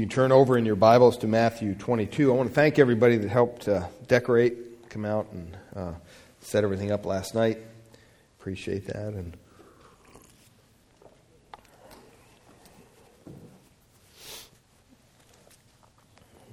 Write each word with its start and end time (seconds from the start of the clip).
You 0.00 0.06
turn 0.06 0.30
over 0.30 0.56
in 0.56 0.64
your 0.64 0.76
Bibles 0.76 1.18
to 1.18 1.26
Matthew 1.26 1.74
22. 1.74 2.32
I 2.32 2.36
want 2.36 2.48
to 2.48 2.54
thank 2.54 2.78
everybody 2.78 3.16
that 3.16 3.28
helped 3.28 3.66
uh, 3.66 3.88
decorate, 4.06 4.88
come 4.90 5.04
out 5.04 5.26
and 5.32 5.56
uh, 5.74 5.92
set 6.40 6.62
everything 6.62 6.92
up 6.92 7.04
last 7.04 7.34
night. 7.34 7.58
Appreciate 8.38 8.86
that. 8.86 9.14
And 9.14 9.36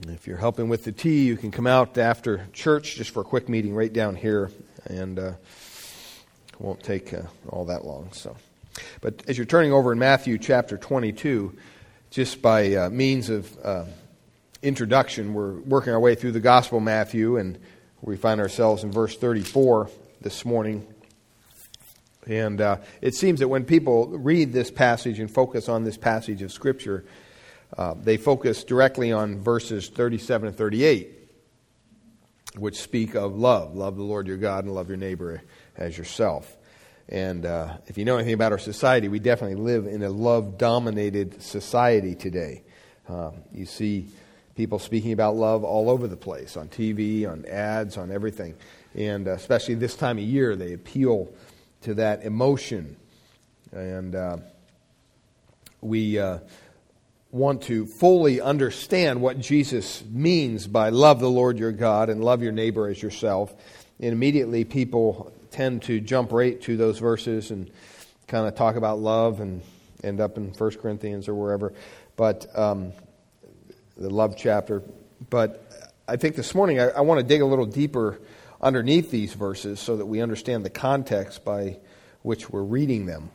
if 0.07 0.25
you're 0.25 0.38
helping 0.38 0.68
with 0.68 0.84
the 0.84 0.91
tea, 0.91 1.25
you 1.25 1.38
can 1.38 1.52
come 1.52 1.68
out 1.68 2.00
after 2.00 2.48
church 2.52 2.96
just 2.96 3.12
for 3.12 3.21
a 3.21 3.25
quick 3.25 3.48
meeting 3.48 3.75
right 3.75 3.93
down 3.93 4.16
here, 4.16 4.50
and 4.86 5.20
uh, 5.20 5.34
won't 6.57 6.82
take 6.82 7.14
uh, 7.14 7.21
all 7.50 7.66
that 7.66 7.86
long. 7.86 8.12
So, 8.12 8.36
but 9.02 9.21
as 9.27 9.38
you're 9.38 9.46
turning 9.46 9.71
over 9.71 9.91
in 9.91 10.00
Matthew 10.00 10.39
chapter 10.39 10.80
22 10.80 11.55
just 12.16 12.41
by 12.41 12.73
uh, 12.75 12.89
means 12.89 13.29
of 13.29 13.57
uh, 13.61 13.84
introduction, 14.61 15.34
we're 15.34 15.59
working 15.59 15.91
our 15.91 15.99
way 15.99 16.16
through 16.16 16.31
the 16.31 16.40
Gospel 16.40 16.77
of 16.77 16.84
Matthew, 16.85 17.35
and 17.35 17.59
we 18.02 18.16
find 18.16 18.40
ourselves 18.40 18.85
in 18.85 18.91
verse 18.94 19.17
34 19.17 19.90
this 20.21 20.45
morning. 20.45 20.88
And 22.26 22.62
uh, 22.62 22.77
it 23.02 23.16
seems 23.16 23.41
that 23.41 23.49
when 23.49 23.66
people 23.66 24.07
read 24.07 24.54
this 24.54 24.71
passage 24.71 25.20
and 25.20 25.30
focus 25.30 25.67
on 25.67 25.84
this 25.84 25.98
passage 25.98 26.41
of 26.41 26.54
Scripture, 26.54 27.04
uh, 27.77 27.95
they 28.02 28.16
focus 28.16 28.63
directly 28.63 29.12
on 29.12 29.41
verses 29.41 29.90
37 29.90 30.48
and 30.48 30.57
38, 30.57 31.12
which 32.55 32.79
speak 32.79 33.16
of 33.16 33.35
love. 33.35 33.76
Love 33.76 33.98
the 33.98 34.04
Lord 34.04 34.26
your 34.26 34.38
God 34.38 34.63
and 34.63 34.73
love 34.73 34.88
your 34.88 34.95
neighbor 34.95 35.43
as 35.76 35.98
yourself. 35.98 36.55
And 37.08 37.45
uh, 37.45 37.77
if 37.88 37.98
you 37.98 38.05
know 38.05 38.16
anything 38.16 38.34
about 38.34 38.52
our 38.52 38.58
society, 38.58 39.08
we 39.08 39.20
definitely 39.20 39.62
live 39.62 39.86
in 39.86 40.02
a 40.02 40.09
love 40.09 40.58
dominated 40.58 41.41
society 41.41 42.16
today. 42.16 42.63
Uh, 43.08 43.32
you 43.54 43.66
see 43.66 44.08
people 44.55 44.80
speaking 44.80 45.12
about 45.12 45.36
love 45.36 45.63
all 45.63 45.90
over 45.90 46.08
the 46.08 46.18
place 46.18 46.58
on 46.58 46.68
TV, 46.68 47.30
on 47.30 47.46
ads, 47.46 47.98
on 47.98 48.12
everything. 48.12 48.55
And 48.96 49.27
uh, 49.27 49.32
especially 49.32 49.76
this 49.76 49.96
time 49.96 50.18
of 50.18 50.24
year, 50.24 50.55
they 50.55 50.74
appeal 50.74 51.32
to 51.82 51.94
that 51.96 52.24
emotion. 52.24 52.96
And 53.72 54.16
uh, 54.16 54.38
we 55.82 56.18
uh, 56.18 56.40
want 57.32 57.62
to 57.63 57.85
fully 57.85 58.41
understand 58.41 59.22
what 59.22 59.40
Jesus 59.40 60.04
means 60.10 60.66
by 60.66 60.90
love 60.90 61.20
the 61.20 61.29
Lord 61.29 61.60
your 61.60 61.72
God 61.72 62.10
and 62.10 62.24
love 62.24 62.41
your 62.41 62.54
neighbor 62.54 62.88
as 62.88 63.04
yourself. 63.04 63.54
And 63.99 64.12
immediately 64.12 64.66
people 64.66 65.31
tend 65.56 65.84
to 65.84 66.01
jump 66.01 66.34
right 66.34 66.61
to 66.63 66.75
those 66.75 67.00
verses 67.00 67.50
and 67.50 67.72
kind 68.28 68.45
of 68.45 68.56
talk 68.56 68.75
about 68.75 69.00
love 69.00 69.39
and 69.39 69.61
end 70.03 70.19
up 70.19 70.35
in 70.35 70.50
1 70.51 70.72
Corinthians 70.81 71.29
or 71.29 71.34
wherever, 71.34 71.73
but 72.17 72.45
um, 72.57 72.91
the 73.95 74.09
love 74.09 74.35
chapter. 74.38 74.83
But 75.29 75.94
I 76.09 76.17
think 76.17 76.35
this 76.35 76.53
morning 76.53 76.81
I, 76.81 76.89
I 76.89 77.01
want 77.01 77.22
to 77.22 77.25
dig 77.25 77.41
a 77.41 77.45
little 77.45 77.66
deeper 77.66 78.19
underneath 78.61 79.11
these 79.11 79.33
verses 79.33 79.79
so 79.79 79.95
that 79.95 80.06
we 80.06 80.22
understand 80.22 80.66
the 80.66 80.69
context 80.69 81.45
by 81.45 81.78
which 82.22 82.50
we're 82.50 82.61
reading 82.61 83.06
them. 83.06 83.29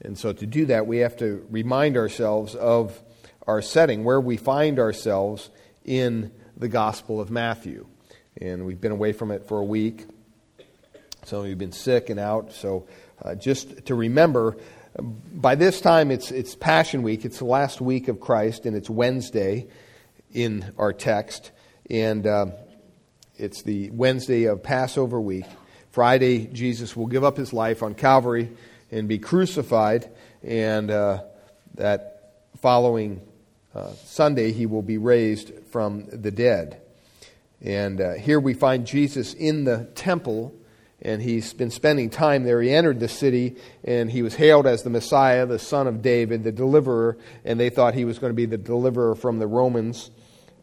And 0.00 0.16
so 0.16 0.32
to 0.32 0.46
do 0.46 0.64
that, 0.66 0.86
we 0.86 0.98
have 0.98 1.18
to 1.18 1.46
remind 1.50 1.98
ourselves 1.98 2.54
of 2.54 2.98
our 3.46 3.60
setting, 3.60 4.02
where 4.02 4.20
we 4.20 4.38
find 4.38 4.78
ourselves 4.78 5.50
in 5.84 6.32
the 6.56 6.68
Gospel 6.68 7.20
of 7.20 7.30
Matthew. 7.30 7.86
And 8.40 8.64
we've 8.64 8.80
been 8.80 8.92
away 8.92 9.12
from 9.12 9.30
it 9.30 9.46
for 9.46 9.58
a 9.58 9.64
week. 9.64 10.06
Some 11.26 11.40
of 11.40 11.46
you 11.46 11.50
have 11.50 11.58
been 11.58 11.72
sick 11.72 12.08
and 12.08 12.20
out. 12.20 12.52
So 12.52 12.86
uh, 13.20 13.34
just 13.34 13.86
to 13.86 13.96
remember, 13.96 14.56
by 14.96 15.56
this 15.56 15.80
time 15.80 16.12
it's, 16.12 16.30
it's 16.30 16.54
Passion 16.54 17.02
Week. 17.02 17.24
It's 17.24 17.38
the 17.38 17.46
last 17.46 17.80
week 17.80 18.06
of 18.06 18.20
Christ, 18.20 18.64
and 18.64 18.76
it's 18.76 18.88
Wednesday 18.88 19.66
in 20.32 20.72
our 20.78 20.92
text. 20.92 21.50
And 21.90 22.28
uh, 22.28 22.46
it's 23.36 23.62
the 23.62 23.90
Wednesday 23.90 24.44
of 24.44 24.62
Passover 24.62 25.20
week. 25.20 25.46
Friday, 25.90 26.46
Jesus 26.46 26.94
will 26.94 27.08
give 27.08 27.24
up 27.24 27.36
his 27.36 27.52
life 27.52 27.82
on 27.82 27.94
Calvary 27.94 28.52
and 28.92 29.08
be 29.08 29.18
crucified. 29.18 30.08
And 30.44 30.92
uh, 30.92 31.24
that 31.74 32.34
following 32.60 33.20
uh, 33.74 33.90
Sunday, 34.04 34.52
he 34.52 34.66
will 34.66 34.82
be 34.82 34.98
raised 34.98 35.50
from 35.72 36.06
the 36.06 36.30
dead. 36.30 36.80
And 37.60 38.00
uh, 38.00 38.12
here 38.12 38.38
we 38.38 38.54
find 38.54 38.86
Jesus 38.86 39.34
in 39.34 39.64
the 39.64 39.88
temple 39.96 40.54
and 41.02 41.20
he's 41.20 41.52
been 41.52 41.70
spending 41.70 42.08
time 42.10 42.44
there. 42.44 42.60
He 42.62 42.70
entered 42.70 43.00
the 43.00 43.08
city 43.08 43.56
and 43.84 44.10
he 44.10 44.22
was 44.22 44.34
hailed 44.34 44.66
as 44.66 44.82
the 44.82 44.90
Messiah, 44.90 45.46
the 45.46 45.58
son 45.58 45.86
of 45.86 46.02
David, 46.02 46.42
the 46.42 46.52
deliverer, 46.52 47.18
and 47.44 47.60
they 47.60 47.70
thought 47.70 47.94
he 47.94 48.04
was 48.04 48.18
going 48.18 48.30
to 48.30 48.36
be 48.36 48.46
the 48.46 48.56
deliverer 48.56 49.14
from 49.14 49.38
the 49.38 49.46
Romans' 49.46 50.10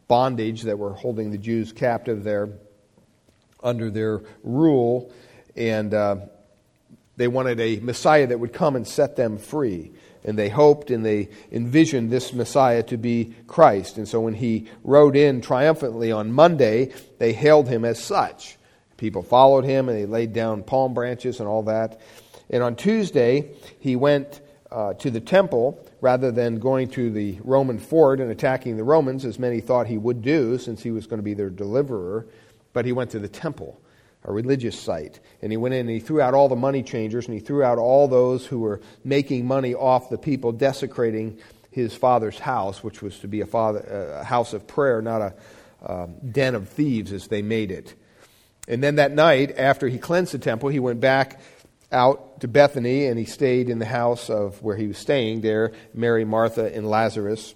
bondage 0.08 0.62
that 0.62 0.78
were 0.78 0.94
holding 0.94 1.30
the 1.30 1.38
Jews 1.38 1.72
captive 1.72 2.24
there 2.24 2.48
under 3.62 3.90
their 3.90 4.22
rule. 4.42 5.12
And 5.56 5.94
uh, 5.94 6.16
they 7.16 7.28
wanted 7.28 7.60
a 7.60 7.78
Messiah 7.80 8.26
that 8.26 8.40
would 8.40 8.52
come 8.52 8.76
and 8.76 8.86
set 8.86 9.16
them 9.16 9.38
free. 9.38 9.92
And 10.24 10.38
they 10.38 10.48
hoped 10.48 10.90
and 10.90 11.04
they 11.04 11.28
envisioned 11.52 12.10
this 12.10 12.32
Messiah 12.32 12.82
to 12.84 12.96
be 12.96 13.34
Christ. 13.46 13.98
And 13.98 14.08
so 14.08 14.20
when 14.20 14.34
he 14.34 14.66
rode 14.82 15.16
in 15.16 15.42
triumphantly 15.42 16.10
on 16.10 16.32
Monday, 16.32 16.92
they 17.18 17.32
hailed 17.32 17.68
him 17.68 17.84
as 17.84 18.02
such. 18.02 18.58
People 19.04 19.22
followed 19.22 19.66
him 19.66 19.90
and 19.90 19.98
they 19.98 20.06
laid 20.06 20.32
down 20.32 20.62
palm 20.62 20.94
branches 20.94 21.38
and 21.38 21.46
all 21.46 21.64
that. 21.64 22.00
And 22.48 22.62
on 22.62 22.74
Tuesday, 22.74 23.50
he 23.78 23.96
went 23.96 24.40
uh, 24.72 24.94
to 24.94 25.10
the 25.10 25.20
temple 25.20 25.78
rather 26.00 26.32
than 26.32 26.58
going 26.58 26.88
to 26.88 27.10
the 27.10 27.38
Roman 27.44 27.78
fort 27.78 28.18
and 28.18 28.30
attacking 28.30 28.78
the 28.78 28.82
Romans, 28.82 29.26
as 29.26 29.38
many 29.38 29.60
thought 29.60 29.88
he 29.88 29.98
would 29.98 30.22
do 30.22 30.56
since 30.56 30.82
he 30.82 30.90
was 30.90 31.06
going 31.06 31.18
to 31.18 31.22
be 31.22 31.34
their 31.34 31.50
deliverer. 31.50 32.26
But 32.72 32.86
he 32.86 32.92
went 32.92 33.10
to 33.10 33.18
the 33.18 33.28
temple, 33.28 33.78
a 34.24 34.32
religious 34.32 34.80
site. 34.80 35.20
And 35.42 35.52
he 35.52 35.58
went 35.58 35.74
in 35.74 35.80
and 35.80 35.90
he 35.90 36.00
threw 36.00 36.22
out 36.22 36.32
all 36.32 36.48
the 36.48 36.56
money 36.56 36.82
changers 36.82 37.26
and 37.26 37.34
he 37.34 37.40
threw 37.40 37.62
out 37.62 37.76
all 37.76 38.08
those 38.08 38.46
who 38.46 38.60
were 38.60 38.80
making 39.04 39.46
money 39.46 39.74
off 39.74 40.08
the 40.08 40.16
people, 40.16 40.50
desecrating 40.50 41.38
his 41.70 41.94
father's 41.94 42.38
house, 42.38 42.82
which 42.82 43.02
was 43.02 43.18
to 43.18 43.28
be 43.28 43.42
a, 43.42 43.46
father, 43.46 43.80
a 44.18 44.24
house 44.24 44.54
of 44.54 44.66
prayer, 44.66 45.02
not 45.02 45.20
a 45.20 45.34
uh, 45.84 46.06
den 46.32 46.54
of 46.54 46.70
thieves 46.70 47.12
as 47.12 47.28
they 47.28 47.42
made 47.42 47.70
it. 47.70 47.94
And 48.66 48.82
then 48.82 48.96
that 48.96 49.12
night, 49.12 49.58
after 49.58 49.88
he 49.88 49.98
cleansed 49.98 50.32
the 50.32 50.38
temple, 50.38 50.68
he 50.70 50.80
went 50.80 51.00
back 51.00 51.40
out 51.92 52.40
to 52.40 52.48
Bethany 52.48 53.06
and 53.06 53.18
he 53.18 53.24
stayed 53.24 53.68
in 53.68 53.78
the 53.78 53.86
house 53.86 54.28
of 54.30 54.62
where 54.62 54.76
he 54.76 54.86
was 54.86 54.98
staying 54.98 55.42
there, 55.42 55.72
Mary, 55.92 56.24
Martha, 56.24 56.74
and 56.74 56.88
Lazarus. 56.88 57.54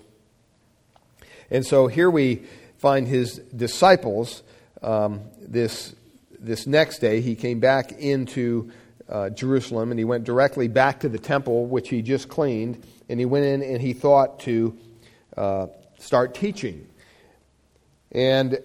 And 1.50 1.66
so 1.66 1.86
here 1.86 2.10
we 2.10 2.44
find 2.76 3.08
his 3.08 3.38
disciples. 3.38 4.42
Um, 4.82 5.22
this, 5.40 5.94
this 6.38 6.66
next 6.66 6.98
day, 6.98 7.20
he 7.20 7.34
came 7.34 7.58
back 7.58 7.92
into 7.92 8.70
uh, 9.08 9.30
Jerusalem 9.30 9.90
and 9.90 9.98
he 9.98 10.04
went 10.04 10.24
directly 10.24 10.68
back 10.68 11.00
to 11.00 11.08
the 11.08 11.18
temple, 11.18 11.66
which 11.66 11.88
he 11.88 12.02
just 12.02 12.28
cleaned. 12.28 12.84
And 13.08 13.18
he 13.18 13.26
went 13.26 13.46
in 13.46 13.62
and 13.62 13.80
he 13.80 13.94
thought 13.94 14.40
to 14.40 14.78
uh, 15.36 15.66
start 15.98 16.34
teaching. 16.34 16.86
And 18.12 18.58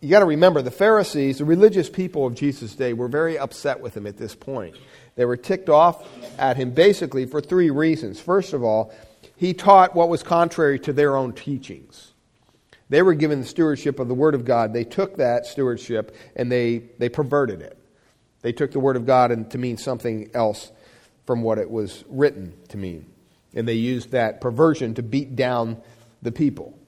you 0.00 0.10
got 0.10 0.20
to 0.20 0.26
remember 0.26 0.62
the 0.62 0.70
Pharisees, 0.70 1.38
the 1.38 1.44
religious 1.44 1.88
people 1.88 2.26
of 2.26 2.34
Jesus' 2.34 2.74
day, 2.74 2.92
were 2.92 3.08
very 3.08 3.38
upset 3.38 3.80
with 3.80 3.96
him 3.96 4.06
at 4.06 4.18
this 4.18 4.34
point. 4.34 4.76
They 5.14 5.24
were 5.24 5.36
ticked 5.36 5.68
off 5.68 6.06
at 6.38 6.56
him 6.56 6.70
basically 6.72 7.24
for 7.24 7.40
three 7.40 7.70
reasons. 7.70 8.20
First 8.20 8.52
of 8.52 8.62
all, 8.62 8.92
he 9.36 9.54
taught 9.54 9.94
what 9.94 10.08
was 10.08 10.22
contrary 10.22 10.78
to 10.80 10.92
their 10.92 11.16
own 11.16 11.32
teachings. 11.32 12.12
They 12.88 13.02
were 13.02 13.14
given 13.14 13.40
the 13.40 13.46
stewardship 13.46 13.98
of 13.98 14.08
the 14.08 14.14
Word 14.14 14.34
of 14.34 14.44
God. 14.44 14.72
They 14.72 14.84
took 14.84 15.16
that 15.16 15.46
stewardship 15.46 16.14
and 16.36 16.52
they, 16.52 16.84
they 16.98 17.08
perverted 17.08 17.60
it. 17.60 17.76
They 18.42 18.52
took 18.52 18.70
the 18.70 18.80
Word 18.80 18.96
of 18.96 19.06
God 19.06 19.32
and 19.32 19.50
to 19.50 19.58
mean 19.58 19.76
something 19.76 20.30
else 20.34 20.70
from 21.26 21.42
what 21.42 21.58
it 21.58 21.70
was 21.70 22.04
written 22.08 22.54
to 22.68 22.76
mean. 22.76 23.06
And 23.54 23.66
they 23.66 23.74
used 23.74 24.12
that 24.12 24.40
perversion 24.40 24.94
to 24.94 25.02
beat 25.02 25.34
down 25.34 25.82
the 26.22 26.30
people, 26.30 26.78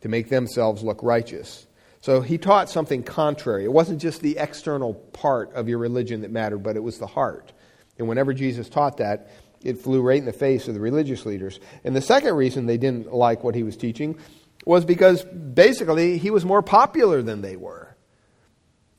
to 0.00 0.08
make 0.08 0.28
themselves 0.28 0.82
look 0.82 1.02
righteous. 1.02 1.66
So 2.00 2.20
he 2.20 2.38
taught 2.38 2.70
something 2.70 3.02
contrary. 3.02 3.64
It 3.64 3.72
wasn't 3.72 4.00
just 4.00 4.20
the 4.20 4.38
external 4.38 4.94
part 4.94 5.52
of 5.54 5.68
your 5.68 5.78
religion 5.78 6.22
that 6.22 6.30
mattered, 6.30 6.58
but 6.58 6.76
it 6.76 6.82
was 6.82 6.98
the 6.98 7.06
heart. 7.06 7.52
And 7.98 8.08
whenever 8.08 8.32
Jesus 8.32 8.68
taught 8.68 8.98
that, 8.98 9.30
it 9.62 9.78
flew 9.78 10.00
right 10.00 10.18
in 10.18 10.24
the 10.24 10.32
face 10.32 10.68
of 10.68 10.74
the 10.74 10.80
religious 10.80 11.26
leaders. 11.26 11.58
And 11.82 11.96
the 11.96 12.00
second 12.00 12.34
reason 12.34 12.66
they 12.66 12.78
didn't 12.78 13.12
like 13.12 13.42
what 13.42 13.54
he 13.54 13.64
was 13.64 13.76
teaching 13.76 14.18
was 14.64 14.84
because 14.84 15.24
basically 15.24 16.18
he 16.18 16.30
was 16.30 16.44
more 16.44 16.62
popular 16.62 17.22
than 17.22 17.42
they 17.42 17.56
were. 17.56 17.96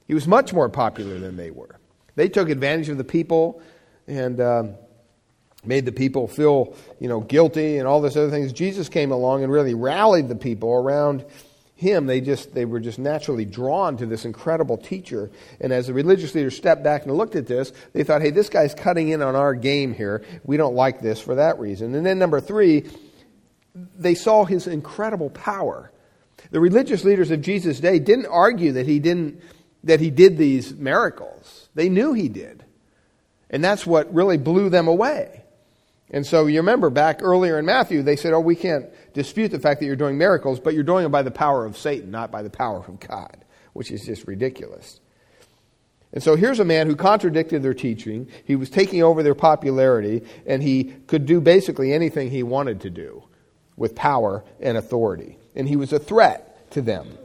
He 0.06 0.14
was 0.14 0.28
much 0.28 0.52
more 0.52 0.68
popular 0.70 1.20
than 1.20 1.38
they 1.38 1.52
were. 1.52 1.80
They 2.16 2.28
took 2.28 2.50
advantage 2.50 2.90
of 2.90 2.98
the 2.98 3.04
people 3.04 3.62
and 4.08 4.42
um, 4.42 4.76
made 5.64 5.86
the 5.86 5.92
people 5.92 6.28
feel, 6.28 6.76
you 7.00 7.08
know, 7.08 7.22
guilty 7.22 7.78
and 7.78 7.88
all 7.88 8.02
this 8.02 8.16
other 8.16 8.30
things. 8.30 8.52
Jesus 8.52 8.90
came 8.90 9.12
along 9.12 9.44
and 9.44 9.52
really 9.52 9.74
rallied 9.74 10.28
the 10.28 10.36
people 10.36 10.74
around 10.74 11.24
him, 11.80 12.08
they 12.08 12.20
just 12.20 12.54
they 12.54 12.66
were 12.66 12.82
just 12.82 13.00
naturally 13.00 13.46
drawn 13.46 13.96
to 13.98 14.06
this 14.06 14.26
incredible 14.26 14.78
teacher. 14.78 15.32
And 15.62 15.72
as 15.72 15.88
the 15.88 15.94
religious 15.94 16.36
leaders 16.36 16.58
stepped 16.58 16.84
back 16.84 17.06
and 17.06 17.16
looked 17.16 17.38
at 17.38 17.48
this, 17.48 17.72
they 17.94 18.04
thought, 18.04 18.22
"Hey, 18.22 18.32
this 18.32 18.50
guy's 18.50 18.76
cutting 18.76 19.10
in 19.10 19.22
on 19.22 19.36
our 19.36 19.56
game 19.56 19.94
here. 19.94 20.22
We 20.44 20.58
don't 20.58 20.76
like 20.76 21.00
this 21.00 21.22
for 21.22 21.36
that 21.36 21.58
reason." 21.58 21.96
And 21.96 22.06
then 22.06 22.20
number 22.20 22.42
three, 22.42 22.86
they 23.98 24.14
saw 24.14 24.44
his 24.44 24.68
incredible 24.68 25.30
power. 25.30 25.90
The 26.52 26.60
religious 26.60 27.06
leaders 27.06 27.32
of 27.32 27.42
Jesus' 27.42 27.80
day 27.80 27.98
didn't 27.98 28.26
argue 28.26 28.74
that 28.74 28.86
he 28.86 29.00
didn't 29.00 29.42
that 29.86 30.02
he 30.02 30.12
did 30.12 30.38
these 30.38 30.74
miracles. 30.74 31.70
They 31.76 31.88
knew 31.88 32.12
he 32.12 32.28
did. 32.28 32.66
And 33.50 33.64
that's 33.64 33.88
what 33.88 34.14
really 34.14 34.38
blew 34.38 34.70
them 34.70 34.90
away. 34.90 35.44
And 36.12 36.26
so 36.26 36.48
you 36.48 36.60
remember 36.60 36.90
back 36.90 37.20
earlier 37.22 37.58
in 37.58 37.66
Matthew, 37.66 38.02
they 38.02 38.18
said, 38.18 38.34
Oh, 38.34 38.40
we 38.40 38.56
can't 38.56 38.86
dispute 39.14 39.50
the 39.50 39.60
fact 39.60 39.80
that 39.80 39.86
you're 39.86 39.96
doing 39.96 40.18
miracles, 40.18 40.60
but 40.60 40.74
you're 40.74 40.84
doing 40.84 41.04
them 41.04 41.12
by 41.12 41.24
the 41.24 41.32
power 41.32 41.66
of 41.66 41.78
Satan, 41.78 42.12
not 42.12 42.32
by 42.32 42.42
the 42.42 42.50
power 42.50 42.80
of 42.80 43.00
God, 43.00 43.38
which 43.74 43.92
is 43.92 44.06
just 44.06 44.28
ridiculous. 44.28 45.00
And 46.12 46.24
so 46.24 46.36
here's 46.36 46.60
a 46.60 46.66
man 46.66 46.88
who 46.88 46.96
contradicted 46.96 47.62
their 47.62 47.74
teaching. 47.74 48.28
He 48.44 48.56
was 48.56 48.70
taking 48.70 49.04
over 49.04 49.22
their 49.22 49.36
popularity, 49.36 50.24
and 50.46 50.64
he 50.64 50.86
could 50.86 51.26
do 51.26 51.40
basically 51.40 51.94
anything 51.94 52.32
he 52.32 52.44
wanted 52.44 52.82
to 52.82 52.90
do 52.90 53.24
with 53.78 53.96
power 53.96 54.44
and 54.60 54.78
authority. 54.78 55.38
And 55.56 55.68
he 55.68 55.76
was 55.76 55.94
a 55.94 56.00
threat 56.00 56.72
to 56.72 56.82
them. 56.82 57.18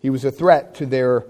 He 0.00 0.10
was 0.10 0.24
a 0.24 0.30
threat 0.30 0.74
to 0.76 0.86
their, 0.86 1.26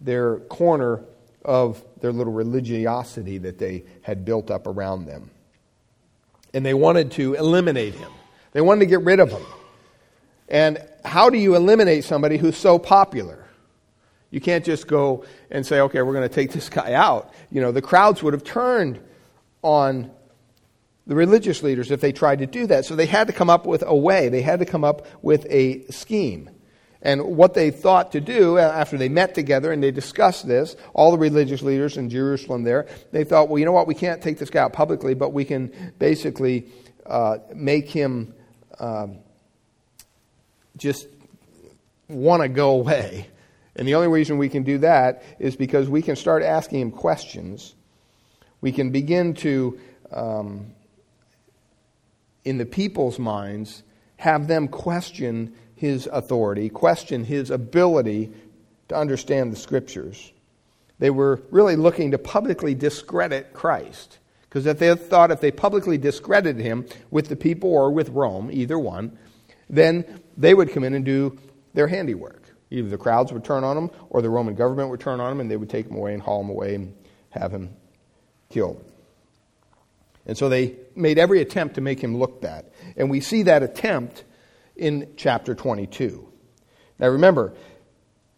their 0.00 0.38
corner 0.40 1.04
of 1.44 1.82
their 2.00 2.12
little 2.12 2.32
religiosity 2.32 3.38
that 3.38 3.58
they 3.58 3.84
had 4.02 4.24
built 4.24 4.50
up 4.50 4.66
around 4.66 5.06
them. 5.06 5.30
And 6.52 6.66
they 6.66 6.74
wanted 6.74 7.12
to 7.12 7.34
eliminate 7.34 7.94
him, 7.94 8.10
they 8.52 8.60
wanted 8.60 8.80
to 8.80 8.86
get 8.86 9.02
rid 9.02 9.20
of 9.20 9.30
him. 9.30 9.44
And 10.48 10.84
how 11.04 11.30
do 11.30 11.38
you 11.38 11.54
eliminate 11.54 12.04
somebody 12.04 12.36
who's 12.36 12.56
so 12.56 12.78
popular? 12.78 13.46
You 14.30 14.40
can't 14.40 14.64
just 14.64 14.86
go 14.86 15.24
and 15.50 15.66
say, 15.66 15.80
okay, 15.80 16.02
we're 16.02 16.12
going 16.14 16.28
to 16.28 16.34
take 16.34 16.52
this 16.52 16.68
guy 16.68 16.92
out. 16.92 17.32
You 17.50 17.60
know, 17.60 17.72
the 17.72 17.82
crowds 17.82 18.22
would 18.22 18.32
have 18.32 18.44
turned 18.44 19.00
on 19.62 20.10
the 21.06 21.14
religious 21.14 21.62
leaders 21.62 21.90
if 21.90 22.00
they 22.00 22.12
tried 22.12 22.38
to 22.38 22.46
do 22.46 22.66
that. 22.68 22.84
So 22.84 22.94
they 22.94 23.06
had 23.06 23.26
to 23.26 23.32
come 23.32 23.50
up 23.50 23.66
with 23.66 23.82
a 23.86 23.94
way, 23.94 24.28
they 24.28 24.42
had 24.42 24.60
to 24.60 24.66
come 24.66 24.84
up 24.84 25.06
with 25.22 25.46
a 25.50 25.84
scheme. 25.86 26.50
And 27.02 27.36
what 27.36 27.54
they 27.54 27.70
thought 27.70 28.12
to 28.12 28.20
do 28.20 28.58
after 28.58 28.98
they 28.98 29.08
met 29.08 29.34
together 29.34 29.72
and 29.72 29.82
they 29.82 29.90
discussed 29.90 30.46
this, 30.46 30.76
all 30.92 31.10
the 31.10 31.18
religious 31.18 31.62
leaders 31.62 31.96
in 31.96 32.10
Jerusalem 32.10 32.62
there, 32.62 32.86
they 33.10 33.24
thought, 33.24 33.48
well, 33.48 33.58
you 33.58 33.64
know 33.64 33.72
what, 33.72 33.86
we 33.86 33.94
can't 33.94 34.22
take 34.22 34.38
this 34.38 34.50
guy 34.50 34.60
out 34.60 34.74
publicly, 34.74 35.14
but 35.14 35.32
we 35.32 35.44
can 35.44 35.94
basically 35.98 36.66
uh, 37.06 37.38
make 37.54 37.88
him 37.88 38.34
um, 38.80 39.18
just 40.76 41.06
want 42.08 42.42
to 42.42 42.48
go 42.48 42.70
away. 42.70 43.28
And 43.76 43.86
the 43.86 43.94
only 43.94 44.08
reason 44.08 44.38
we 44.38 44.48
can 44.48 44.64
do 44.64 44.78
that 44.78 45.22
is 45.38 45.54
because 45.54 45.88
we 45.88 46.02
can 46.02 46.16
start 46.16 46.42
asking 46.42 46.80
him 46.80 46.90
questions. 46.90 47.74
We 48.60 48.72
can 48.72 48.90
begin 48.90 49.34
to, 49.34 49.78
um, 50.12 50.72
in 52.44 52.58
the 52.58 52.66
people's 52.66 53.18
minds, 53.18 53.82
have 54.16 54.48
them 54.48 54.68
question 54.68 55.54
his 55.76 56.06
authority, 56.06 56.68
question 56.68 57.24
his 57.24 57.50
ability 57.50 58.32
to 58.88 58.96
understand 58.96 59.52
the 59.52 59.56
scriptures. 59.56 60.32
They 60.98 61.10
were 61.10 61.40
really 61.50 61.76
looking 61.76 62.10
to 62.10 62.18
publicly 62.18 62.74
discredit 62.74 63.54
Christ. 63.54 64.18
Because 64.50 64.66
if 64.66 64.80
they 64.80 64.92
thought 64.96 65.30
if 65.30 65.40
they 65.40 65.52
publicly 65.52 65.96
discredited 65.96 66.60
him 66.60 66.84
with 67.12 67.28
the 67.28 67.36
people 67.36 67.70
or 67.70 67.92
with 67.92 68.08
Rome, 68.08 68.50
either 68.52 68.78
one, 68.78 69.16
then 69.68 70.20
they 70.36 70.54
would 70.54 70.72
come 70.72 70.82
in 70.82 70.92
and 70.92 71.04
do 71.04 71.38
their 71.72 71.86
handiwork. 71.86 72.42
Either 72.72 72.88
the 72.88 72.98
crowds 72.98 73.32
would 73.32 73.44
turn 73.44 73.62
on 73.62 73.76
him 73.76 73.90
or 74.10 74.20
the 74.20 74.28
Roman 74.28 74.56
government 74.56 74.90
would 74.90 74.98
turn 74.98 75.20
on 75.20 75.30
him 75.30 75.40
and 75.40 75.48
they 75.48 75.56
would 75.56 75.70
take 75.70 75.86
him 75.86 75.94
away 75.94 76.14
and 76.14 76.22
haul 76.22 76.40
him 76.40 76.50
away 76.50 76.74
and 76.74 76.94
have 77.30 77.52
him 77.52 77.70
killed. 78.48 78.84
And 80.26 80.36
so 80.36 80.48
they 80.48 80.76
made 80.96 81.18
every 81.18 81.40
attempt 81.40 81.76
to 81.76 81.80
make 81.80 82.00
him 82.00 82.16
look 82.16 82.40
bad. 82.40 82.66
And 82.96 83.08
we 83.08 83.20
see 83.20 83.44
that 83.44 83.62
attempt 83.62 84.24
in 84.74 85.12
chapter 85.16 85.54
22. 85.54 86.28
Now 86.98 87.08
remember, 87.08 87.54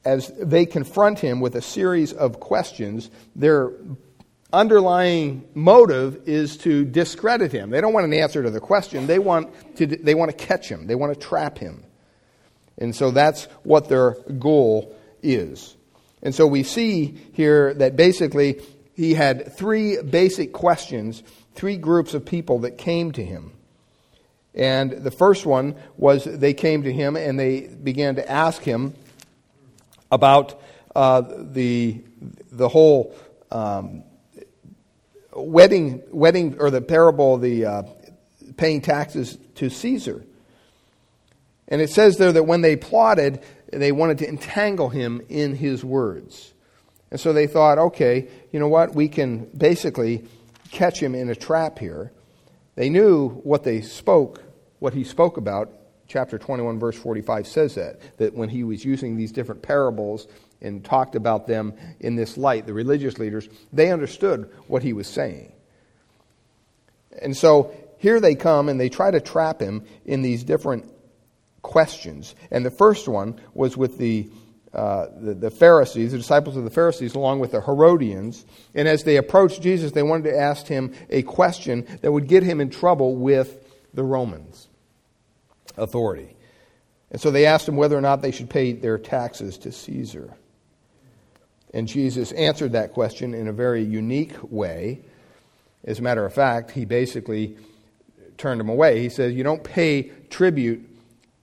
as 0.05 0.31
they 0.39 0.67
confront 0.67 1.21
him 1.21 1.41
with 1.41 1.55
a 1.57 1.63
series 1.63 2.13
of 2.13 2.39
questions, 2.39 3.11
their 3.35 3.73
underlying 4.53 5.49
motive 5.55 6.29
is 6.29 6.57
to 6.59 6.85
discredit 6.85 7.53
him. 7.53 7.71
They 7.71 7.81
don't 7.81 7.93
want 7.93 8.07
an 8.07 8.13
answer 8.13 8.43
to 8.43 8.51
the 8.51 8.61
question, 8.61 9.07
they 9.07 9.19
want 9.19 9.77
to, 9.77 9.87
they 9.87 10.15
want 10.15 10.31
to 10.31 10.37
catch 10.37 10.69
him, 10.69 10.87
they 10.87 10.95
want 10.95 11.15
to 11.15 11.19
trap 11.19 11.59
him. 11.59 11.85
And 12.79 12.95
so 12.95 13.11
that's 13.11 13.45
what 13.63 13.89
their 13.89 14.13
goal 14.39 14.95
is. 15.23 15.77
And 16.23 16.35
so 16.35 16.47
we 16.47 16.63
see 16.63 17.19
here 17.33 17.75
that 17.75 17.97
basically 17.97 18.61
he 18.95 19.15
had 19.15 19.57
three 19.57 20.01
basic 20.03 20.53
questions, 20.53 21.23
three 21.55 21.77
groups 21.77 22.15
of 22.15 22.25
people 22.25 22.61
that 22.61 22.79
came 22.79 23.13
to 23.13 23.25
him. 23.25 23.53
And 24.55 24.93
the 24.93 25.11
first 25.11 25.47
one 25.47 25.77
was 25.97 26.25
they 26.25 26.55
came 26.55 26.83
to 26.83 26.93
him 26.93 27.17
and 27.17 27.39
they 27.39 27.61
began 27.61 28.17
to 28.17 28.31
ask 28.31 28.63
him 28.63 28.95
about 30.11 30.61
uh, 30.95 31.23
the, 31.39 32.03
the 32.51 32.69
whole 32.69 33.15
um, 33.51 34.05
wedding, 35.35 36.03
wedding, 36.11 36.57
or 36.59 36.71
the 36.71 36.81
parable 36.81 37.37
of 37.37 37.41
the 37.41 37.65
uh, 37.65 37.83
paying 38.57 38.81
taxes 38.81 39.39
to 39.57 39.71
Caesar. 39.71 40.25
And 41.69 41.81
it 41.81 41.91
says 41.91 42.19
there 42.19 42.33
that 42.33 42.45
when 42.45 42.61
they 42.61 42.77
plotted, 42.77 43.43
they 43.73 43.93
wanted 43.93 44.19
to 44.19 44.29
entangle 44.29 44.91
him 44.91 45.23
in 45.29 45.55
his 45.55 45.85
words. 45.85 46.53
And 47.11 47.21
so 47.21 47.33
they 47.33 47.47
thought, 47.47 47.79
okay, 47.79 48.29
you 48.53 48.61
know 48.61 48.69
what? 48.69 48.95
We 48.95 49.09
can 49.09 49.47
basically 49.57 50.25
catch 50.71 51.01
him 51.01 51.15
in 51.15 51.29
a 51.29 51.35
trap 51.35 51.79
here. 51.79 52.13
They 52.75 52.89
knew 52.89 53.29
what 53.29 53.65
they 53.65 53.81
spoke, 53.83 54.43
what 54.79 54.95
he 54.95 55.05
spoke 55.05 55.37
about. 55.37 55.71
Chapter 56.09 56.39
21, 56.39 56.79
verse 56.79 56.97
45 56.97 57.47
says 57.47 57.75
that, 57.77 58.01
that 58.19 58.35
when 58.35 58.49
he 58.49 58.65
was 58.65 58.85
using 58.85 59.17
these 59.17 59.33
different 59.33 59.63
parables 59.63 60.27
and 60.63 60.85
talked 60.85 61.15
about 61.15 61.47
them 61.47 61.75
in 62.01 62.17
this 62.17 62.37
light, 62.37 62.67
the 62.67 62.73
religious 62.73 63.19
leaders, 63.19 63.49
they 63.73 63.93
understood 63.93 64.51
what 64.67 64.83
he 64.83 64.93
was 64.93 65.07
saying. 65.07 65.53
And 67.21 67.37
so 67.37 67.75
here 67.99 68.21
they 68.21 68.35
come 68.35 68.69
and 68.69 68.81
they 68.81 68.89
try 68.89 69.11
to 69.11 69.21
trap 69.21 69.61
him 69.61 69.85
in 70.05 70.23
these 70.23 70.45
different 70.45 70.87
questions. 71.61 72.35
And 72.51 72.65
the 72.65 72.71
first 72.71 73.09
one 73.09 73.41
was 73.55 73.77
with 73.77 73.99
the 73.99 74.29
uh, 74.75 75.09
the, 75.21 75.35
the, 75.35 75.51
Pharisees, 75.51 76.13
the 76.13 76.17
disciples 76.17 76.57
of 76.57 76.65
the 76.65 76.71
Pharisees, 76.71 77.15
along 77.15 77.41
with 77.41 77.51
the 77.51 77.61
Herodians. 77.61 78.47
And 78.75 78.89
as 78.89 79.05
they 79.05 79.19
approached 79.19 79.61
Jesus, 79.61 79.93
they 79.93 80.03
wanted 80.03 80.31
to 80.31 80.39
ask 80.39 80.67
him 80.67 80.95
a 81.11 81.21
question 81.21 81.87
that 82.01 82.11
would 82.11 82.27
get 82.27 82.43
him 82.43 82.59
in 82.59 82.71
trouble 82.71 83.15
with 83.15 83.69
the 83.93 84.03
Romans' 84.03 84.69
authority. 85.77 86.35
And 87.11 87.21
so 87.21 87.31
they 87.31 87.45
asked 87.45 87.69
him 87.69 87.77
whether 87.77 87.99
or 87.99 88.01
not 88.01 88.23
they 88.23 88.31
should 88.31 88.49
pay 88.49 88.73
their 88.73 88.97
taxes 88.97 89.59
to 89.59 89.73
Caesar. 89.73 90.33
And 91.73 91.89
Jesus 91.89 92.33
answered 92.33 92.73
that 92.73 92.93
question 92.93 93.35
in 93.35 93.49
a 93.49 93.53
very 93.53 93.83
unique 93.83 94.35
way. 94.43 95.03
As 95.85 95.99
a 95.99 96.03
matter 96.03 96.25
of 96.25 96.35
fact, 96.35 96.71
he 96.71 96.85
basically 96.85 97.57
turned 98.37 98.61
him 98.61 98.69
away. 98.69 99.01
He 99.01 99.09
said, 99.09 99.35
You 99.35 99.43
don't 99.43 99.65
pay 99.65 100.11
tribute 100.31 100.89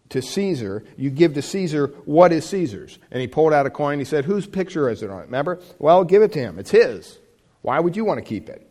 to 0.09 0.21
Caesar, 0.21 0.83
you 0.97 1.09
give 1.09 1.35
to 1.35 1.41
Caesar 1.41 1.87
what 2.05 2.31
is 2.31 2.45
Caesar's. 2.49 2.97
And 3.11 3.21
he 3.21 3.27
pulled 3.27 3.53
out 3.53 3.65
a 3.65 3.69
coin. 3.69 3.99
He 3.99 4.05
said, 4.05 4.25
Whose 4.25 4.47
picture 4.47 4.89
is 4.89 5.03
it 5.03 5.09
on 5.09 5.19
it? 5.19 5.25
Remember? 5.25 5.59
Well, 5.77 6.03
give 6.03 6.21
it 6.21 6.31
to 6.33 6.39
him. 6.39 6.59
It's 6.59 6.71
his. 6.71 7.19
Why 7.61 7.79
would 7.79 7.95
you 7.95 8.05
want 8.05 8.17
to 8.17 8.25
keep 8.25 8.49
it? 8.49 8.67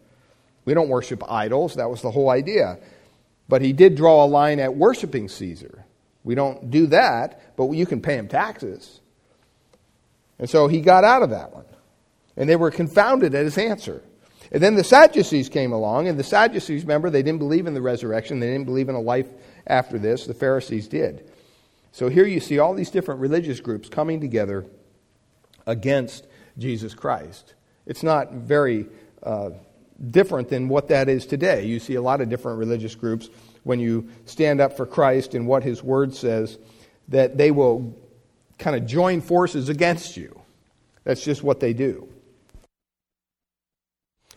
We 0.65 0.75
don't 0.75 0.89
worship 0.89 1.23
idols. 1.31 1.77
That 1.77 1.91
was 1.91 2.03
the 2.03 2.11
whole 2.11 2.31
idea. 2.31 2.79
But 3.49 3.63
he 3.63 3.73
did 3.73 3.95
draw 3.95 4.25
a 4.25 4.27
line 4.27 4.61
at 4.61 4.75
worshiping 4.75 5.29
Caesar. 5.29 5.85
We 6.25 6.35
don't 6.35 6.71
do 6.71 6.89
that, 6.89 7.57
but 7.57 7.71
you 7.71 7.87
can 7.87 8.03
pay 8.03 8.17
him 8.17 8.29
taxes. 8.29 9.01
And 10.39 10.49
so 10.49 10.69
he 10.69 10.81
got 10.81 11.05
out 11.05 11.23
of 11.23 11.31
that 11.31 11.53
one. 11.53 11.65
And 12.37 12.49
they 12.49 12.57
were 12.57 12.71
confounded 12.71 13.35
at 13.35 13.45
his 13.45 13.59
answer. 13.59 14.03
And 14.51 14.63
then 14.63 14.77
the 14.77 14.85
Sadducees 14.85 15.49
came 15.49 15.73
along, 15.73 16.09
and 16.09 16.19
the 16.19 16.25
Sadducees, 16.25 16.83
remember, 16.83 17.11
they 17.11 17.23
didn't 17.23 17.41
believe 17.41 17.67
in 17.67 17.75
the 17.75 17.83
resurrection, 17.83 18.41
they 18.41 18.47
didn't 18.47 18.65
believe 18.65 18.89
in 18.89 18.95
a 18.95 19.01
life 19.01 19.29
after 19.67 19.99
this. 19.99 20.27
The 20.27 20.35
Pharisees 20.35 20.89
did. 20.89 21.31
So 21.93 22.09
here 22.09 22.27
you 22.27 22.41
see 22.41 22.59
all 22.59 22.75
these 22.75 22.91
different 22.91 23.21
religious 23.21 23.61
groups 23.61 23.89
coming 23.89 24.21
together 24.21 24.67
against 25.67 26.27
Jesus 26.57 26.95
Christ. 26.95 27.55
It's 27.87 28.03
not 28.03 28.33
very 28.33 28.87
uh, 29.23 29.51
different 30.11 30.49
than 30.49 30.69
what 30.69 30.89
that 30.89 31.09
is 31.09 31.27
today. 31.27 31.67
You 31.67 31.81
see 31.81 31.97
a 31.97 32.03
lot 32.03 32.21
of 32.21 32.29
different 32.29 32.59
religious 32.59 32.95
groups 32.95 33.29
when 33.65 33.81
you 33.81 34.09
stand 34.25 34.61
up 34.61 34.77
for 34.77 34.87
Christ 34.87 35.35
and 35.35 35.47
what 35.47 35.63
his 35.63 35.83
word 35.83 36.15
says, 36.15 36.59
that 37.09 37.37
they 37.37 37.51
will 37.51 37.95
kind 38.59 38.77
of 38.77 38.87
join 38.87 39.21
forces 39.21 39.69
against 39.69 40.17
you. 40.17 40.41
That's 41.05 41.25
just 41.25 41.43
what 41.43 41.61
they 41.61 41.73
do. 41.73 42.09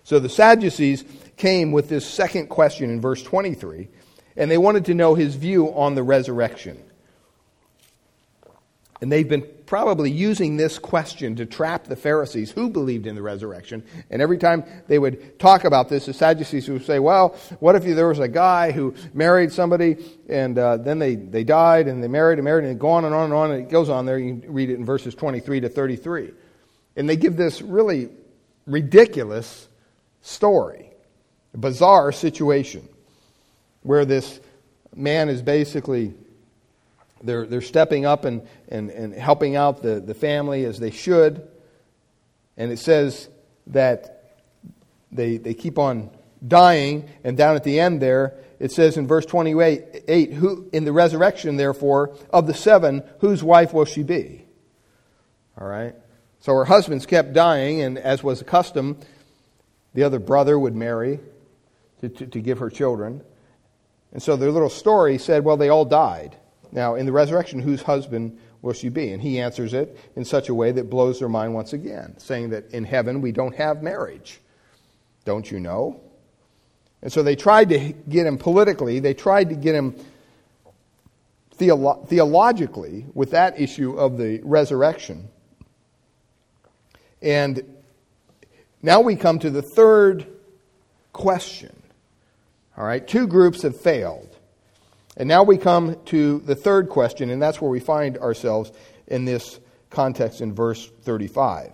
So 0.04 0.20
the 0.20 0.30
Sadducees 0.30 1.04
came 1.38 1.72
with 1.72 1.90
this 1.90 2.06
second 2.06 2.48
question 2.48 2.90
in 2.90 3.02
verse 3.02 3.24
23 3.24 3.88
and 4.36 4.50
they 4.50 4.58
wanted 4.58 4.86
to 4.86 4.94
know 4.94 5.16
his 5.16 5.36
view 5.36 5.68
on 5.74 5.96
the 5.96 6.04
resurrection. 6.04 6.82
And 9.02 9.12
they've 9.12 9.28
been 9.28 9.48
probably 9.72 10.12
using 10.12 10.58
this 10.58 10.78
question 10.78 11.34
to 11.38 11.46
trap 11.46 11.86
the 11.86 11.96
Pharisees 11.96 12.52
who 12.52 12.70
believed 12.70 13.08
in 13.08 13.16
the 13.16 13.22
resurrection. 13.22 13.82
And 14.10 14.22
every 14.22 14.38
time 14.38 14.66
they 14.90 15.00
would 15.00 15.40
talk 15.40 15.64
about 15.64 15.88
this, 15.88 16.08
the 16.08 16.14
Sadducees 16.14 16.68
would 16.68 16.84
say, 16.84 17.00
well, 17.00 17.38
what 17.62 17.78
if 17.78 17.86
there 17.86 18.10
was 18.10 18.20
a 18.20 18.28
guy 18.28 18.74
who 18.74 18.94
married 19.14 19.54
somebody 19.54 19.96
and 20.28 20.58
uh, 20.58 20.76
then 20.76 21.00
they, 21.00 21.16
they 21.16 21.46
died 21.46 21.88
and 21.88 22.04
they 22.04 22.10
married 22.10 22.38
and 22.38 22.44
married 22.44 22.66
and 22.66 22.78
go 22.82 22.90
on 22.90 23.06
and 23.06 23.16
on 23.16 23.24
and 23.24 23.34
on 23.34 23.52
and 23.52 23.64
it 23.64 23.70
goes 23.70 23.88
on 23.88 24.06
there. 24.06 24.20
You 24.20 24.44
read 24.46 24.70
it 24.70 24.76
in 24.76 24.84
verses 24.84 25.16
23 25.16 25.62
to 25.62 25.70
33. 25.70 26.32
And 26.98 27.08
they 27.08 27.16
give 27.16 27.38
this 27.38 27.62
really 27.62 28.10
ridiculous 28.66 29.70
story, 30.20 30.92
bizarre 31.56 32.12
situation 32.12 32.90
where 33.84 34.04
this 34.04 34.42
man 34.94 35.30
is 35.30 35.42
basically 35.42 36.14
they're, 37.24 37.46
they're 37.46 37.62
stepping 37.62 38.06
up 38.06 38.26
and, 38.26 38.48
and, 38.68 38.90
and 38.90 39.14
helping 39.14 39.56
out 39.56 39.82
the, 39.82 40.00
the 40.00 40.14
family 40.14 40.66
as 40.66 40.80
they 40.80 40.92
should. 40.92 41.48
And 42.58 42.72
it 42.72 42.80
says 42.80 43.30
that 43.68 44.40
they, 45.12 45.38
they 45.38 45.54
keep 45.54 45.78
on 45.78 46.10
dying. 46.46 47.10
And 47.24 47.38
down 47.38 47.56
at 47.56 47.64
the 47.64 47.80
end 47.80 48.02
there, 48.02 48.36
it 48.60 48.72
says 48.72 48.98
in 48.98 49.08
verse 49.08 49.26
28, 49.26 50.04
eight, 50.08 50.34
who, 50.34 50.70
in 50.72 50.86
the 50.86 50.92
resurrection, 50.92 51.58
therefore, 51.58 52.16
of 52.32 52.48
the 52.48 52.54
seven, 52.54 53.04
whose 53.20 53.44
wife 53.44 53.74
will 53.74 53.86
she 53.86 54.04
be? 54.04 54.46
All 55.60 55.68
right? 55.68 55.96
So 56.40 56.54
her 56.54 56.66
husbands 56.66 57.06
kept 57.06 57.34
dying, 57.34 57.82
and 57.82 57.98
as 57.98 58.24
was 58.24 58.40
the 58.40 58.46
custom, 58.46 58.98
the 59.94 60.04
other 60.04 60.20
brother 60.20 60.58
would 60.58 60.76
marry 60.76 61.20
to, 62.02 62.10
to, 62.10 62.28
to 62.28 62.40
give 62.40 62.60
her 62.60 62.70
children. 62.70 63.22
And 64.12 64.22
so 64.22 64.36
their 64.36 64.52
little 64.52 64.70
story 64.70 65.18
said, 65.18 65.44
well, 65.44 65.58
they 65.58 65.70
all 65.70 65.86
died. 65.86 66.36
Now, 66.72 66.96
in 66.96 67.06
the 67.06 67.12
resurrection, 67.12 67.60
whose 67.60 67.82
husband 67.82 68.40
will 68.62 68.74
she 68.74 68.90
be? 68.90 69.12
And 69.12 69.22
he 69.22 69.40
answers 69.40 69.74
it 69.74 69.98
in 70.16 70.24
such 70.24 70.50
a 70.50 70.54
way 70.54 70.72
that 70.72 70.90
blows 70.90 71.20
their 71.20 71.30
mind 71.30 71.54
once 71.54 71.74
again, 71.74 72.16
saying 72.18 72.52
that 72.52 72.72
in 72.72 72.84
heaven 72.84 73.22
we 73.22 73.32
don't 73.32 73.56
have 73.56 73.84
marriage. 73.84 74.40
Don't 75.26 75.50
you 75.50 75.60
know? 75.60 76.02
And 77.02 77.12
so 77.12 77.24
they 77.24 77.36
tried 77.36 77.70
to 77.70 77.94
get 78.08 78.28
him 78.28 78.38
politically, 78.38 79.00
they 79.00 79.14
tried 79.14 79.50
to 79.50 79.56
get 79.56 79.76
him 79.76 79.96
theolo- 81.58 82.08
theologically 82.08 83.06
with 83.14 83.32
that 83.32 83.60
issue 83.60 83.94
of 83.94 84.18
the 84.18 84.40
resurrection. 84.44 85.30
And 87.22 87.78
now 88.82 89.02
we 89.02 89.16
come 89.16 89.40
to 89.40 89.50
the 89.50 89.62
third 89.62 90.28
question. 91.14 91.76
All 92.78 92.86
right, 92.86 93.06
two 93.06 93.28
groups 93.28 93.62
have 93.64 93.80
failed. 93.80 94.31
And 95.18 95.28
now 95.28 95.44
we 95.44 95.58
come 95.58 95.98
to 96.06 96.40
the 96.40 96.56
third 96.56 96.90
question, 96.90 97.30
and 97.30 97.42
that's 97.42 97.60
where 97.60 97.70
we 97.70 97.80
find 97.80 98.18
ourselves 98.18 98.72
in 99.08 99.26
this 99.26 99.60
context 99.90 100.42
in 100.42 100.56
verse 100.56 100.90
35, 101.04 101.74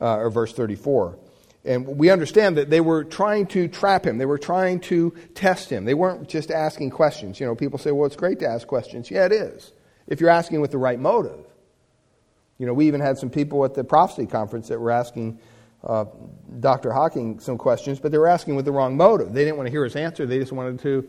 uh, 0.00 0.16
or 0.16 0.30
verse 0.30 0.52
34. 0.52 1.18
And 1.64 1.98
we 1.98 2.08
understand 2.08 2.56
that 2.56 2.70
they 2.70 2.80
were 2.80 3.04
trying 3.04 3.46
to 3.48 3.68
trap 3.68 4.06
him. 4.06 4.16
They 4.18 4.26
were 4.26 4.38
trying 4.38 4.80
to 4.80 5.14
test 5.34 5.68
him. 5.68 5.84
They 5.84 5.94
weren't 5.94 6.28
just 6.28 6.50
asking 6.50 6.90
questions. 6.90 7.38
You 7.38 7.46
know, 7.46 7.54
people 7.54 7.78
say, 7.78 7.90
well, 7.90 8.06
it's 8.06 8.16
great 8.16 8.38
to 8.38 8.46
ask 8.46 8.66
questions. 8.66 9.10
Yeah, 9.10 9.26
it 9.26 9.32
is, 9.32 9.72
if 10.06 10.20
you're 10.20 10.30
asking 10.30 10.60
with 10.60 10.70
the 10.70 10.78
right 10.78 10.98
motive. 10.98 11.44
You 12.56 12.66
know, 12.66 12.72
we 12.72 12.86
even 12.86 13.00
had 13.00 13.18
some 13.18 13.30
people 13.30 13.64
at 13.64 13.74
the 13.74 13.84
prophecy 13.84 14.26
conference 14.26 14.68
that 14.68 14.78
were 14.78 14.90
asking 14.90 15.38
uh, 15.82 16.04
Dr. 16.60 16.92
Hocking 16.92 17.40
some 17.40 17.58
questions, 17.58 17.98
but 17.98 18.12
they 18.12 18.18
were 18.18 18.28
asking 18.28 18.54
with 18.54 18.64
the 18.64 18.72
wrong 18.72 18.96
motive. 18.96 19.32
They 19.32 19.44
didn't 19.44 19.56
want 19.56 19.66
to 19.66 19.70
hear 19.70 19.84
his 19.84 19.96
answer, 19.96 20.26
they 20.26 20.38
just 20.38 20.52
wanted 20.52 20.80
to 20.80 21.08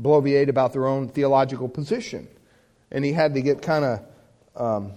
bloviate 0.00 0.48
about 0.48 0.72
their 0.72 0.86
own 0.86 1.08
theological 1.08 1.68
position. 1.68 2.28
And 2.90 3.04
he 3.04 3.12
had 3.12 3.34
to 3.34 3.42
get 3.42 3.62
kind 3.62 3.84
of 3.84 4.00
um, 4.56 4.92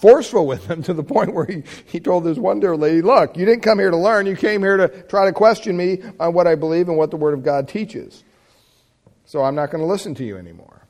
forceful 0.00 0.46
with 0.46 0.66
them 0.66 0.82
to 0.84 0.94
the 0.94 1.02
point 1.02 1.34
where 1.34 1.46
he, 1.46 1.62
he 1.86 2.00
told 2.00 2.24
this 2.24 2.38
one 2.38 2.60
dear 2.60 2.76
lady, 2.76 3.02
Look, 3.02 3.36
you 3.36 3.44
didn't 3.44 3.62
come 3.62 3.78
here 3.78 3.90
to 3.90 3.96
learn, 3.96 4.26
you 4.26 4.36
came 4.36 4.60
here 4.60 4.76
to 4.76 4.88
try 5.04 5.24
to 5.26 5.32
question 5.32 5.76
me 5.76 6.02
on 6.20 6.34
what 6.34 6.46
I 6.46 6.54
believe 6.54 6.88
and 6.88 6.96
what 6.96 7.10
the 7.10 7.16
Word 7.16 7.34
of 7.34 7.42
God 7.42 7.68
teaches. 7.68 8.22
So 9.24 9.42
I'm 9.42 9.54
not 9.54 9.70
going 9.70 9.82
to 9.82 9.86
listen 9.86 10.14
to 10.16 10.24
you 10.24 10.36
anymore. 10.36 10.86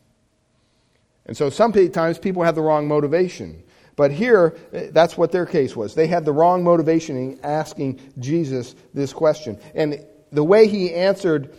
And 1.26 1.36
so 1.36 1.50
sometimes 1.50 2.18
people 2.18 2.42
have 2.42 2.54
the 2.54 2.62
wrong 2.62 2.88
motivation. 2.88 3.62
But 3.96 4.12
here, 4.12 4.56
eh, 4.72 4.90
that's 4.92 5.18
what 5.18 5.32
their 5.32 5.44
case 5.44 5.74
was. 5.74 5.94
They 5.94 6.06
had 6.06 6.24
the 6.24 6.32
wrong 6.32 6.62
motivation 6.62 7.16
in 7.16 7.40
asking 7.42 8.00
Jesus 8.18 8.74
this 8.94 9.12
question. 9.12 9.58
And 9.74 10.06
the 10.30 10.44
way 10.44 10.68
he 10.68 10.94
answered 10.94 11.54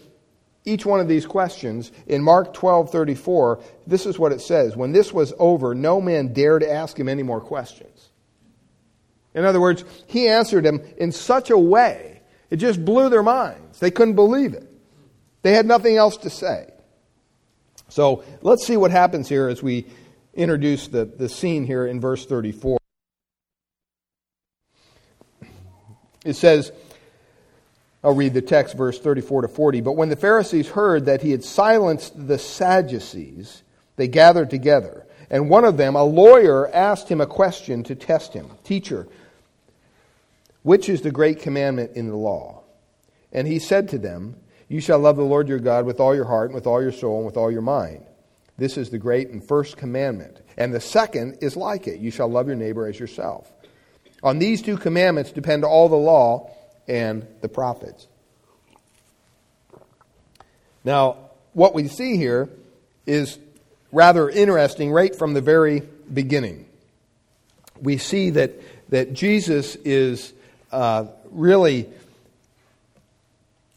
each 0.66 0.86
one 0.86 1.00
of 1.00 1.08
these 1.08 1.25
questions 1.25 1.92
in 2.08 2.22
Mark 2.22 2.54
12:34, 2.54 3.62
this 3.88 4.06
is 4.06 4.20
what 4.20 4.32
it 4.32 4.42
says, 4.42 4.75
when 4.75 4.92
this 4.92 5.13
was 5.13 5.34
over, 5.39 5.74
no 5.74 6.01
man 6.01 6.34
dared 6.34 6.63
ask 6.63 7.00
him 7.00 7.10
any 7.10 7.24
more 7.24 7.42
questions. 7.42 8.10
In 9.34 9.46
other 9.46 9.62
words, 9.62 9.84
he 10.08 10.28
answered 10.28 10.66
them 10.66 10.82
in 10.98 11.12
such 11.12 11.50
a 11.50 11.58
way, 11.58 12.22
it 12.50 12.58
just 12.58 12.84
blew 12.84 13.10
their 13.10 13.24
minds. 13.24 13.80
They 13.80 13.92
couldn't 13.92 14.16
believe 14.16 14.54
it. 14.54 14.68
They 15.42 15.54
had 15.54 15.66
nothing 15.66 15.96
else 15.96 16.18
to 16.18 16.30
say. 16.30 16.72
So, 17.88 18.24
let's 18.42 18.66
see 18.66 18.78
what 18.78 18.92
happens 18.92 19.30
here 19.30 19.48
as 19.48 19.63
we 19.63 19.86
introduce 20.34 20.88
the, 20.88 21.06
the 21.06 21.30
scene 21.30 21.66
here 21.66 21.88
in 21.88 22.00
verse 22.00 22.25
34. 22.25 22.78
It 26.25 26.36
says, 26.36 26.72
I'll 28.03 28.15
read 28.15 28.34
the 28.34 28.41
text, 28.41 28.77
verse 28.77 29.00
34 29.00 29.44
to 29.44 29.48
40. 29.48 29.82
But 29.82 29.94
when 29.94 30.10
the 30.10 30.15
Pharisees 30.15 30.70
heard 30.70 31.06
that 31.06 31.22
he 31.22 31.32
had 31.32 31.44
silenced 31.44 32.27
the 32.27 32.38
Sadducees, 32.38 33.63
they 33.98 34.08
gathered 34.08 34.50
together. 34.50 35.06
And 35.29 35.50
one 35.50 35.65
of 35.65 35.77
them, 35.77 35.96
a 35.96 36.03
lawyer, 36.03 36.74
asked 36.74 37.10
him 37.10 37.22
a 37.22 37.27
question 37.27 37.84
to 37.84 37.96
test 37.96 38.34
him 38.34 38.51
Teacher, 38.63 39.08
which 40.63 40.89
is 40.89 41.01
the 41.01 41.12
great 41.12 41.41
commandment 41.41 41.91
in 41.96 42.08
the 42.08 42.15
law? 42.15 42.63
And 43.32 43.48
he 43.48 43.60
said 43.60 43.89
to 43.89 43.98
them, 43.98 44.38
You 44.70 44.79
shall 44.79 45.00
love 45.00 45.18
the 45.18 45.24
Lord 45.24 45.48
your 45.48 45.60
God 45.60 45.86
with 45.86 46.00
all 46.00 46.15
your 46.15 46.25
heart, 46.25 46.48
and 46.48 46.56
with 46.56 46.68
all 46.68 46.82
your 46.82 46.91
soul, 46.91 47.18
and 47.18 47.25
with 47.25 47.38
all 47.38 47.51
your 47.51 47.62
mind. 47.62 48.06
This 48.58 48.77
is 48.77 48.89
the 48.89 48.98
great 48.98 49.29
and 49.29 49.44
first 49.44 49.77
commandment. 49.77 50.41
And 50.58 50.74
the 50.74 50.82
second 50.82 51.38
is 51.41 51.56
like 51.56 51.88
it 51.88 52.00
You 52.00 52.12
shall 52.12 52.29
love 52.29 52.48
your 52.48 52.56
neighbor 52.56 52.88
as 52.88 53.00
yourself. 53.00 53.51
On 54.24 54.39
these 54.39 54.62
two 54.62 54.77
commandments 54.77 55.32
depend 55.32 55.63
all 55.63 55.89
the 55.89 55.96
law 55.96 56.50
and 56.89 57.25
the 57.41 57.48
prophets. 57.48 58.08
Now, 60.84 61.17
what 61.53 61.74
we 61.74 61.88
see 61.88 62.17
here 62.17 62.50
is 63.05 63.38
rather 63.91 64.29
interesting 64.29 64.91
right 64.91 65.15
from 65.15 65.34
the 65.34 65.41
very 65.41 65.84
beginning. 66.12 66.65
We 67.81 67.98
see 67.98 68.31
that, 68.31 68.60
that 68.89 69.13
Jesus 69.13 69.75
is 69.75 70.34
uh, 70.72 71.05
really 71.31 71.88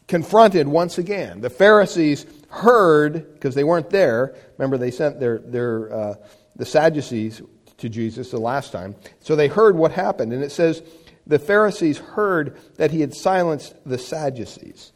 confronted 0.07 0.67
once 0.67 0.97
again. 0.97 1.41
The 1.41 1.49
Pharisees 1.49 2.25
heard, 2.49 3.33
because 3.33 3.55
they 3.55 3.63
weren't 3.63 3.89
there, 3.89 4.35
remember 4.57 4.77
they 4.77 4.91
sent 4.91 5.19
their, 5.19 5.37
their, 5.37 5.93
uh, 5.93 6.15
the 6.55 6.65
Sadducees 6.65 7.41
to 7.77 7.89
Jesus 7.89 8.31
the 8.31 8.39
last 8.39 8.71
time. 8.71 8.95
So 9.21 9.35
they 9.35 9.47
heard 9.47 9.75
what 9.75 9.91
happened. 9.91 10.33
And 10.33 10.43
it 10.43 10.51
says, 10.51 10.81
the 11.25 11.39
Pharisees 11.39 11.97
heard 11.97 12.57
that 12.75 12.91
he 12.91 13.01
had 13.01 13.13
silenced 13.13 13.75
the 13.85 13.97
Sadducees. 13.97 14.91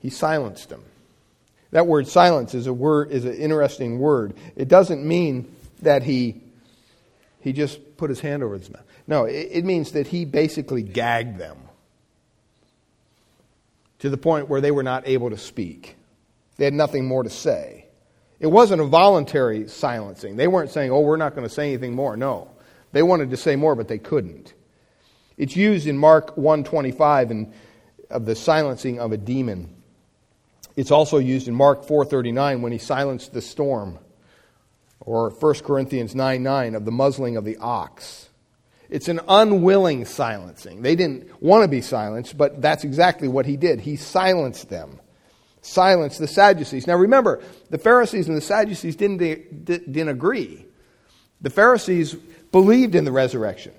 He 0.00 0.10
silenced 0.10 0.68
them. 0.68 0.84
That 1.70 1.86
word 1.86 2.08
silence 2.08 2.54
is 2.54 2.66
a 2.66 2.72
word 2.72 3.10
is 3.10 3.24
an 3.24 3.34
interesting 3.34 3.98
word. 3.98 4.34
It 4.56 4.68
doesn't 4.68 5.06
mean 5.06 5.54
that 5.82 6.02
he 6.02 6.40
he 7.40 7.52
just 7.52 7.96
put 7.96 8.10
his 8.10 8.20
hand 8.20 8.42
over 8.42 8.56
his 8.56 8.70
mouth. 8.70 8.84
No, 9.06 9.24
it, 9.24 9.48
it 9.50 9.64
means 9.64 9.92
that 9.92 10.06
he 10.06 10.24
basically 10.24 10.82
gagged 10.82 11.38
them 11.38 11.58
to 13.98 14.08
the 14.08 14.16
point 14.16 14.48
where 14.48 14.60
they 14.60 14.70
were 14.70 14.82
not 14.82 15.06
able 15.06 15.30
to 15.30 15.38
speak. 15.38 15.96
They 16.56 16.64
had 16.64 16.74
nothing 16.74 17.06
more 17.06 17.22
to 17.22 17.30
say. 17.30 17.86
It 18.40 18.46
wasn't 18.46 18.80
a 18.80 18.84
voluntary 18.84 19.68
silencing. 19.68 20.36
They 20.36 20.48
weren't 20.48 20.70
saying, 20.70 20.90
"Oh, 20.90 21.00
we're 21.00 21.16
not 21.16 21.34
going 21.34 21.46
to 21.46 21.52
say 21.52 21.68
anything 21.68 21.94
more." 21.94 22.16
No. 22.16 22.50
They 22.92 23.02
wanted 23.02 23.30
to 23.30 23.36
say 23.36 23.56
more, 23.56 23.74
but 23.74 23.88
they 23.88 23.98
couldn't. 23.98 24.54
It's 25.38 25.56
used 25.56 25.86
in 25.86 25.96
Mark 25.96 26.36
125 26.36 27.30
and 27.30 27.52
of 28.10 28.26
the 28.26 28.34
silencing 28.34 28.98
of 28.98 29.12
a 29.12 29.16
demon. 29.16 29.74
It's 30.76 30.90
also 30.90 31.18
used 31.18 31.48
in 31.48 31.54
Mark 31.54 31.86
4:39 31.86 32.60
when 32.62 32.72
he 32.72 32.78
silenced 32.78 33.32
the 33.32 33.42
storm 33.42 33.98
or 35.00 35.30
1 35.30 35.64
Corinthians 35.64 36.14
9 36.14 36.42
9 36.42 36.74
of 36.74 36.84
the 36.84 36.90
muzzling 36.90 37.36
of 37.36 37.44
the 37.44 37.56
ox. 37.58 38.28
It's 38.90 39.08
an 39.08 39.20
unwilling 39.28 40.06
silencing. 40.06 40.82
They 40.82 40.96
didn't 40.96 41.42
want 41.42 41.62
to 41.62 41.68
be 41.68 41.82
silenced, 41.82 42.38
but 42.38 42.62
that's 42.62 42.84
exactly 42.84 43.28
what 43.28 43.44
he 43.44 43.56
did. 43.56 43.80
He 43.80 43.96
silenced 43.96 44.70
them. 44.70 44.98
Silenced 45.60 46.18
the 46.18 46.28
Sadducees. 46.28 46.86
Now 46.86 46.96
remember, 46.96 47.42
the 47.68 47.76
Pharisees 47.76 48.28
and 48.28 48.36
the 48.36 48.40
Sadducees 48.40 48.96
didn't, 48.96 49.18
didn't 49.64 50.08
agree. 50.08 50.64
The 51.42 51.50
Pharisees 51.50 52.14
believed 52.50 52.94
in 52.94 53.04
the 53.04 53.12
resurrection. 53.12 53.72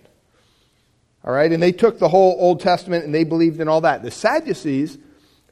All 1.23 1.33
right, 1.33 1.51
and 1.51 1.61
they 1.61 1.71
took 1.71 1.99
the 1.99 2.09
whole 2.09 2.35
Old 2.39 2.61
Testament 2.61 3.05
and 3.05 3.13
they 3.13 3.23
believed 3.23 3.59
in 3.59 3.67
all 3.67 3.81
that. 3.81 4.03
The 4.03 4.11
Sadducees 4.11 4.97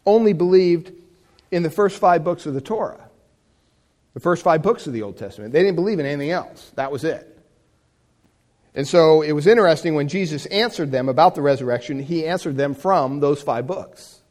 only 0.05 0.33
believed 0.33 0.93
in 1.51 1.63
the 1.63 1.69
first 1.69 1.99
five 1.99 2.23
books 2.23 2.45
of 2.45 2.53
the 2.53 2.61
Torah. 2.61 3.09
The 4.13 4.19
first 4.19 4.43
five 4.43 4.63
books 4.63 4.87
of 4.87 4.93
the 4.93 5.03
Old 5.03 5.17
Testament. 5.17 5.53
They 5.53 5.61
didn't 5.61 5.75
believe 5.75 5.99
in 5.99 6.05
anything 6.05 6.31
else. 6.31 6.71
That 6.75 6.91
was 6.91 7.03
it. 7.03 7.37
And 8.73 8.87
so 8.87 9.21
it 9.21 9.31
was 9.31 9.47
interesting 9.47 9.95
when 9.95 10.07
Jesus 10.07 10.45
answered 10.47 10.91
them 10.91 11.09
about 11.09 11.35
the 11.35 11.41
resurrection, 11.41 11.99
he 11.99 12.25
answered 12.25 12.57
them 12.57 12.73
from 12.73 13.19
those 13.19 13.41
five 13.41 13.67
books. 13.67 14.21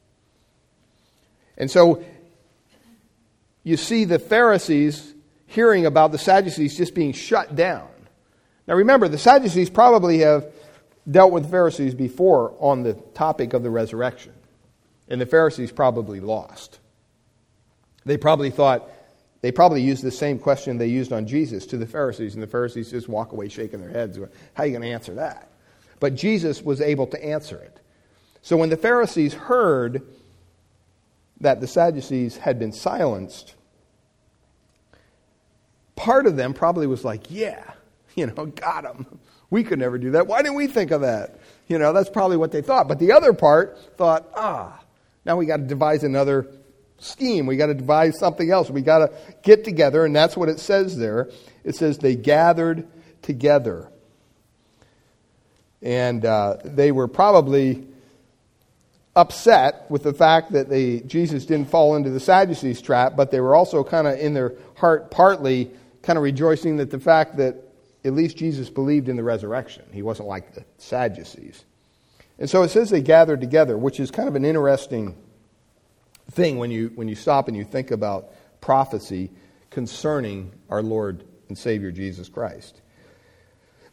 And 1.59 1.71
so 1.71 2.05
you 3.65 3.77
see 3.77 4.05
the 4.05 4.19
Pharisees 4.19 5.15
hearing 5.47 5.87
about 5.87 6.13
the 6.13 6.19
Sadducees 6.19 6.77
just 6.77 6.95
being 6.95 7.13
shut 7.13 7.57
down. 7.57 7.89
Now 8.69 8.75
remember, 8.75 9.09
the 9.09 9.19
Sadducees 9.19 9.71
probably 9.71 10.19
have 10.19 10.53
dealt 11.09 11.33
with 11.33 11.51
Pharisees 11.51 11.95
before 11.95 12.55
on 12.59 12.83
the 12.83 12.95
topic 13.15 13.53
of 13.53 13.63
the 13.63 13.71
resurrection. 13.71 14.33
And 15.09 15.21
the 15.21 15.27
Pharisees 15.27 15.71
probably 15.71 16.21
lost. 16.21 16.81
They 18.05 18.17
probably 18.17 18.51
thought, 18.51 18.89
they 19.41 19.53
probably 19.53 19.83
used 19.83 20.03
the 20.03 20.11
same 20.11 20.39
question 20.39 20.79
they 20.79 20.87
used 20.87 21.13
on 21.13 21.27
Jesus 21.27 21.67
to 21.67 21.77
the 21.77 21.87
Pharisees, 21.87 22.35
and 22.35 22.43
the 22.43 22.49
Pharisees 22.49 22.91
just 22.91 23.09
walk 23.09 23.33
away 23.33 23.49
shaking 23.49 23.81
their 23.81 23.91
heads. 23.91 24.19
How 24.55 24.63
are 24.63 24.67
you 24.67 24.73
going 24.73 24.83
to 24.83 24.93
answer 24.93 25.15
that? 25.15 25.49
But 26.01 26.15
Jesus 26.15 26.63
was 26.63 26.81
able 26.81 27.07
to 27.09 27.25
answer 27.25 27.57
it. 27.57 27.81
So 28.43 28.57
when 28.57 28.69
the 28.69 28.77
Pharisees 28.77 29.35
heard 29.35 30.03
that 31.41 31.61
the 31.61 31.67
Sadducees 31.67 32.37
had 32.37 32.59
been 32.59 32.73
silenced, 32.73 33.55
part 35.97 36.27
of 36.27 36.37
them 36.37 36.55
probably 36.55 36.87
was 36.87 37.05
like, 37.05 37.31
yeah, 37.31 37.73
you 38.15 38.27
know, 38.27 38.47
got 38.47 38.85
them. 38.85 39.19
We 39.51 39.63
could 39.65 39.79
never 39.79 39.99
do 39.99 40.13
that. 40.13 40.27
Why 40.27 40.43
didn't 40.43 40.57
we 40.57 40.67
think 40.67 40.91
of 40.91 41.03
that? 41.03 41.39
You 41.69 41.79
know, 41.79 41.93
that's 41.93 42.11
probably 42.11 42.37
what 42.37 42.53
they 42.53 42.63
thought. 42.63 42.89
But 42.89 42.99
the 42.99 43.13
other 43.13 43.33
part 43.33 43.79
thought, 43.97 44.29
ah, 44.35 44.81
now 45.25 45.37
we 45.37 45.47
got 45.47 45.59
to 45.59 45.65
devise 45.65 46.05
another 46.05 46.47
scheme. 46.99 47.47
We 47.47 47.57
got 47.57 47.67
to 47.67 47.75
devise 47.75 48.19
something 48.19 48.51
else. 48.51 48.71
We 48.71 48.83
got 48.83 48.99
to 48.99 49.13
get 49.43 49.65
together, 49.65 50.05
and 50.05 50.15
that's 50.15 50.37
what 50.37 50.49
it 50.49 50.59
says 50.59 50.97
there. 50.97 51.31
It 51.65 51.77
says 51.77 51.99
they 51.99 52.17
gathered 52.17 52.87
together. 53.23 53.91
And 55.83 56.25
uh, 56.25 56.57
they 56.65 56.91
were 56.91 57.09
probably 57.09 57.87
upset 59.15 59.91
with 59.91 60.03
the 60.03 60.13
fact 60.13 60.53
that 60.53 60.69
they, 60.69 61.01
Jesus 61.01 61.47
didn't 61.47 61.71
fall 61.71 61.97
into 61.97 62.11
the 62.11 62.21
Sadducees' 62.21 62.83
trap, 62.83 63.15
but 63.17 63.31
they 63.31 63.41
were 63.41 63.55
also 63.55 63.83
kind 63.83 64.07
of 64.07 64.19
in 64.19 64.35
their 64.35 64.55
heart 64.77 65.11
partly 65.11 65.71
kind 66.03 66.17
of 66.17 66.23
rejoicing 66.23 66.77
that 66.77 66.91
the 66.91 67.01
fact 67.01 67.37
that 67.39 67.57
at 68.07 68.15
least 68.15 68.37
Jesus 68.37 68.71
believed 68.71 69.09
in 69.09 69.17
the 69.17 69.25
resurrection. 69.25 69.85
He 69.93 70.03
wasn't 70.03 70.29
like 70.29 70.55
the 70.55 70.65
Sadducees. 70.79 71.65
And 72.39 72.49
so 72.49 72.63
it 72.63 72.69
says 72.69 72.89
they 72.89 73.01
gathered 73.01 73.41
together, 73.41 73.77
which 73.77 73.99
is 73.99 74.11
kind 74.11 74.29
of 74.29 74.37
an 74.37 74.45
interesting 74.45 75.17
thing 76.31 76.59
when 76.59 76.71
you, 76.71 76.93
when 76.95 77.09
you 77.09 77.15
stop 77.15 77.49
and 77.49 77.57
you 77.57 77.65
think 77.65 77.91
about 77.91 78.31
prophecy 78.61 79.31
concerning 79.71 80.53
our 80.71 80.83
Lord 80.83 81.25
and 81.49 81.59
Savior 81.59 81.91
Jesus 81.91 82.29
Christ. 82.29 82.81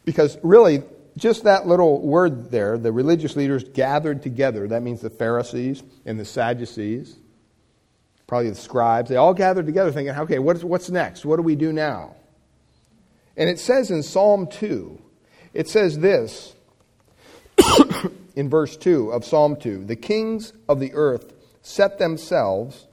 Because 0.04 0.38
really, 0.42 0.82
just 1.16 1.44
that 1.44 1.66
little 1.66 2.00
word 2.00 2.50
there, 2.50 2.78
the 2.78 2.92
religious 2.92 3.34
leaders 3.34 3.64
gathered 3.64 4.22
together, 4.22 4.68
that 4.68 4.82
means 4.82 5.00
the 5.00 5.10
Pharisees 5.10 5.82
and 6.04 6.20
the 6.20 6.24
Sadducees, 6.24 7.16
probably 8.26 8.50
the 8.50 8.56
scribes, 8.56 9.08
they 9.08 9.16
all 9.16 9.34
gathered 9.34 9.66
together 9.66 9.90
thinking, 9.90 10.14
okay, 10.14 10.38
what's, 10.38 10.62
what's 10.62 10.90
next? 10.90 11.24
What 11.24 11.36
do 11.36 11.42
we 11.42 11.56
do 11.56 11.72
now? 11.72 12.14
And 13.36 13.48
it 13.48 13.58
says 13.58 13.90
in 13.90 14.02
Psalm 14.02 14.46
2, 14.46 15.00
it 15.52 15.68
says 15.68 15.98
this 15.98 16.54
in 18.36 18.48
verse 18.48 18.76
2 18.76 19.10
of 19.10 19.24
Psalm 19.24 19.56
2 19.56 19.84
The 19.84 19.96
kings 19.96 20.52
of 20.68 20.80
the 20.80 20.92
earth 20.94 21.32
set 21.62 21.98
themselves, 21.98 22.86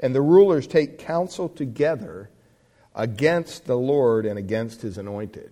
and 0.00 0.14
the 0.14 0.22
rulers 0.22 0.66
take 0.66 0.98
counsel 0.98 1.48
together 1.48 2.30
against 2.94 3.66
the 3.66 3.76
Lord 3.76 4.26
and 4.26 4.38
against 4.38 4.82
his 4.82 4.98
anointed. 4.98 5.50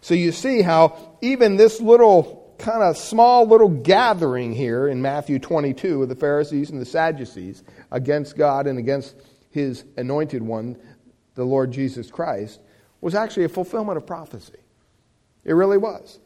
So 0.00 0.14
you 0.14 0.32
see 0.32 0.62
how 0.62 1.16
even 1.20 1.56
this 1.56 1.80
little 1.80 2.54
kind 2.58 2.82
of 2.82 2.96
small 2.96 3.46
little 3.46 3.68
gathering 3.68 4.52
here 4.52 4.88
in 4.88 5.02
Matthew 5.02 5.38
22 5.38 6.02
of 6.02 6.08
the 6.08 6.14
Pharisees 6.14 6.70
and 6.70 6.80
the 6.80 6.86
Sadducees 6.86 7.62
against 7.90 8.36
God 8.36 8.66
and 8.66 8.78
against 8.78 9.16
his 9.50 9.84
anointed 9.96 10.42
one, 10.42 10.76
the 11.34 11.44
Lord 11.44 11.72
Jesus 11.72 12.10
Christ, 12.10 12.60
was 13.02 13.14
actually 13.14 13.44
a 13.44 13.50
fulfillment 13.50 13.98
of 13.98 14.06
prophecy. 14.06 14.58
It 15.44 15.52
really 15.52 15.76
was. 15.76 16.18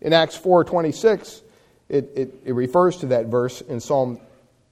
In 0.00 0.12
Acts 0.12 0.38
4.26, 0.38 1.40
it, 1.88 2.10
it, 2.14 2.34
it 2.44 2.52
refers 2.52 2.98
to 2.98 3.06
that 3.06 3.26
verse 3.26 3.62
in 3.62 3.80
Psalm 3.80 4.20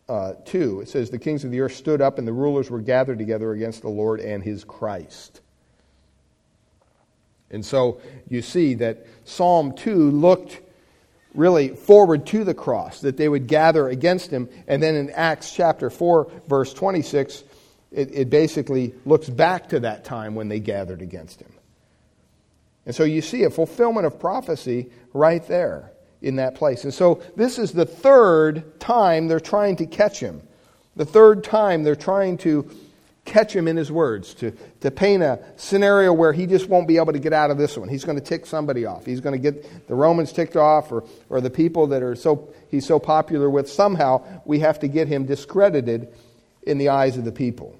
uh, 0.08 0.34
2. 0.44 0.82
It 0.82 0.88
says, 0.88 1.10
The 1.10 1.18
kings 1.18 1.42
of 1.44 1.50
the 1.50 1.60
earth 1.60 1.74
stood 1.74 2.00
up 2.00 2.18
and 2.18 2.28
the 2.28 2.32
rulers 2.32 2.70
were 2.70 2.80
gathered 2.80 3.18
together 3.18 3.52
against 3.52 3.82
the 3.82 3.88
Lord 3.88 4.20
and 4.20 4.42
his 4.42 4.62
Christ. 4.62 5.40
And 7.50 7.64
so 7.64 8.00
you 8.28 8.42
see 8.42 8.74
that 8.74 9.06
Psalm 9.24 9.74
2 9.74 10.10
looked 10.10 10.60
really 11.34 11.68
forward 11.68 12.26
to 12.26 12.44
the 12.44 12.54
cross, 12.54 13.00
that 13.00 13.16
they 13.16 13.28
would 13.28 13.46
gather 13.46 13.88
against 13.88 14.30
him. 14.30 14.48
And 14.66 14.82
then 14.82 14.96
in 14.96 15.10
Acts 15.10 15.54
chapter 15.54 15.88
4, 15.88 16.30
verse 16.46 16.74
26, 16.74 17.44
it, 17.92 18.10
it 18.12 18.30
basically 18.30 18.94
looks 19.04 19.28
back 19.28 19.68
to 19.70 19.80
that 19.80 20.04
time 20.04 20.34
when 20.34 20.48
they 20.48 20.60
gathered 20.60 21.02
against 21.02 21.40
him. 21.40 21.52
And 22.86 22.94
so 22.94 23.04
you 23.04 23.22
see 23.22 23.44
a 23.44 23.50
fulfillment 23.50 24.06
of 24.06 24.18
prophecy 24.18 24.90
right 25.12 25.46
there 25.46 25.92
in 26.20 26.36
that 26.36 26.54
place. 26.54 26.84
And 26.84 26.94
so 26.94 27.22
this 27.36 27.58
is 27.58 27.72
the 27.72 27.84
third 27.84 28.80
time 28.80 29.28
they're 29.28 29.40
trying 29.40 29.76
to 29.76 29.86
catch 29.86 30.20
him. 30.20 30.42
The 30.96 31.04
third 31.04 31.44
time 31.44 31.84
they're 31.84 31.96
trying 31.96 32.38
to 32.38 32.70
catch 33.24 33.54
him 33.54 33.68
in 33.68 33.76
his 33.76 33.90
words, 33.90 34.34
to, 34.34 34.50
to 34.80 34.90
paint 34.90 35.22
a 35.22 35.38
scenario 35.56 36.12
where 36.12 36.32
he 36.32 36.46
just 36.46 36.68
won't 36.68 36.88
be 36.88 36.96
able 36.96 37.12
to 37.12 37.20
get 37.20 37.32
out 37.32 37.52
of 37.52 37.58
this 37.58 37.78
one. 37.78 37.88
He's 37.88 38.04
going 38.04 38.18
to 38.18 38.24
tick 38.24 38.46
somebody 38.46 38.84
off. 38.84 39.06
He's 39.06 39.20
going 39.20 39.40
to 39.40 39.52
get 39.52 39.86
the 39.86 39.94
Romans 39.94 40.32
ticked 40.32 40.56
off 40.56 40.90
or, 40.90 41.04
or 41.28 41.40
the 41.40 41.50
people 41.50 41.86
that 41.88 42.02
are 42.02 42.16
so 42.16 42.52
he's 42.68 42.84
so 42.84 42.98
popular 42.98 43.48
with. 43.48 43.70
Somehow 43.70 44.24
we 44.44 44.58
have 44.60 44.80
to 44.80 44.88
get 44.88 45.06
him 45.06 45.24
discredited 45.24 46.08
in 46.64 46.78
the 46.78 46.88
eyes 46.88 47.16
of 47.16 47.24
the 47.24 47.32
people. 47.32 47.76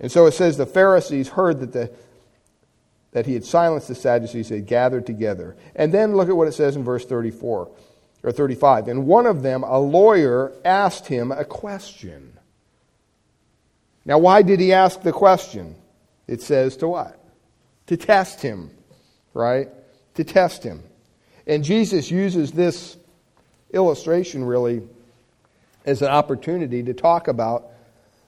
And 0.00 0.10
so 0.10 0.26
it 0.26 0.32
says 0.32 0.56
the 0.56 0.66
Pharisees 0.66 1.28
heard 1.28 1.60
that, 1.60 1.72
the, 1.72 1.90
that 3.12 3.26
he 3.26 3.34
had 3.34 3.44
silenced 3.44 3.88
the 3.88 3.94
Sadducees, 3.94 4.48
they 4.48 4.60
gathered 4.60 5.06
together. 5.06 5.56
And 5.74 5.92
then 5.92 6.14
look 6.14 6.28
at 6.28 6.36
what 6.36 6.48
it 6.48 6.52
says 6.52 6.76
in 6.76 6.84
verse 6.84 7.04
34 7.04 7.70
or 8.22 8.32
35. 8.32 8.88
And 8.88 9.06
one 9.06 9.26
of 9.26 9.42
them, 9.42 9.62
a 9.64 9.78
lawyer, 9.78 10.52
asked 10.64 11.06
him 11.06 11.32
a 11.32 11.44
question. 11.44 12.32
Now, 14.04 14.18
why 14.18 14.42
did 14.42 14.60
he 14.60 14.72
ask 14.72 15.02
the 15.02 15.12
question? 15.12 15.74
It 16.26 16.42
says 16.42 16.76
to 16.78 16.88
what? 16.88 17.18
To 17.88 17.96
test 17.96 18.40
him, 18.40 18.70
right? 19.34 19.68
To 20.14 20.24
test 20.24 20.62
him. 20.62 20.82
And 21.46 21.64
Jesus 21.64 22.10
uses 22.10 22.52
this 22.52 22.96
illustration 23.72 24.44
really 24.44 24.82
as 25.84 26.02
an 26.02 26.08
opportunity 26.08 26.82
to 26.82 26.94
talk 26.94 27.28
about 27.28 27.68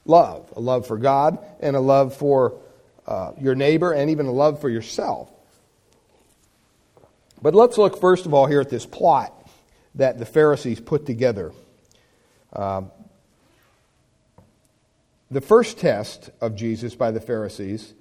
love 0.05 0.53
a 0.57 0.61
love 0.61 0.87
for 0.87 0.99
God 0.99 1.39
and 1.61 1.77
a 1.77 1.81
love 1.81 2.17
for 2.17 2.59
uh, 3.07 3.33
your 3.41 3.55
neighbor 3.55 3.93
and 3.93 4.11
even 4.11 4.27
a 4.27 4.33
love 4.33 4.61
for 4.61 4.69
yourself. 4.69 5.31
But 7.43 7.55
let's 7.55 7.79
look 7.79 8.01
first 8.01 8.27
of 8.27 8.35
all 8.35 8.47
here 8.47 8.61
at 8.61 8.71
this 8.71 8.87
plot 8.87 9.35
that 9.95 10.19
the 10.19 10.27
Pharisees 10.27 10.81
put 10.81 11.07
together. 11.07 11.53
Uh, 12.53 12.83
the 15.31 15.41
first 15.41 15.79
test 15.79 16.31
of 16.41 16.57
Jesus 16.57 16.95
by 16.95 17.11
the 17.11 17.21
Pharisees 17.21 17.95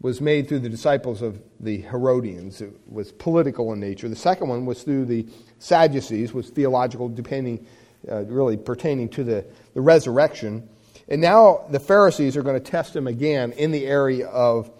was 0.00 0.20
made 0.20 0.48
through 0.48 0.60
the 0.60 0.68
disciples 0.68 1.20
of 1.20 1.40
the 1.58 1.82
Herodians. 1.82 2.62
It 2.62 2.72
was 2.88 3.12
political 3.12 3.72
in 3.72 3.80
nature. 3.80 4.08
The 4.08 4.16
second 4.16 4.48
one 4.48 4.64
was 4.64 4.82
through 4.82 5.04
the 5.06 5.26
Sadducees, 5.58 6.32
was 6.32 6.48
theological, 6.48 7.08
depending, 7.08 7.66
uh, 8.10 8.22
really 8.24 8.56
pertaining 8.56 9.10
to 9.10 9.24
the, 9.24 9.44
the 9.74 9.80
resurrection. 9.80 10.68
And 11.10 11.20
now 11.20 11.64
the 11.68 11.80
Pharisees 11.80 12.36
are 12.36 12.42
going 12.42 12.62
to 12.62 12.70
test 12.70 12.94
him 12.94 13.08
again 13.08 13.52
in 13.52 13.72
the 13.72 13.84
area 13.84 14.28
of 14.28 14.70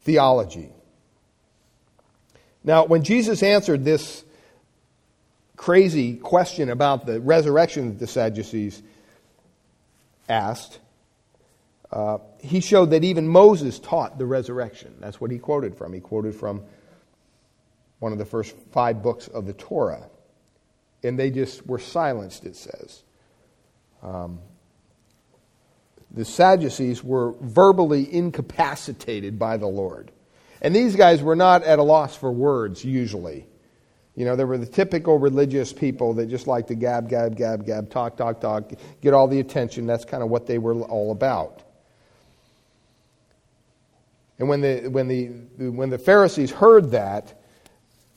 theology. 0.00 0.70
Now, 2.64 2.84
when 2.84 3.04
Jesus 3.04 3.42
answered 3.42 3.84
this 3.84 4.24
crazy 5.56 6.16
question 6.16 6.70
about 6.70 7.06
the 7.06 7.20
resurrection 7.20 7.90
that 7.90 7.98
the 8.00 8.06
Sadducees 8.06 8.82
asked, 10.28 10.80
uh, 11.92 12.18
he 12.40 12.60
showed 12.60 12.90
that 12.90 13.04
even 13.04 13.28
Moses 13.28 13.78
taught 13.78 14.18
the 14.18 14.26
resurrection. 14.26 14.94
That's 15.00 15.20
what 15.20 15.30
he 15.30 15.38
quoted 15.38 15.76
from. 15.76 15.92
He 15.92 16.00
quoted 16.00 16.34
from 16.34 16.62
one 18.00 18.12
of 18.12 18.18
the 18.18 18.24
first 18.24 18.56
five 18.72 19.02
books 19.02 19.28
of 19.28 19.46
the 19.46 19.52
Torah. 19.52 20.08
And 21.02 21.18
they 21.18 21.30
just 21.30 21.66
were 21.66 21.78
silenced, 21.78 22.44
it 22.44 22.56
says. 22.56 23.02
Um, 24.02 24.40
the 26.12 26.24
Sadducees 26.24 27.04
were 27.04 27.34
verbally 27.40 28.12
incapacitated 28.12 29.38
by 29.38 29.56
the 29.56 29.66
Lord. 29.66 30.10
And 30.60 30.74
these 30.74 30.96
guys 30.96 31.22
were 31.22 31.36
not 31.36 31.62
at 31.62 31.78
a 31.78 31.82
loss 31.82 32.16
for 32.16 32.30
words, 32.30 32.84
usually. 32.84 33.46
You 34.16 34.24
know, 34.24 34.36
they 34.36 34.44
were 34.44 34.58
the 34.58 34.66
typical 34.66 35.18
religious 35.18 35.72
people 35.72 36.14
that 36.14 36.26
just 36.26 36.46
like 36.46 36.66
to 36.66 36.74
gab, 36.74 37.08
gab, 37.08 37.36
gab, 37.36 37.64
gab, 37.64 37.90
talk, 37.90 38.16
talk, 38.16 38.40
talk, 38.40 38.72
get 39.00 39.14
all 39.14 39.28
the 39.28 39.40
attention. 39.40 39.86
That's 39.86 40.04
kind 40.04 40.22
of 40.22 40.28
what 40.28 40.46
they 40.46 40.58
were 40.58 40.82
all 40.82 41.12
about. 41.12 41.62
And 44.38 44.48
when 44.48 44.60
the, 44.60 44.88
when 44.88 45.08
the, 45.08 45.26
when 45.70 45.90
the 45.90 45.98
Pharisees 45.98 46.50
heard 46.50 46.90
that, 46.90 47.40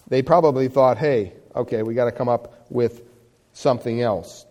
they 0.08 0.22
probably 0.22 0.68
thought, 0.68 0.98
hey, 0.98 1.34
okay, 1.56 1.84
we 1.84 1.94
got 1.94 2.06
to 2.06 2.12
come 2.12 2.28
up 2.28 2.66
with 2.70 3.04
something 3.54 4.02
else. 4.02 4.46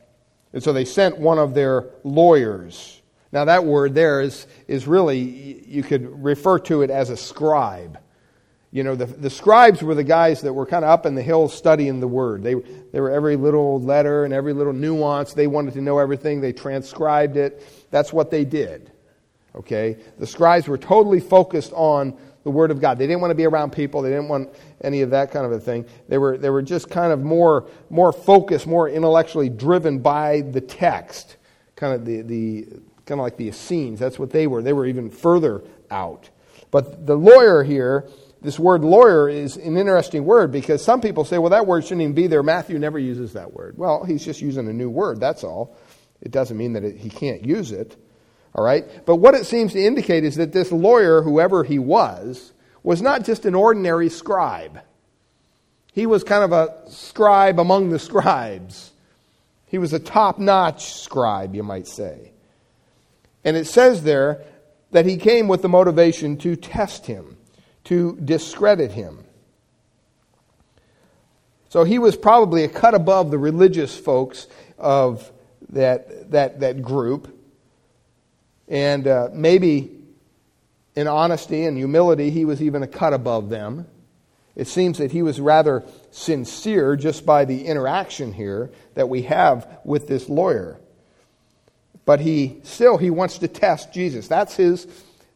And 0.52 0.62
so 0.62 0.72
they 0.72 0.84
sent 0.84 1.18
one 1.18 1.38
of 1.38 1.54
their 1.54 1.90
lawyers. 2.04 3.01
Now, 3.32 3.46
that 3.46 3.64
word 3.64 3.94
there 3.94 4.20
is, 4.20 4.46
is 4.68 4.86
really, 4.86 5.18
you 5.66 5.82
could 5.82 6.22
refer 6.22 6.58
to 6.60 6.82
it 6.82 6.90
as 6.90 7.08
a 7.08 7.16
scribe. 7.16 7.98
You 8.70 8.84
know, 8.84 8.94
the, 8.94 9.06
the 9.06 9.30
scribes 9.30 9.82
were 9.82 9.94
the 9.94 10.04
guys 10.04 10.42
that 10.42 10.52
were 10.52 10.66
kind 10.66 10.84
of 10.84 10.90
up 10.90 11.06
in 11.06 11.14
the 11.14 11.22
hills 11.22 11.54
studying 11.54 12.00
the 12.00 12.08
word. 12.08 12.42
They, 12.42 12.54
they 12.54 13.00
were 13.00 13.10
every 13.10 13.36
little 13.36 13.80
letter 13.80 14.24
and 14.24 14.32
every 14.32 14.52
little 14.52 14.72
nuance. 14.72 15.34
They 15.34 15.46
wanted 15.46 15.74
to 15.74 15.80
know 15.80 15.98
everything. 15.98 16.40
They 16.40 16.52
transcribed 16.52 17.36
it. 17.36 17.62
That's 17.90 18.12
what 18.12 18.30
they 18.30 18.44
did. 18.44 18.90
Okay? 19.54 19.98
The 20.18 20.26
scribes 20.26 20.68
were 20.68 20.78
totally 20.78 21.20
focused 21.20 21.72
on 21.74 22.16
the 22.44 22.50
Word 22.50 22.70
of 22.70 22.80
God. 22.80 22.98
They 22.98 23.06
didn't 23.06 23.20
want 23.20 23.30
to 23.30 23.36
be 23.36 23.44
around 23.44 23.72
people. 23.72 24.02
They 24.02 24.10
didn't 24.10 24.28
want 24.28 24.50
any 24.80 25.02
of 25.02 25.10
that 25.10 25.30
kind 25.30 25.46
of 25.46 25.52
a 25.52 25.60
thing. 25.60 25.86
They 26.08 26.18
were, 26.18 26.36
they 26.36 26.50
were 26.50 26.62
just 26.62 26.90
kind 26.90 27.12
of 27.12 27.20
more, 27.20 27.68
more 27.88 28.12
focused, 28.12 28.66
more 28.66 28.88
intellectually 28.88 29.48
driven 29.48 30.00
by 30.00 30.40
the 30.40 30.60
text. 30.60 31.36
Kind 31.76 31.94
of 31.94 32.04
the, 32.04 32.22
the 32.22 32.68
kind 33.12 33.20
of 33.20 33.24
like 33.24 33.36
the 33.36 33.48
Essenes. 33.48 34.00
That's 34.00 34.18
what 34.18 34.30
they 34.30 34.46
were. 34.46 34.62
They 34.62 34.72
were 34.72 34.86
even 34.86 35.10
further 35.10 35.62
out. 35.90 36.30
But 36.70 37.04
the 37.04 37.14
lawyer 37.14 37.62
here, 37.62 38.08
this 38.40 38.58
word 38.58 38.86
lawyer 38.86 39.28
is 39.28 39.58
an 39.58 39.76
interesting 39.76 40.24
word 40.24 40.50
because 40.50 40.82
some 40.82 41.02
people 41.02 41.26
say, 41.26 41.36
well, 41.36 41.50
that 41.50 41.66
word 41.66 41.84
shouldn't 41.84 42.00
even 42.00 42.14
be 42.14 42.26
there. 42.26 42.42
Matthew 42.42 42.78
never 42.78 42.98
uses 42.98 43.34
that 43.34 43.52
word. 43.52 43.76
Well, 43.76 44.02
he's 44.04 44.24
just 44.24 44.40
using 44.40 44.66
a 44.66 44.72
new 44.72 44.88
word, 44.88 45.20
that's 45.20 45.44
all. 45.44 45.76
It 46.22 46.30
doesn't 46.30 46.56
mean 46.56 46.72
that 46.72 46.84
it, 46.84 46.96
he 46.96 47.10
can't 47.10 47.44
use 47.44 47.70
it. 47.70 47.94
All 48.54 48.64
right? 48.64 48.86
But 49.04 49.16
what 49.16 49.34
it 49.34 49.44
seems 49.44 49.74
to 49.74 49.84
indicate 49.84 50.24
is 50.24 50.36
that 50.36 50.54
this 50.54 50.72
lawyer, 50.72 51.20
whoever 51.20 51.64
he 51.64 51.78
was, 51.78 52.54
was 52.82 53.02
not 53.02 53.26
just 53.26 53.44
an 53.44 53.54
ordinary 53.54 54.08
scribe. 54.08 54.80
He 55.92 56.06
was 56.06 56.24
kind 56.24 56.44
of 56.44 56.52
a 56.52 56.90
scribe 56.90 57.60
among 57.60 57.90
the 57.90 57.98
scribes. 57.98 58.90
He 59.66 59.76
was 59.76 59.92
a 59.92 59.98
top 59.98 60.38
notch 60.38 60.94
scribe, 60.94 61.54
you 61.54 61.62
might 61.62 61.86
say. 61.86 62.31
And 63.44 63.56
it 63.56 63.66
says 63.66 64.02
there 64.02 64.44
that 64.92 65.06
he 65.06 65.16
came 65.16 65.48
with 65.48 65.62
the 65.62 65.68
motivation 65.68 66.36
to 66.38 66.56
test 66.56 67.06
him, 67.06 67.36
to 67.84 68.16
discredit 68.22 68.92
him. 68.92 69.24
So 71.68 71.84
he 71.84 71.98
was 71.98 72.16
probably 72.16 72.64
a 72.64 72.68
cut 72.68 72.94
above 72.94 73.30
the 73.30 73.38
religious 73.38 73.96
folks 73.96 74.46
of 74.78 75.32
that, 75.70 76.30
that, 76.30 76.60
that 76.60 76.82
group. 76.82 77.38
And 78.68 79.06
uh, 79.06 79.30
maybe 79.32 79.90
in 80.94 81.08
honesty 81.08 81.64
and 81.64 81.76
humility, 81.76 82.30
he 82.30 82.44
was 82.44 82.62
even 82.62 82.82
a 82.82 82.86
cut 82.86 83.14
above 83.14 83.48
them. 83.48 83.86
It 84.54 84.68
seems 84.68 84.98
that 84.98 85.12
he 85.12 85.22
was 85.22 85.40
rather 85.40 85.82
sincere 86.10 86.94
just 86.96 87.24
by 87.24 87.46
the 87.46 87.64
interaction 87.64 88.34
here 88.34 88.70
that 88.94 89.08
we 89.08 89.22
have 89.22 89.66
with 89.84 90.08
this 90.08 90.28
lawyer. 90.28 90.78
But 92.04 92.20
he 92.20 92.60
still 92.64 92.98
he 92.98 93.10
wants 93.10 93.38
to 93.38 93.48
test 93.48 93.92
Jesus. 93.92 94.28
That's 94.28 94.56
his 94.56 94.86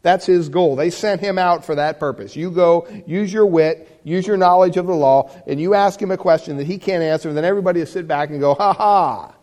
that's 0.03 0.25
his 0.25 0.49
goal. 0.49 0.77
They 0.77 0.91
sent 0.91 1.21
him 1.21 1.37
out 1.37 1.65
for 1.65 1.75
that 1.75 1.99
purpose. 1.99 2.37
You 2.37 2.53
go, 2.53 2.87
use 3.07 3.33
your 3.33 3.45
wit, 3.45 4.01
use 4.05 4.25
your 4.25 4.37
knowledge 4.37 4.77
of 4.77 4.87
the 4.87 4.95
law, 4.95 5.33
and 5.49 5.61
you 5.61 5.75
ask 5.75 6.01
him 6.01 6.13
a 6.13 6.17
question 6.17 6.59
that 6.59 6.67
he 6.67 6.79
can't 6.79 7.03
answer, 7.03 7.29
and 7.29 7.37
then 7.37 7.45
everybody 7.45 7.81
will 7.81 7.89
sit 7.89 8.07
back 8.07 8.31
and 8.31 8.39
go, 8.39 8.55
ha 8.55 8.73
ha, 8.73 9.35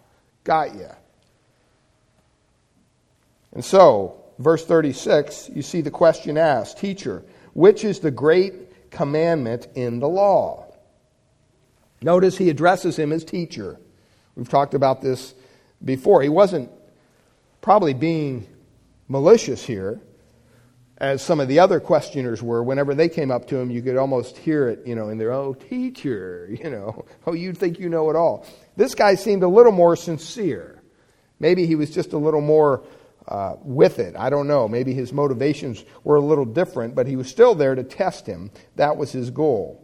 got 0.45 0.73
you. 0.73 0.87
And 3.51 3.63
so, 3.63 4.23
verse 4.39 4.65
36, 4.65 5.49
you 5.53 5.61
see 5.63 5.81
the 5.81 5.91
question 5.91 6.37
asked 6.37 6.77
Teacher, 6.77 7.25
which 7.53 7.83
is 7.83 7.99
the 7.99 8.11
great 8.11 8.89
commandment 8.89 9.67
in 9.75 9.99
the 9.99 10.07
law? 10.07 10.73
Notice 12.01 12.37
he 12.37 12.49
addresses 12.49 12.97
him 12.97 13.11
as 13.11 13.25
teacher. 13.25 13.79
We've 14.35 14.47
talked 14.47 14.73
about 14.73 15.01
this 15.01 15.33
before. 15.83 16.21
He 16.21 16.29
wasn't 16.29 16.69
probably 17.63 17.93
being 17.93 18.45
malicious 19.07 19.65
here, 19.65 20.01
as 20.97 21.21
some 21.21 21.39
of 21.39 21.47
the 21.47 21.59
other 21.59 21.79
questioners 21.79 22.43
were. 22.43 22.61
Whenever 22.61 22.93
they 22.93 23.09
came 23.09 23.31
up 23.31 23.47
to 23.47 23.57
him, 23.57 23.71
you 23.71 23.81
could 23.81 23.97
almost 23.97 24.37
hear 24.37 24.67
it, 24.67 24.85
you 24.85 24.93
know, 24.93 25.09
in 25.09 25.17
their, 25.17 25.31
oh, 25.31 25.53
teacher, 25.53 26.47
you 26.63 26.69
know, 26.69 27.05
oh, 27.25 27.33
you 27.33 27.53
think 27.53 27.79
you 27.79 27.89
know 27.89 28.11
it 28.11 28.15
all. 28.15 28.45
This 28.75 28.93
guy 28.93 29.15
seemed 29.15 29.41
a 29.41 29.47
little 29.47 29.71
more 29.71 29.95
sincere. 29.95 30.83
Maybe 31.39 31.65
he 31.65 31.75
was 31.75 31.89
just 31.89 32.13
a 32.13 32.17
little 32.17 32.41
more 32.41 32.83
uh, 33.27 33.55
with 33.61 33.97
it. 33.97 34.15
I 34.17 34.29
don't 34.29 34.47
know. 34.47 34.67
Maybe 34.67 34.93
his 34.93 35.13
motivations 35.13 35.83
were 36.03 36.17
a 36.17 36.21
little 36.21 36.45
different, 36.45 36.95
but 36.95 37.07
he 37.07 37.15
was 37.15 37.29
still 37.29 37.55
there 37.55 37.75
to 37.75 37.83
test 37.83 38.27
him. 38.27 38.51
That 38.75 38.97
was 38.97 39.11
his 39.11 39.29
goal. 39.29 39.82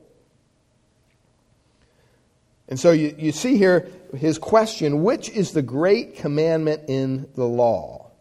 And 2.69 2.79
so 2.79 2.91
you, 2.91 3.13
you 3.17 3.31
see 3.31 3.57
here 3.57 3.89
his 4.15 4.37
question 4.37 5.03
which 5.03 5.29
is 5.29 5.51
the 5.51 5.61
great 5.61 6.15
commandment 6.15 6.83
in 6.87 7.27
the 7.35 7.45
law? 7.45 8.11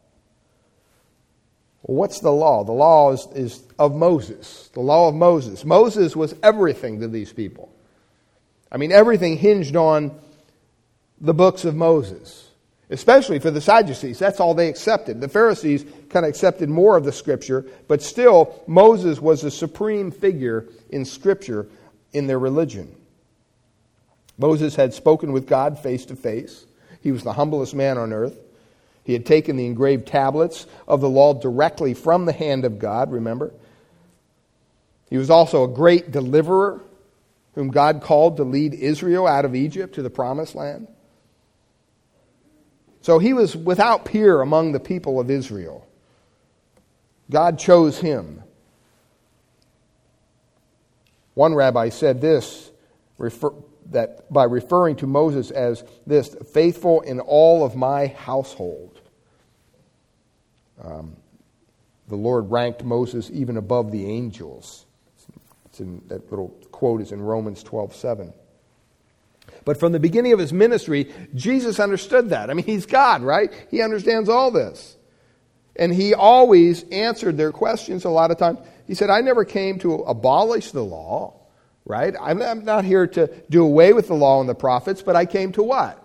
What's 1.82 2.20
the 2.20 2.32
law? 2.32 2.64
The 2.64 2.72
law 2.72 3.12
is, 3.12 3.26
is 3.34 3.62
of 3.78 3.94
Moses, 3.94 4.68
the 4.72 4.80
law 4.80 5.08
of 5.08 5.14
Moses. 5.14 5.64
Moses 5.64 6.16
was 6.16 6.34
everything 6.42 7.00
to 7.00 7.08
these 7.08 7.32
people. 7.32 7.72
I 8.70 8.76
mean, 8.76 8.90
everything 8.92 9.38
hinged 9.38 9.76
on 9.76 10.18
the 11.20 11.32
books 11.32 11.64
of 11.64 11.74
Moses 11.76 12.48
especially 12.90 13.38
for 13.38 13.50
the 13.50 13.60
Sadducees. 13.60 14.18
That's 14.18 14.40
all 14.40 14.54
they 14.54 14.68
accepted. 14.68 15.20
The 15.20 15.28
Pharisees 15.28 15.84
kind 16.08 16.24
of 16.24 16.30
accepted 16.30 16.68
more 16.68 16.96
of 16.96 17.04
the 17.04 17.12
Scripture, 17.12 17.66
but 17.86 18.02
still, 18.02 18.62
Moses 18.66 19.20
was 19.20 19.42
the 19.42 19.50
supreme 19.50 20.10
figure 20.10 20.66
in 20.90 21.04
Scripture 21.04 21.66
in 22.12 22.26
their 22.26 22.38
religion. 22.38 22.94
Moses 24.38 24.76
had 24.76 24.94
spoken 24.94 25.32
with 25.32 25.46
God 25.46 25.78
face 25.78 26.06
to 26.06 26.16
face. 26.16 26.64
He 27.00 27.12
was 27.12 27.24
the 27.24 27.32
humblest 27.32 27.74
man 27.74 27.98
on 27.98 28.12
earth. 28.12 28.38
He 29.04 29.12
had 29.12 29.26
taken 29.26 29.56
the 29.56 29.66
engraved 29.66 30.06
tablets 30.06 30.66
of 30.86 31.00
the 31.00 31.08
law 31.08 31.34
directly 31.34 31.94
from 31.94 32.24
the 32.24 32.32
hand 32.32 32.64
of 32.64 32.78
God, 32.78 33.10
remember? 33.10 33.52
He 35.10 35.16
was 35.16 35.30
also 35.30 35.64
a 35.64 35.68
great 35.68 36.10
deliverer 36.10 36.82
whom 37.54 37.68
God 37.70 38.02
called 38.02 38.36
to 38.36 38.44
lead 38.44 38.74
Israel 38.74 39.26
out 39.26 39.44
of 39.44 39.54
Egypt 39.54 39.94
to 39.96 40.02
the 40.02 40.10
promised 40.10 40.54
land. 40.54 40.86
So 43.00 43.18
he 43.18 43.32
was 43.32 43.56
without 43.56 44.04
peer 44.04 44.40
among 44.42 44.72
the 44.72 44.80
people 44.80 45.18
of 45.18 45.30
Israel. 45.30 45.86
God 47.30 47.58
chose 47.58 47.98
him. 47.98 48.42
One 51.34 51.54
rabbi 51.54 51.88
said 51.88 52.20
this 52.20 52.70
refer, 53.16 53.52
that 53.90 54.30
by 54.32 54.44
referring 54.44 54.96
to 54.96 55.06
Moses 55.06 55.50
as 55.50 55.84
this 56.06 56.34
faithful 56.52 57.00
in 57.00 57.20
all 57.20 57.64
of 57.64 57.74
my 57.74 58.08
household. 58.08 59.00
Um, 60.82 61.16
the 62.08 62.16
Lord 62.16 62.50
ranked 62.50 62.84
Moses 62.84 63.30
even 63.32 63.56
above 63.56 63.90
the 63.92 64.06
angels. 64.06 64.86
It's 65.66 65.80
in, 65.80 66.02
that 66.08 66.30
little 66.30 66.48
quote 66.72 67.00
is 67.00 67.12
in 67.12 67.20
Romans 67.20 67.62
12 67.62 67.94
7. 67.94 68.32
But 69.64 69.78
from 69.78 69.92
the 69.92 70.00
beginning 70.00 70.32
of 70.32 70.38
his 70.38 70.52
ministry, 70.52 71.12
Jesus 71.34 71.80
understood 71.80 72.30
that. 72.30 72.50
I 72.50 72.54
mean, 72.54 72.64
he's 72.64 72.86
God, 72.86 73.22
right? 73.22 73.52
He 73.70 73.82
understands 73.82 74.28
all 74.28 74.50
this. 74.50 74.96
And 75.76 75.92
he 75.92 76.14
always 76.14 76.84
answered 76.90 77.36
their 77.36 77.52
questions 77.52 78.04
a 78.04 78.10
lot 78.10 78.30
of 78.30 78.38
times. 78.38 78.58
He 78.86 78.94
said, 78.94 79.10
I 79.10 79.20
never 79.20 79.44
came 79.44 79.78
to 79.80 79.94
abolish 79.94 80.72
the 80.72 80.82
law, 80.84 81.37
right? 81.88 82.14
I'm 82.20 82.64
not 82.64 82.84
here 82.84 83.06
to 83.08 83.26
do 83.50 83.64
away 83.64 83.92
with 83.92 84.06
the 84.06 84.14
law 84.14 84.40
and 84.40 84.48
the 84.48 84.54
prophets, 84.54 85.02
but 85.02 85.16
I 85.16 85.24
came 85.24 85.50
to 85.52 85.62
what? 85.62 86.04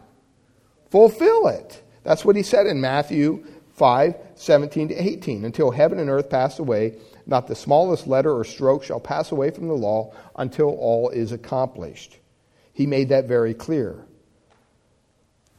Fulfill 0.89 1.47
it. 1.47 1.83
That's 2.03 2.25
what 2.25 2.35
he 2.35 2.43
said 2.43 2.65
in 2.65 2.81
Matthew 2.81 3.45
5 3.73 4.15
17 4.35 4.87
to 4.89 4.95
18. 4.95 5.45
Until 5.45 5.71
heaven 5.71 5.99
and 5.99 6.09
earth 6.09 6.29
pass 6.29 6.59
away, 6.59 6.95
not 7.25 7.47
the 7.47 7.55
smallest 7.55 8.07
letter 8.07 8.33
or 8.33 8.43
stroke 8.43 8.83
shall 8.83 8.99
pass 8.99 9.31
away 9.31 9.51
from 9.51 9.67
the 9.67 9.73
law 9.73 10.13
until 10.35 10.69
all 10.69 11.09
is 11.09 11.31
accomplished. 11.31 12.17
He 12.73 12.87
made 12.87 13.09
that 13.09 13.25
very 13.25 13.53
clear. 13.53 14.05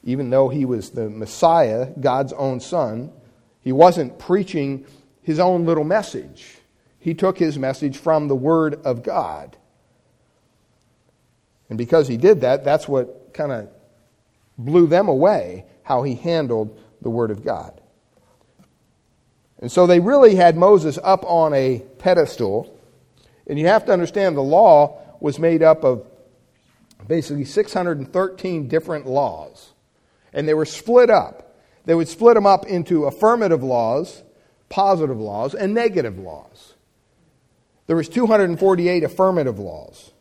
Even 0.03 0.31
though 0.31 0.49
he 0.49 0.65
was 0.65 0.91
the 0.91 1.09
Messiah, 1.09 1.89
God's 1.99 2.33
own 2.33 2.61
son, 2.61 3.11
he 3.61 3.73
wasn't 3.73 4.19
preaching 4.19 4.87
his 5.23 5.39
own 5.39 5.65
little 5.65 5.85
message. 5.85 6.59
He 6.99 7.15
took 7.15 7.39
his 7.39 7.59
message 7.59 7.97
from 7.97 8.29
the 8.29 8.35
Word 8.35 8.75
of 8.85 9.03
God. 9.03 9.57
And 11.69 11.79
because 11.79 12.09
he 12.09 12.17
did 12.17 12.43
that, 12.43 12.65
that's 12.65 12.87
what 12.87 13.33
kind 13.35 13.53
of 13.53 13.69
blew 14.59 14.87
them 14.87 15.09
away, 15.09 15.65
how 15.83 16.03
he 16.03 16.15
handled 16.15 16.79
the 17.01 17.11
Word 17.11 17.31
of 17.31 17.45
God. 17.45 17.81
And 19.59 19.71
so 19.71 19.87
they 19.87 20.01
really 20.01 20.35
had 20.35 20.57
Moses 20.57 20.99
up 21.03 21.25
on 21.25 21.55
a 21.55 21.83
pedestal. 21.99 22.79
And 23.47 23.59
you 23.59 23.67
have 23.67 23.87
to 23.87 23.93
understand 23.93 24.37
the 24.37 24.43
law 24.43 25.01
was 25.21 25.39
made 25.39 25.63
up 25.63 25.85
of 25.85 26.07
basically 27.07 27.45
613 27.45 28.69
different 28.69 29.07
laws. 29.07 29.73
And 30.33 30.49
they 30.49 30.55
were 30.55 30.67
split 30.67 31.11
up. 31.11 31.57
They 31.85 31.95
would 31.95 32.09
split 32.09 32.35
them 32.35 32.47
up 32.47 32.67
into 32.67 33.05
affirmative 33.05 33.63
laws, 33.63 34.23
positive 34.69 35.21
laws, 35.21 35.55
and 35.55 35.75
negative 35.75 36.19
laws. 36.19 36.75
There 37.87 37.97
was 37.97 38.09
248 38.09 39.05
affirmative 39.05 39.59
laws. 39.59 40.14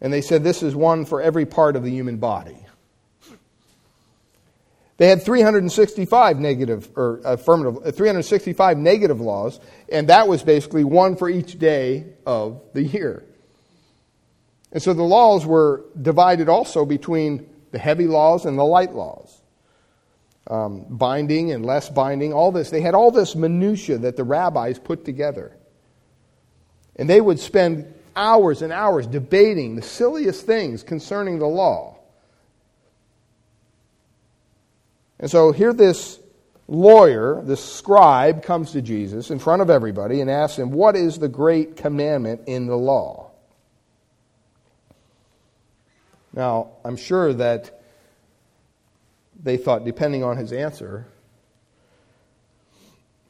And 0.00 0.12
they 0.12 0.20
said 0.20 0.44
this 0.44 0.62
is 0.62 0.74
one 0.74 1.04
for 1.04 1.22
every 1.22 1.46
part 1.46 1.76
of 1.76 1.82
the 1.82 1.90
human 1.90 2.18
body. 2.18 2.58
They 4.98 5.08
had 5.08 5.22
365 5.22 6.38
negative 6.38 6.88
or 6.96 7.20
affirmative 7.24 7.86
uh, 7.86 7.90
365 7.92 8.78
negative 8.78 9.20
laws, 9.20 9.60
and 9.90 10.08
that 10.08 10.26
was 10.26 10.42
basically 10.42 10.84
one 10.84 11.16
for 11.16 11.28
each 11.28 11.58
day 11.58 12.06
of 12.24 12.62
the 12.72 12.82
year. 12.82 13.24
And 14.72 14.82
so 14.82 14.94
the 14.94 15.02
laws 15.02 15.44
were 15.44 15.84
divided 16.00 16.48
also 16.48 16.84
between 16.84 17.48
the 17.72 17.78
heavy 17.78 18.06
laws 18.06 18.46
and 18.46 18.58
the 18.58 18.64
light 18.64 18.94
laws. 18.94 19.42
Um, 20.48 20.86
binding 20.88 21.50
and 21.50 21.66
less 21.66 21.88
binding, 21.88 22.32
all 22.32 22.52
this. 22.52 22.70
They 22.70 22.80
had 22.80 22.94
all 22.94 23.10
this 23.10 23.34
minutia 23.34 23.98
that 23.98 24.16
the 24.16 24.24
rabbis 24.24 24.78
put 24.78 25.04
together. 25.04 25.56
And 26.94 27.10
they 27.10 27.20
would 27.20 27.40
spend 27.40 27.92
hours 28.16 28.62
and 28.62 28.72
hours 28.72 29.06
debating 29.06 29.76
the 29.76 29.82
silliest 29.82 30.46
things 30.46 30.82
concerning 30.82 31.38
the 31.38 31.46
law. 31.46 31.98
And 35.18 35.30
so 35.30 35.52
here 35.52 35.72
this 35.72 36.18
lawyer, 36.68 37.42
this 37.44 37.64
scribe, 37.64 38.42
comes 38.42 38.72
to 38.72 38.82
Jesus 38.82 39.30
in 39.30 39.38
front 39.38 39.62
of 39.62 39.70
everybody 39.70 40.20
and 40.20 40.30
asks 40.30 40.58
him, 40.58 40.70
What 40.70 40.96
is 40.96 41.18
the 41.18 41.28
great 41.28 41.76
commandment 41.76 42.42
in 42.46 42.66
the 42.66 42.76
law? 42.76 43.30
Now, 46.32 46.72
I'm 46.84 46.96
sure 46.96 47.32
that 47.32 47.80
they 49.42 49.56
thought, 49.56 49.84
depending 49.84 50.22
on 50.22 50.36
his 50.36 50.52
answer, 50.52 51.06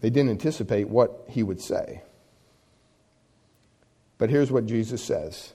they 0.01 0.11
didn't 0.11 0.31
anticipate 0.31 0.89
what 0.89 1.25
he 1.29 1.43
would 1.43 1.61
say. 1.61 2.03
But 4.19 4.31
here's 4.31 4.51
what 4.51 4.67
Jesus 4.67 5.03
says. 5.03 5.53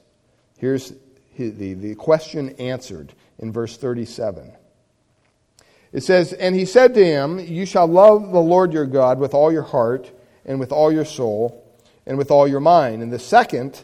Here's 0.57 0.93
the, 1.37 1.73
the 1.73 1.95
question 1.95 2.49
answered 2.59 3.13
in 3.39 3.51
verse 3.51 3.77
37. 3.77 4.53
It 5.91 6.03
says, 6.03 6.33
And 6.33 6.55
he 6.55 6.65
said 6.65 6.93
to 6.93 7.05
him, 7.05 7.39
You 7.39 7.65
shall 7.65 7.87
love 7.87 8.31
the 8.31 8.39
Lord 8.39 8.73
your 8.73 8.85
God 8.85 9.19
with 9.19 9.33
all 9.33 9.51
your 9.51 9.63
heart, 9.63 10.11
and 10.45 10.59
with 10.59 10.71
all 10.71 10.91
your 10.91 11.05
soul, 11.05 11.65
and 12.05 12.17
with 12.17 12.31
all 12.31 12.47
your 12.47 12.59
mind. 12.59 13.01
And 13.01 13.11
the 13.11 13.19
second, 13.19 13.81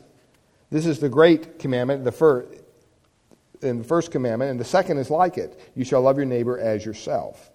this 0.70 0.86
is 0.86 1.00
the 1.00 1.10
great 1.10 1.60
commandment, 1.60 2.04
the 2.04 2.12
first, 2.12 2.50
in 3.62 3.80
the 3.80 3.84
first 3.84 4.12
commandment, 4.12 4.52
and 4.52 4.60
the 4.60 4.66
second 4.66 5.00
is 5.00 5.10
like 5.10 5.38
it. 5.38 5.60
You 5.76 5.84
shall 5.84 6.02
love 6.02 6.18
your 6.18 6.26
neighbor 6.26 6.60
as 6.60 6.86
yourself. 6.86 7.52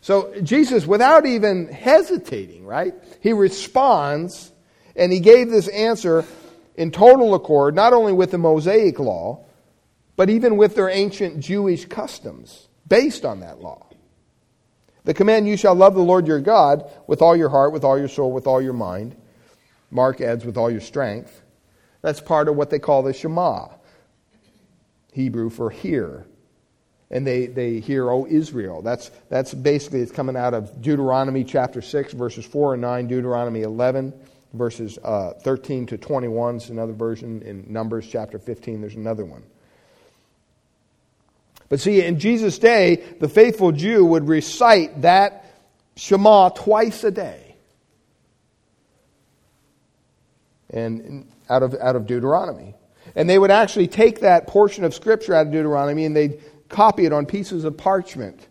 So 0.00 0.40
Jesus, 0.42 0.86
without 0.86 1.26
even 1.26 1.66
hesitating, 1.68 2.64
right, 2.64 2.94
he 3.20 3.32
responds 3.32 4.52
and 4.98 5.12
he 5.12 5.20
gave 5.20 5.48
this 5.48 5.68
answer 5.68 6.24
in 6.76 6.90
total 6.90 7.34
accord, 7.34 7.74
not 7.74 7.92
only 7.92 8.12
with 8.12 8.32
the 8.32 8.38
Mosaic 8.38 8.98
law, 8.98 9.44
but 10.16 10.28
even 10.28 10.56
with 10.56 10.74
their 10.74 10.90
ancient 10.90 11.40
Jewish 11.40 11.86
customs 11.86 12.68
based 12.86 13.24
on 13.24 13.40
that 13.40 13.60
law. 13.60 13.86
The 15.04 15.14
command, 15.14 15.48
you 15.48 15.56
shall 15.56 15.74
love 15.74 15.94
the 15.94 16.02
Lord 16.02 16.26
your 16.26 16.40
God 16.40 16.84
with 17.06 17.22
all 17.22 17.36
your 17.36 17.48
heart, 17.48 17.72
with 17.72 17.84
all 17.84 17.98
your 17.98 18.08
soul, 18.08 18.32
with 18.32 18.46
all 18.46 18.60
your 18.60 18.72
mind. 18.74 19.16
Mark 19.90 20.20
adds, 20.20 20.44
with 20.44 20.56
all 20.56 20.70
your 20.70 20.80
strength. 20.80 21.40
That's 22.02 22.20
part 22.20 22.48
of 22.48 22.56
what 22.56 22.70
they 22.70 22.78
call 22.78 23.02
the 23.02 23.12
Shema, 23.12 23.68
Hebrew 25.12 25.50
for 25.50 25.70
hear. 25.70 26.26
And 27.10 27.26
they, 27.26 27.46
they 27.46 27.80
hear, 27.80 28.10
O 28.10 28.26
Israel. 28.26 28.82
That's, 28.82 29.10
that's 29.30 29.54
basically, 29.54 30.00
it's 30.00 30.12
coming 30.12 30.36
out 30.36 30.52
of 30.52 30.82
Deuteronomy 30.82 31.42
chapter 31.42 31.80
6, 31.80 32.12
verses 32.12 32.44
4 32.44 32.74
and 32.74 32.82
9, 32.82 33.08
Deuteronomy 33.08 33.62
11, 33.62 34.12
verses 34.52 34.98
uh, 35.02 35.34
13 35.42 35.86
to 35.86 35.98
21 35.98 36.56
is 36.56 36.70
another 36.70 36.92
version. 36.92 37.42
In 37.42 37.72
Numbers 37.72 38.06
chapter 38.06 38.38
15, 38.38 38.80
there's 38.80 38.94
another 38.94 39.24
one. 39.24 39.42
But 41.68 41.80
see, 41.80 42.02
in 42.02 42.18
Jesus' 42.18 42.58
day, 42.58 42.96
the 43.20 43.28
faithful 43.28 43.72
Jew 43.72 44.04
would 44.04 44.26
recite 44.26 45.02
that 45.02 45.44
Shema 45.96 46.50
twice 46.50 47.04
a 47.04 47.10
day. 47.10 47.56
And 50.70 51.26
out 51.48 51.62
of, 51.62 51.74
out 51.80 51.96
of 51.96 52.06
Deuteronomy. 52.06 52.74
And 53.14 53.28
they 53.28 53.38
would 53.38 53.50
actually 53.50 53.88
take 53.88 54.20
that 54.20 54.46
portion 54.46 54.84
of 54.84 54.94
Scripture 54.94 55.34
out 55.34 55.46
of 55.46 55.52
Deuteronomy 55.52 56.04
and 56.04 56.14
they'd 56.14 56.40
copy 56.68 57.06
it 57.06 57.12
on 57.12 57.26
pieces 57.26 57.64
of 57.64 57.76
parchment. 57.76 58.46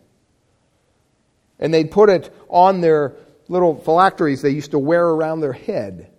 And 1.60 1.72
they'd 1.72 1.90
put 1.90 2.10
it 2.10 2.34
on 2.48 2.80
their 2.80 3.14
little 3.48 3.76
phylacteries 3.76 4.42
they 4.42 4.50
used 4.50 4.70
to 4.72 4.78
wear 4.78 5.06
around 5.06 5.40
their 5.40 5.52
head. 5.52 6.10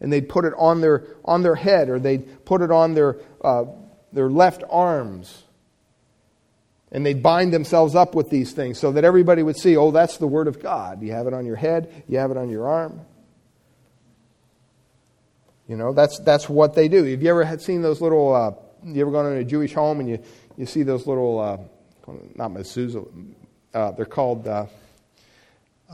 And 0.00 0.12
they'd 0.12 0.28
put 0.28 0.44
it 0.44 0.52
on 0.58 0.80
their, 0.80 1.04
on 1.24 1.42
their 1.42 1.54
head 1.54 1.88
or 1.88 1.98
they'd 1.98 2.44
put 2.44 2.60
it 2.60 2.70
on 2.70 2.94
their, 2.94 3.18
uh, 3.42 3.66
their 4.12 4.28
left 4.28 4.64
arms. 4.68 5.44
And 6.90 7.06
they'd 7.06 7.22
bind 7.22 7.52
themselves 7.52 7.94
up 7.94 8.14
with 8.14 8.28
these 8.28 8.52
things 8.52 8.78
so 8.78 8.92
that 8.92 9.04
everybody 9.04 9.42
would 9.42 9.56
see, 9.56 9.76
oh, 9.76 9.92
that's 9.92 10.18
the 10.18 10.26
Word 10.26 10.48
of 10.48 10.60
God. 10.60 11.02
You 11.02 11.12
have 11.12 11.26
it 11.26 11.34
on 11.34 11.46
your 11.46 11.56
head, 11.56 12.04
you 12.08 12.18
have 12.18 12.30
it 12.30 12.36
on 12.36 12.50
your 12.50 12.68
arm. 12.68 13.00
You 15.68 15.76
know, 15.76 15.92
that's, 15.92 16.18
that's 16.18 16.48
what 16.48 16.74
they 16.74 16.88
do. 16.88 17.04
Have 17.04 17.22
you 17.22 17.30
ever 17.30 17.44
had 17.44 17.62
seen 17.62 17.80
those 17.80 18.00
little, 18.00 18.34
uh, 18.34 18.50
you 18.84 19.00
ever 19.00 19.10
gone 19.10 19.32
in 19.32 19.38
a 19.38 19.44
Jewish 19.44 19.72
home 19.72 20.00
and 20.00 20.08
you, 20.08 20.22
you 20.58 20.66
see 20.66 20.82
those 20.82 21.06
little, 21.06 21.38
uh, 21.38 21.56
not 22.34 22.50
mezuzah, 22.50 23.08
uh, 23.72 23.92
they're 23.92 24.04
called 24.04 24.46
uh, 24.46 24.66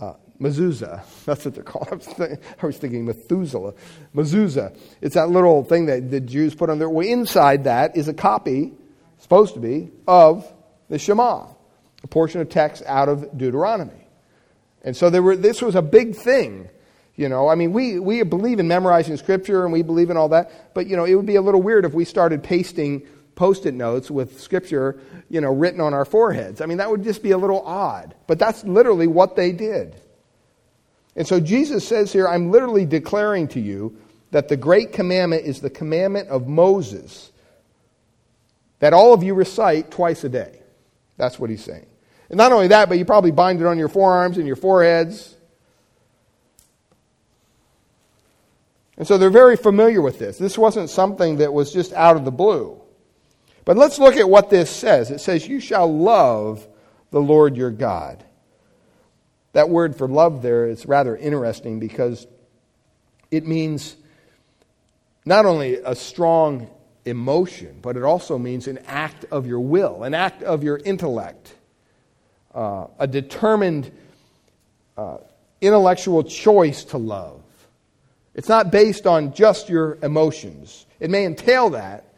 uh, 0.00 0.14
mezuzah. 0.40 1.02
That's 1.24 1.44
what 1.44 1.54
they're 1.54 1.64
called. 1.64 1.88
I 1.90 1.94
was, 1.96 2.06
thinking, 2.06 2.38
I 2.62 2.66
was 2.66 2.76
thinking 2.76 3.04
Methuselah. 3.04 3.74
Mezuzah. 4.14 4.76
It's 5.00 5.14
that 5.14 5.30
little 5.30 5.64
thing 5.64 5.86
that 5.86 6.10
the 6.10 6.20
Jews 6.20 6.54
put 6.54 6.70
on 6.70 6.78
their. 6.78 6.88
Well, 6.88 7.06
inside 7.06 7.64
that 7.64 7.96
is 7.96 8.08
a 8.08 8.14
copy, 8.14 8.72
supposed 9.18 9.54
to 9.54 9.60
be, 9.60 9.90
of 10.06 10.50
the 10.88 10.98
Shema, 10.98 11.46
a 12.02 12.06
portion 12.06 12.40
of 12.40 12.48
text 12.48 12.82
out 12.86 13.08
of 13.08 13.36
Deuteronomy. 13.36 14.06
And 14.82 14.96
so 14.96 15.10
there 15.10 15.22
were, 15.22 15.36
this 15.36 15.60
was 15.60 15.74
a 15.74 15.82
big 15.82 16.14
thing. 16.14 16.68
You 17.16 17.28
know, 17.28 17.48
I 17.48 17.56
mean, 17.56 17.72
we, 17.72 17.98
we 17.98 18.22
believe 18.22 18.60
in 18.60 18.68
memorizing 18.68 19.16
scripture 19.16 19.64
and 19.64 19.72
we 19.72 19.82
believe 19.82 20.08
in 20.10 20.16
all 20.16 20.28
that, 20.28 20.72
but, 20.72 20.86
you 20.86 20.96
know, 20.96 21.04
it 21.04 21.16
would 21.16 21.26
be 21.26 21.34
a 21.34 21.42
little 21.42 21.60
weird 21.60 21.84
if 21.84 21.92
we 21.92 22.04
started 22.04 22.44
pasting 22.44 23.06
post 23.34 23.66
it 23.66 23.74
notes 23.74 24.10
with 24.10 24.40
scripture, 24.40 25.00
you 25.28 25.40
know, 25.40 25.52
written 25.52 25.80
on 25.80 25.94
our 25.94 26.04
foreheads. 26.04 26.60
I 26.60 26.66
mean, 26.66 26.78
that 26.78 26.90
would 26.90 27.04
just 27.04 27.22
be 27.22 27.30
a 27.30 27.38
little 27.38 27.62
odd. 27.62 28.14
But 28.26 28.38
that's 28.38 28.64
literally 28.64 29.06
what 29.06 29.36
they 29.36 29.52
did. 29.52 29.94
And 31.18 31.26
so 31.26 31.40
Jesus 31.40 31.86
says 31.86 32.12
here, 32.12 32.28
I'm 32.28 32.52
literally 32.52 32.86
declaring 32.86 33.48
to 33.48 33.60
you 33.60 33.98
that 34.30 34.46
the 34.46 34.56
great 34.56 34.92
commandment 34.92 35.44
is 35.44 35.60
the 35.60 35.68
commandment 35.68 36.28
of 36.28 36.46
Moses 36.46 37.32
that 38.78 38.92
all 38.92 39.12
of 39.12 39.24
you 39.24 39.34
recite 39.34 39.90
twice 39.90 40.22
a 40.22 40.28
day. 40.28 40.60
That's 41.16 41.36
what 41.36 41.50
he's 41.50 41.64
saying. 41.64 41.86
And 42.28 42.36
not 42.36 42.52
only 42.52 42.68
that, 42.68 42.88
but 42.88 42.98
you 42.98 43.04
probably 43.04 43.32
bind 43.32 43.60
it 43.60 43.66
on 43.66 43.78
your 43.78 43.88
forearms 43.88 44.38
and 44.38 44.46
your 44.46 44.54
foreheads. 44.54 45.36
And 48.96 49.08
so 49.08 49.18
they're 49.18 49.28
very 49.28 49.56
familiar 49.56 50.00
with 50.00 50.20
this. 50.20 50.38
This 50.38 50.56
wasn't 50.56 50.88
something 50.88 51.38
that 51.38 51.52
was 51.52 51.72
just 51.72 51.92
out 51.94 52.16
of 52.16 52.24
the 52.24 52.30
blue. 52.30 52.80
But 53.64 53.76
let's 53.76 53.98
look 53.98 54.14
at 54.14 54.30
what 54.30 54.50
this 54.50 54.70
says. 54.70 55.10
It 55.10 55.20
says, 55.20 55.48
You 55.48 55.58
shall 55.58 55.92
love 55.92 56.64
the 57.10 57.20
Lord 57.20 57.56
your 57.56 57.72
God. 57.72 58.22
That 59.52 59.70
word 59.70 59.96
for 59.96 60.08
love 60.08 60.42
there 60.42 60.66
is 60.66 60.86
rather 60.86 61.16
interesting 61.16 61.80
because 61.80 62.26
it 63.30 63.46
means 63.46 63.96
not 65.24 65.46
only 65.46 65.76
a 65.76 65.94
strong 65.94 66.70
emotion, 67.04 67.78
but 67.82 67.96
it 67.96 68.02
also 68.02 68.38
means 68.38 68.68
an 68.68 68.78
act 68.86 69.24
of 69.30 69.46
your 69.46 69.60
will, 69.60 70.04
an 70.04 70.14
act 70.14 70.42
of 70.42 70.62
your 70.62 70.78
intellect, 70.78 71.54
uh, 72.54 72.86
a 72.98 73.06
determined 73.06 73.90
uh, 74.96 75.18
intellectual 75.60 76.22
choice 76.22 76.84
to 76.84 76.98
love. 76.98 77.42
It's 78.34 78.48
not 78.48 78.70
based 78.70 79.06
on 79.06 79.32
just 79.34 79.68
your 79.68 79.98
emotions. 80.02 80.86
It 81.00 81.10
may 81.10 81.24
entail 81.24 81.70
that, 81.70 82.12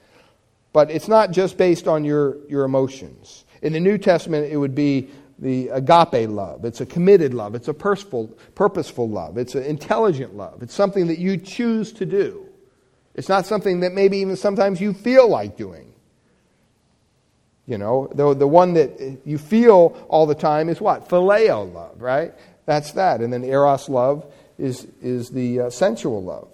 but 0.73 0.91
it's 0.91 1.09
not 1.09 1.31
just 1.31 1.57
based 1.57 1.89
on 1.89 2.05
your, 2.05 2.37
your 2.49 2.65
emotions. 2.65 3.45
In 3.63 3.73
the 3.73 3.81
New 3.81 3.99
Testament, 3.99 4.53
it 4.53 4.57
would 4.57 4.75
be 4.75 5.11
the 5.41 5.69
agape 5.69 6.29
love. 6.29 6.65
It's 6.65 6.81
a 6.81 6.87
committed 6.87 7.33
love. 7.33 7.55
It's 7.55 7.69
a 7.69 7.75
purposeful, 7.75 8.29
purposeful 8.55 9.09
love. 9.09 9.39
It's 9.39 9.55
an 9.55 9.65
intelligent 9.65 10.37
love. 10.37 10.63
It's 10.63 10.75
something 10.75 11.07
that 11.07 11.19
you 11.19 11.39
choose 11.39 11.93
to 11.95 12.07
do. 12.07 12.47
It's 13.15 13.29
not 13.29 13.47
something 13.47 13.81
that 13.81 13.93
maybe 13.93 14.19
even 14.19 14.37
sometimes 14.37 14.81
you 14.81 14.93
feel 14.93 15.29
like 15.29 15.57
doing. 15.57 15.95
You 17.67 17.79
know, 17.79 18.11
the, 18.15 18.35
the 18.35 18.47
one 18.47 18.75
that 18.75 19.21
you 19.25 19.39
feel 19.39 20.07
all 20.09 20.27
the 20.27 20.35
time 20.35 20.69
is 20.69 20.81
what? 20.81 21.09
Phileo 21.09 21.73
love, 21.73 22.01
right? 22.01 22.35
That's 22.67 22.93
that. 22.93 23.21
And 23.21 23.33
then 23.33 23.45
eros 23.45 23.89
love 23.89 24.31
is, 24.59 24.87
is 25.01 25.31
the 25.31 25.61
uh, 25.61 25.71
sensual 25.71 26.23
love. 26.23 26.49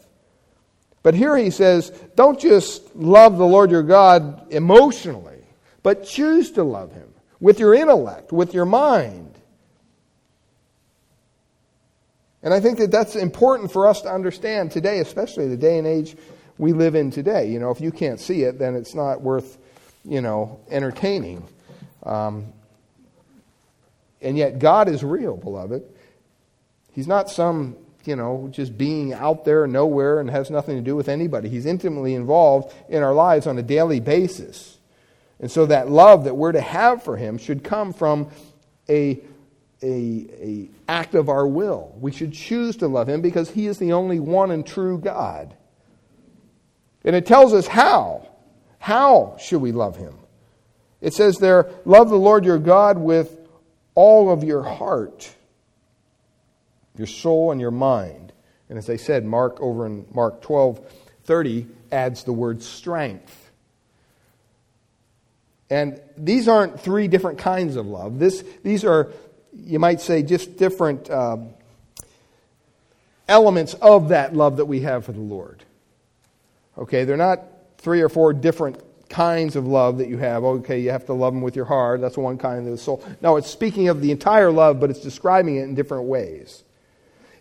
But 1.02 1.14
here 1.14 1.36
he 1.36 1.50
says, 1.50 1.90
don't 2.14 2.38
just 2.38 2.94
love 2.94 3.38
the 3.38 3.46
Lord 3.46 3.70
your 3.70 3.82
God 3.82 4.52
emotionally, 4.52 5.44
but 5.82 6.04
choose 6.04 6.52
to 6.52 6.64
love 6.64 6.92
him 6.92 7.08
with 7.40 7.58
your 7.58 7.74
intellect, 7.74 8.32
with 8.32 8.54
your 8.54 8.64
mind. 8.64 9.34
And 12.42 12.54
I 12.54 12.60
think 12.60 12.78
that 12.78 12.90
that's 12.90 13.16
important 13.16 13.72
for 13.72 13.86
us 13.86 14.02
to 14.02 14.08
understand 14.08 14.70
today, 14.70 15.00
especially 15.00 15.48
the 15.48 15.56
day 15.56 15.78
and 15.78 15.86
age 15.86 16.16
we 16.58 16.72
live 16.72 16.94
in 16.94 17.10
today. 17.10 17.50
You 17.50 17.58
know, 17.58 17.70
if 17.70 17.80
you 17.80 17.90
can't 17.90 18.20
see 18.20 18.42
it, 18.42 18.58
then 18.58 18.76
it's 18.76 18.94
not 18.94 19.20
worth, 19.20 19.58
you 20.04 20.20
know, 20.20 20.60
entertaining. 20.70 21.46
Um, 22.04 22.52
and 24.22 24.38
yet, 24.38 24.58
God 24.58 24.88
is 24.88 25.02
real, 25.02 25.36
beloved. 25.36 25.82
He's 26.92 27.06
not 27.06 27.28
some, 27.28 27.76
you 28.04 28.16
know, 28.16 28.48
just 28.50 28.78
being 28.78 29.12
out 29.12 29.44
there 29.44 29.66
nowhere 29.66 30.20
and 30.20 30.30
has 30.30 30.50
nothing 30.50 30.76
to 30.76 30.82
do 30.82 30.96
with 30.96 31.08
anybody. 31.08 31.48
He's 31.48 31.66
intimately 31.66 32.14
involved 32.14 32.72
in 32.88 33.02
our 33.02 33.12
lives 33.12 33.46
on 33.46 33.58
a 33.58 33.62
daily 33.62 34.00
basis. 34.00 34.75
And 35.40 35.50
so 35.50 35.66
that 35.66 35.90
love 35.90 36.24
that 36.24 36.34
we're 36.34 36.52
to 36.52 36.60
have 36.60 37.02
for 37.02 37.16
him 37.16 37.38
should 37.38 37.62
come 37.62 37.92
from 37.92 38.30
a, 38.88 39.20
a, 39.82 40.26
a 40.40 40.70
act 40.88 41.14
of 41.14 41.28
our 41.28 41.46
will. 41.46 41.94
We 42.00 42.12
should 42.12 42.32
choose 42.32 42.76
to 42.76 42.88
love 42.88 43.08
him 43.08 43.20
because 43.20 43.50
he 43.50 43.66
is 43.66 43.78
the 43.78 43.92
only 43.92 44.18
one 44.20 44.50
and 44.50 44.66
true 44.66 44.98
God. 44.98 45.54
And 47.04 47.14
it 47.14 47.26
tells 47.26 47.52
us 47.52 47.66
how. 47.66 48.28
How 48.78 49.36
should 49.38 49.60
we 49.60 49.72
love 49.72 49.96
him? 49.96 50.14
It 51.00 51.12
says 51.12 51.38
there, 51.38 51.70
love 51.84 52.08
the 52.08 52.16
Lord 52.16 52.44
your 52.44 52.58
God 52.58 52.98
with 52.98 53.38
all 53.94 54.30
of 54.30 54.44
your 54.44 54.62
heart, 54.62 55.34
your 56.96 57.06
soul, 57.06 57.52
and 57.52 57.60
your 57.60 57.70
mind. 57.70 58.32
And 58.68 58.78
as 58.78 58.88
I 58.88 58.96
said, 58.96 59.24
Mark 59.24 59.60
over 59.60 59.86
in 59.86 60.06
Mark 60.12 60.40
12 60.42 60.80
30 61.24 61.66
adds 61.90 62.22
the 62.22 62.32
word 62.32 62.62
strength. 62.62 63.45
And 65.68 66.00
these 66.16 66.48
aren't 66.48 66.80
three 66.80 67.08
different 67.08 67.38
kinds 67.38 67.76
of 67.76 67.86
love. 67.86 68.18
This, 68.18 68.44
these 68.62 68.84
are, 68.84 69.12
you 69.52 69.78
might 69.78 70.00
say, 70.00 70.22
just 70.22 70.56
different 70.56 71.10
um, 71.10 71.50
elements 73.28 73.74
of 73.74 74.10
that 74.10 74.34
love 74.34 74.58
that 74.58 74.66
we 74.66 74.80
have 74.80 75.04
for 75.04 75.12
the 75.12 75.20
Lord. 75.20 75.64
Okay, 76.78 77.04
they're 77.04 77.16
not 77.16 77.42
three 77.78 78.00
or 78.00 78.08
four 78.08 78.32
different 78.32 78.80
kinds 79.08 79.56
of 79.56 79.66
love 79.66 79.98
that 79.98 80.08
you 80.08 80.18
have. 80.18 80.44
Okay, 80.44 80.80
you 80.80 80.90
have 80.90 81.06
to 81.06 81.12
love 81.12 81.32
them 81.32 81.42
with 81.42 81.56
your 81.56 81.64
heart. 81.64 82.00
That's 82.00 82.16
one 82.16 82.38
kind 82.38 82.66
of 82.66 82.66
the 82.66 82.78
soul. 82.78 83.04
No, 83.20 83.36
it's 83.36 83.50
speaking 83.50 83.88
of 83.88 84.00
the 84.00 84.12
entire 84.12 84.52
love, 84.52 84.78
but 84.78 84.90
it's 84.90 85.00
describing 85.00 85.56
it 85.56 85.62
in 85.62 85.74
different 85.74 86.04
ways. 86.04 86.62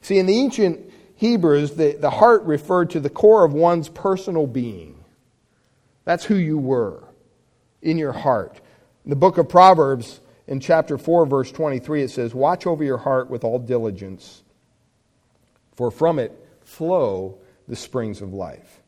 See, 0.02 0.18
in 0.18 0.26
the 0.26 0.38
ancient 0.38 0.92
Hebrews, 1.18 1.76
the, 1.76 1.94
the 1.94 2.10
heart 2.10 2.44
referred 2.44 2.92
to 2.92 3.00
the 3.00 3.10
core 3.10 3.46
of 3.46 3.54
one's 3.54 3.90
personal 3.90 4.48
being. 4.48 5.04
That's 6.06 6.26
who 6.26 6.36
you 6.36 6.58
were 6.58 7.04
in 7.86 7.98
your 7.98 8.12
heart. 8.12 8.60
In 9.06 9.12
the 9.12 9.16
book 9.16 9.38
of 9.38 9.48
Proverbs, 9.48 10.20
in 10.48 10.60
chapter 10.60 10.98
4, 10.98 11.26
verse 11.26 11.52
23, 11.52 12.04
it 12.04 12.10
says, 12.10 12.34
Watch 12.34 12.68
over 12.68 12.84
your 12.84 12.98
heart 12.98 13.30
with 13.30 13.44
all 13.44 13.60
diligence, 13.60 14.44
for 15.76 15.92
from 15.92 16.20
it 16.20 16.32
flow 16.64 17.38
the 17.68 17.76
springs 17.76 18.22
of 18.22 18.34
life. 18.34 18.82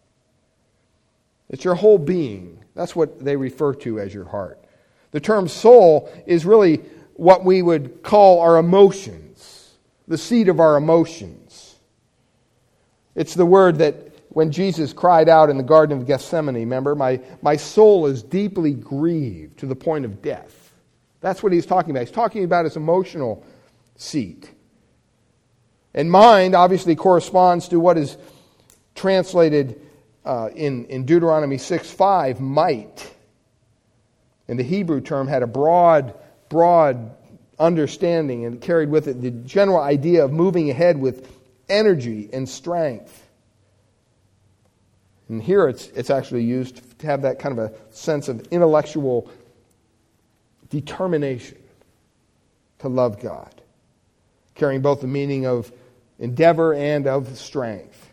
It's 1.50 1.64
your 1.64 1.76
whole 1.76 1.98
being. 1.98 2.64
That's 2.76 2.96
what 2.96 3.24
they 3.24 3.36
refer 3.36 3.74
to 3.76 4.00
as 4.00 4.14
your 4.14 4.26
heart. 4.26 4.64
The 5.12 5.20
term 5.20 5.48
soul 5.48 6.12
is 6.26 6.46
really 6.46 6.78
what 7.14 7.46
we 7.46 7.62
would 7.62 8.04
call 8.04 8.42
our 8.42 8.58
emotions, 8.58 9.74
the 10.08 10.18
seat 10.18 10.50
of 10.50 10.60
our 10.60 10.76
emotions. 10.76 11.76
It's 13.16 13.34
the 13.34 13.46
word 13.46 13.78
that 13.78 14.07
when 14.38 14.52
Jesus 14.52 14.94
cried 14.94 15.30
out 15.30 15.50
in 15.50 15.58
the 15.58 15.64
Garden 15.64 15.98
of 15.98 16.06
Gethsemane, 16.06 16.54
remember, 16.54 16.94
my, 16.94 17.20
my 17.42 17.56
soul 17.56 18.06
is 18.06 18.22
deeply 18.22 18.72
grieved 18.72 19.58
to 19.58 19.66
the 19.66 19.76
point 19.76 20.06
of 20.06 20.22
death. 20.22 20.76
That's 21.22 21.42
what 21.42 21.52
he's 21.52 21.66
talking 21.66 21.90
about. 21.90 22.02
He's 22.02 22.12
talking 22.12 22.44
about 22.44 22.66
his 22.66 22.76
emotional 22.76 23.44
seat. 23.96 24.48
And 25.96 26.12
mind 26.12 26.54
obviously 26.54 26.96
corresponds 26.96 27.70
to 27.70 27.80
what 27.80 27.98
is 27.98 28.16
translated 28.94 29.82
uh, 30.24 30.50
in, 30.56 30.86
in 30.86 31.08
Deuteronomy 31.08 31.58
6 31.58 31.90
5, 31.90 32.40
might. 32.40 33.12
And 34.48 34.60
the 34.60 34.64
Hebrew 34.64 35.02
term 35.02 35.28
had 35.28 35.42
a 35.42 35.48
broad, 35.48 36.14
broad 36.48 37.10
understanding 37.58 38.46
and 38.46 38.62
carried 38.62 38.90
with 38.90 39.08
it 39.08 39.20
the 39.20 39.32
general 39.32 39.80
idea 39.80 40.24
of 40.24 40.32
moving 40.32 40.70
ahead 40.70 40.96
with 40.96 41.28
energy 41.70 42.30
and 42.32 42.48
strength. 42.48 43.24
And 45.30 45.42
here 45.42 45.68
it's, 45.68 45.88
it's 45.90 46.10
actually 46.10 46.44
used 46.44 47.00
to 47.00 47.08
have 47.08 47.24
that 47.24 47.40
kind 47.40 47.58
of 47.58 47.72
a 47.72 47.74
sense 47.94 48.30
of 48.30 48.48
intellectual 48.52 49.30
determination 50.70 51.58
to 52.80 52.88
love 52.88 53.20
God, 53.20 53.54
carrying 54.56 54.82
both 54.82 55.02
the 55.02 55.08
meaning 55.08 55.46
of 55.46 55.72
endeavor 56.20 56.74
and 56.74 57.08
of 57.08 57.38
strength. 57.38 58.12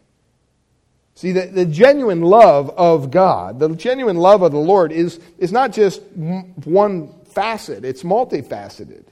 See, 1.15 1.31
the, 1.33 1.47
the 1.47 1.65
genuine 1.65 2.23
love 2.23 2.71
of 2.71 3.11
God, 3.11 3.61
the 3.61 3.69
genuine 3.77 4.17
love 4.17 4.43
of 4.43 4.51
the 4.51 4.59
Lord 4.59 4.91
is, 4.91 5.21
is 5.39 5.53
not 5.53 5.73
just 5.73 6.03
one 6.13 7.15
facet, 7.27 7.85
it's 7.85 8.03
multifaceted. 8.03 9.05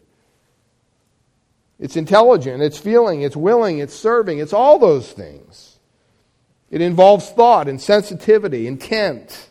It's 1.78 1.96
intelligent, 1.96 2.62
it's 2.62 2.78
feeling, 2.78 3.22
it's 3.22 3.36
willing, 3.36 3.78
it's 3.78 3.94
serving, 3.94 4.38
it's 4.38 4.52
all 4.52 4.78
those 4.78 5.10
things. 5.10 5.71
It 6.72 6.80
involves 6.80 7.28
thought 7.28 7.68
and 7.68 7.78
sensitivity, 7.78 8.66
intent. 8.66 9.50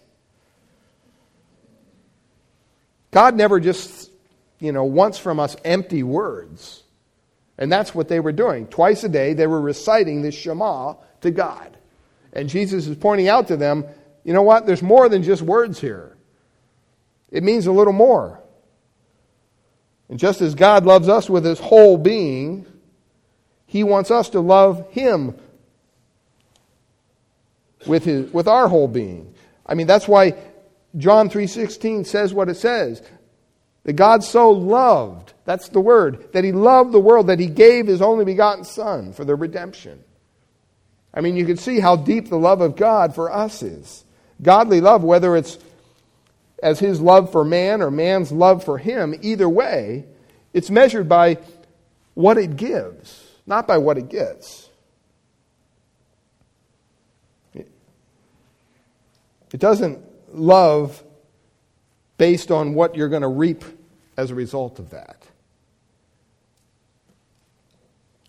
God 3.12 3.36
never 3.36 3.60
just, 3.60 4.10
you 4.60 4.72
know, 4.72 4.86
wants 4.86 5.20
from 5.20 5.40
us 5.40 5.56
empty 5.64 6.02
words. 6.02 6.82
And 7.60 7.72
that's 7.72 7.94
what 7.94 8.08
they 8.08 8.20
were 8.20 8.32
doing. 8.32 8.66
Twice 8.66 9.04
a 9.04 9.10
day, 9.10 9.34
they 9.34 9.46
were 9.46 9.62
reciting 9.62 10.24
the 10.24 10.32
Shema 10.32 10.96
to 11.22 11.30
God. 11.30 11.78
And 12.34 12.50
Jesus 12.50 12.88
is 12.88 12.98
pointing 12.98 13.28
out 13.28 13.50
to 13.50 13.58
them, 13.58 13.86
you 14.24 14.34
know 14.34 14.42
what? 14.42 14.66
There's 14.66 14.82
more 14.82 15.08
than 15.08 15.22
just 15.22 15.44
words 15.44 15.80
here. 15.80 16.18
It 17.30 17.44
means 17.44 17.68
a 17.68 17.72
little 17.72 17.94
more. 17.94 18.40
And 20.10 20.18
just 20.18 20.42
as 20.42 20.56
God 20.56 20.86
loves 20.86 21.08
us 21.08 21.30
with 21.30 21.46
his 21.46 21.60
whole 21.60 22.00
being, 22.00 22.66
he 23.68 23.84
wants 23.84 24.10
us 24.10 24.30
to 24.30 24.40
love 24.40 24.90
him 24.90 25.36
with, 27.86 28.06
his, 28.06 28.32
with 28.32 28.48
our 28.48 28.68
whole 28.68 28.88
being. 28.88 29.34
I 29.66 29.74
mean, 29.74 29.88
that's 29.88 30.08
why 30.08 30.36
John 30.98 31.30
3.16 31.30 32.06
says 32.06 32.34
what 32.34 32.50
it 32.50 32.58
says. 32.58 33.02
That 33.84 33.94
God 33.94 34.24
so 34.24 34.52
loved, 34.52 35.34
that's 35.46 35.70
the 35.70 35.82
word, 35.82 36.34
that 36.34 36.44
he 36.44 36.52
loved 36.52 36.92
the 36.92 37.00
world, 37.00 37.28
that 37.28 37.40
he 37.40 37.48
gave 37.48 37.88
his 37.88 38.02
only 38.02 38.26
begotten 38.26 38.64
Son 38.64 39.12
for 39.12 39.26
the 39.26 39.36
redemption. 39.36 40.04
I 41.14 41.22
mean, 41.22 41.36
you 41.36 41.46
can 41.46 41.58
see 41.58 41.80
how 41.80 41.96
deep 41.96 42.30
the 42.30 42.38
love 42.38 42.62
of 42.62 42.76
God 42.76 43.16
for 43.16 43.32
us 43.32 43.64
is. 43.64 44.06
Godly 44.42 44.82
love, 44.82 45.04
whether 45.04 45.36
it's 45.36 45.58
as 46.62 46.80
his 46.80 47.02
love 47.02 47.32
for 47.32 47.44
man 47.44 47.82
or 47.82 47.90
man's 47.90 48.32
love 48.32 48.64
for 48.64 48.78
him, 48.78 49.16
either 49.22 49.50
way, 49.50 50.06
it's 50.54 50.70
measured 50.70 51.10
by 51.10 51.38
what 52.14 52.38
it 52.38 52.56
gives, 52.56 53.26
not 53.46 53.68
by 53.68 53.78
what 53.78 53.98
it 53.98 54.10
gets. 54.10 54.70
Doesn't 59.60 60.00
love 60.34 61.04
based 62.18 62.52
on 62.52 62.74
what 62.74 62.96
you're 62.96 63.10
going 63.10 63.22
to 63.22 63.28
reap 63.28 63.64
as 64.18 64.32
a 64.32 64.36
result 64.36 64.80
of 64.80 64.92
that. 64.92 65.18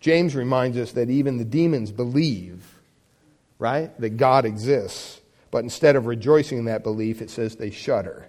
James 0.00 0.34
reminds 0.34 0.76
us 0.76 0.92
that 0.92 1.10
even 1.10 1.36
the 1.36 1.44
demons 1.44 1.92
believe 1.92 2.72
right? 3.62 3.96
That 4.00 4.16
God 4.16 4.44
exists. 4.44 5.20
But 5.52 5.62
instead 5.62 5.94
of 5.94 6.06
rejoicing 6.06 6.58
in 6.58 6.64
that 6.64 6.82
belief, 6.82 7.22
it 7.22 7.30
says 7.30 7.54
they 7.54 7.70
shudder. 7.70 8.26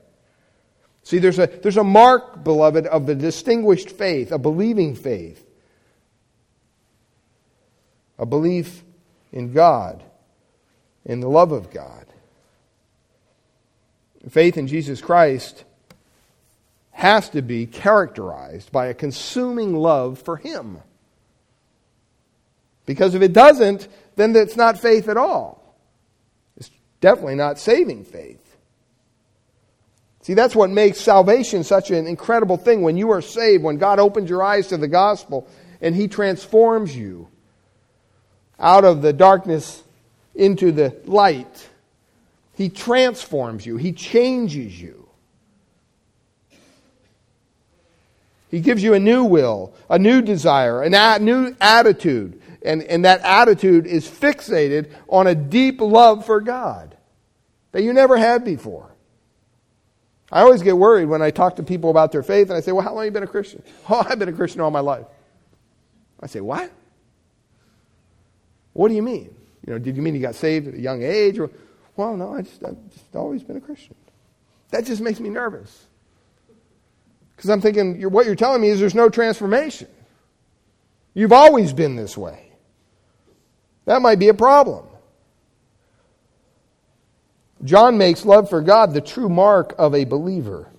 See, 1.01 1.17
there's 1.17 1.39
a, 1.39 1.47
there's 1.47 1.77
a 1.77 1.84
mark, 1.84 2.43
beloved, 2.43 2.86
of 2.86 3.08
the 3.08 3.15
distinguished 3.15 3.89
faith, 3.89 4.32
a 4.32 4.38
believing 4.38 4.93
faith, 4.93 5.43
a 8.19 8.27
belief 8.27 8.84
in 9.32 9.53
God, 9.53 10.03
in 11.03 11.19
the 11.19 11.29
love 11.29 11.51
of 11.51 11.71
God. 11.71 12.06
Faith 14.29 14.57
in 14.57 14.67
Jesus 14.67 15.01
Christ 15.01 15.63
has 16.91 17.29
to 17.29 17.41
be 17.41 17.65
characterized 17.65 18.71
by 18.71 18.87
a 18.87 18.93
consuming 18.93 19.75
love 19.75 20.19
for 20.19 20.37
Him. 20.37 20.77
Because 22.85 23.15
if 23.15 23.21
it 23.21 23.33
doesn't, 23.33 23.87
then 24.15 24.35
it's 24.35 24.56
not 24.56 24.79
faith 24.79 25.10
at 25.10 25.17
all. 25.17 25.75
It's 26.58 26.69
definitely 27.02 27.35
not 27.35 27.60
saving 27.60 28.06
faith. 28.06 28.39
See, 30.21 30.35
that's 30.35 30.56
what 30.56 30.69
makes 30.69 31.02
salvation 31.02 31.65
such 31.65 31.91
an 31.91 32.08
incredible 32.08 32.56
thing. 32.56 32.81
When 32.81 32.95
you 32.95 33.12
are 33.12 33.21
saved, 33.21 33.63
when 33.63 33.77
God 33.77 34.00
opens 34.00 34.29
your 34.29 34.41
eyes 34.41 34.67
to 34.67 34.77
the 34.77 34.87
gospel 34.87 35.48
and 35.81 35.93
He 35.93 36.08
transforms 36.08 36.95
you 36.95 37.27
out 38.58 38.85
of 38.85 39.02
the 39.02 39.12
darkness 39.12 39.83
into 40.33 40.71
the 40.71 40.95
light, 41.06 41.69
He 42.56 42.69
transforms 42.69 43.65
you, 43.65 43.77
He 43.77 43.91
changes 43.93 44.79
you. 44.79 45.10
He 48.49 48.60
gives 48.60 48.83
you 48.83 48.93
a 48.93 48.99
new 48.99 49.23
will, 49.23 49.73
a 49.89 49.97
new 49.97 50.21
desire, 50.21 50.83
a 50.83 51.19
new 51.19 51.56
attitude, 51.60 52.39
and, 52.63 52.83
and 52.83 53.04
that 53.04 53.21
attitude 53.21 53.87
is 53.87 54.08
fixated 54.08 54.91
on 55.10 55.25
a 55.25 55.33
deep 55.33 55.81
love 55.81 56.23
for 56.23 56.39
God 56.39 56.95
that 57.71 57.81
you 57.81 57.93
never 57.93 58.15
had 58.15 58.45
before. 58.45 58.91
I 60.31 60.41
always 60.41 60.62
get 60.62 60.77
worried 60.77 61.06
when 61.06 61.21
I 61.21 61.31
talk 61.31 61.56
to 61.58 61.63
people 61.63 61.89
about 61.89 62.12
their 62.12 62.23
faith 62.23 62.49
and 62.49 62.58
I 62.58 62.62
say, 62.62 62.71
Well, 62.71 62.83
how 62.83 62.93
long 62.93 63.04
have 63.04 63.06
you 63.06 63.12
been 63.12 63.23
a 63.23 63.27
Christian? 63.27 63.63
Oh, 63.89 64.06
I've 64.08 64.19
been 64.19 64.29
a 64.29 64.33
Christian 64.33 64.62
all 64.62 64.71
my 64.71 64.79
life. 64.79 65.06
I 66.19 66.27
say, 66.27 66.39
What? 66.39 66.71
What 68.73 68.89
do 68.89 68.95
you 68.95 69.04
mean? 69.04 69.33
You 69.65 69.73
know, 69.73 69.79
did 69.79 69.95
you 69.95 70.01
mean 70.01 70.15
you 70.15 70.21
got 70.21 70.35
saved 70.35 70.67
at 70.67 70.73
a 70.73 70.79
young 70.79 71.04
age? 71.04 71.39
Or, 71.39 71.49
well, 71.96 72.17
no, 72.17 72.33
I 72.33 72.41
just, 72.41 72.63
I've 72.63 72.77
just 72.91 73.15
always 73.15 73.44
been 73.44 73.58
a 73.58 73.62
Christian. 73.62 73.96
That 74.71 74.85
just 74.85 75.02
makes 75.02 75.19
me 75.19 75.29
nervous. 75.29 75.85
Because 77.35 77.50
I'm 77.50 77.62
thinking, 77.62 78.00
you're, 78.00 78.10
what 78.10 78.25
you're 78.25 78.35
telling 78.35 78.62
me 78.62 78.69
is 78.69 78.79
there's 78.79 78.96
no 78.96 79.10
transformation. 79.10 79.87
You've 81.13 81.33
always 81.33 81.73
been 81.73 81.96
this 81.96 82.17
way. 82.17 82.52
That 83.85 84.02
might 84.02 84.17
be 84.17 84.29
a 84.29 84.33
problem. 84.33 84.87
John 87.63 87.98
makes 87.98 88.25
love 88.25 88.50
for 88.50 88.62
God 88.62 88.94
the 88.94 89.02
true 89.02 89.29
mark 89.29 89.75
of 89.77 89.94
a 89.94 90.06
believer. 90.06 90.69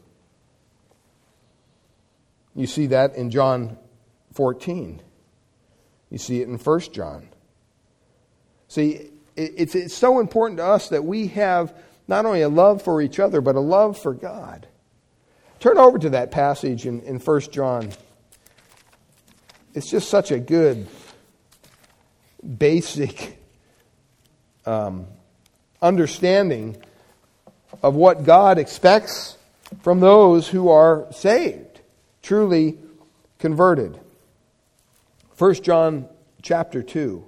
You 2.55 2.67
see 2.67 2.89
that 2.89 3.15
in 3.17 3.31
John 3.31 3.79
14. 4.33 5.01
You 6.11 6.19
see 6.19 6.41
it 6.41 6.49
in 6.49 6.59
1 6.59 6.81
John. 6.93 7.29
See, 8.69 9.11
it's, 9.37 9.75
it's 9.75 9.95
so 9.95 10.21
important 10.21 10.59
to 10.59 10.65
us 10.65 10.89
that 10.91 11.05
we 11.05 11.29
have 11.29 11.75
not 12.07 12.27
only 12.27 12.43
a 12.43 12.49
love 12.49 12.83
for 12.83 13.01
each 13.01 13.19
other, 13.19 13.41
but 13.41 13.57
a 13.57 13.61
love 13.61 13.99
for 13.99 14.13
God. 14.13 14.67
Turn 15.61 15.79
over 15.79 15.99
to 15.99 16.11
that 16.11 16.31
passage 16.31 16.87
in, 16.87 17.01
in 17.03 17.19
1 17.19 17.41
John. 17.53 17.91
It's 19.73 19.91
just 19.91 20.09
such 20.09 20.31
a 20.31 20.39
good, 20.39 20.87
basic 22.59 23.39
um, 24.67 25.07
understanding 25.81 26.77
of 27.83 27.95
what 27.95 28.25
God 28.25 28.59
expects 28.59 29.37
from 29.83 30.01
those 30.01 30.49
who 30.49 30.69
are 30.69 31.07
saved, 31.13 31.81
truly 32.23 32.79
converted. 33.39 33.99
1 35.39 35.55
John 35.55 36.09
chapter 36.43 36.83
2. 36.83 37.25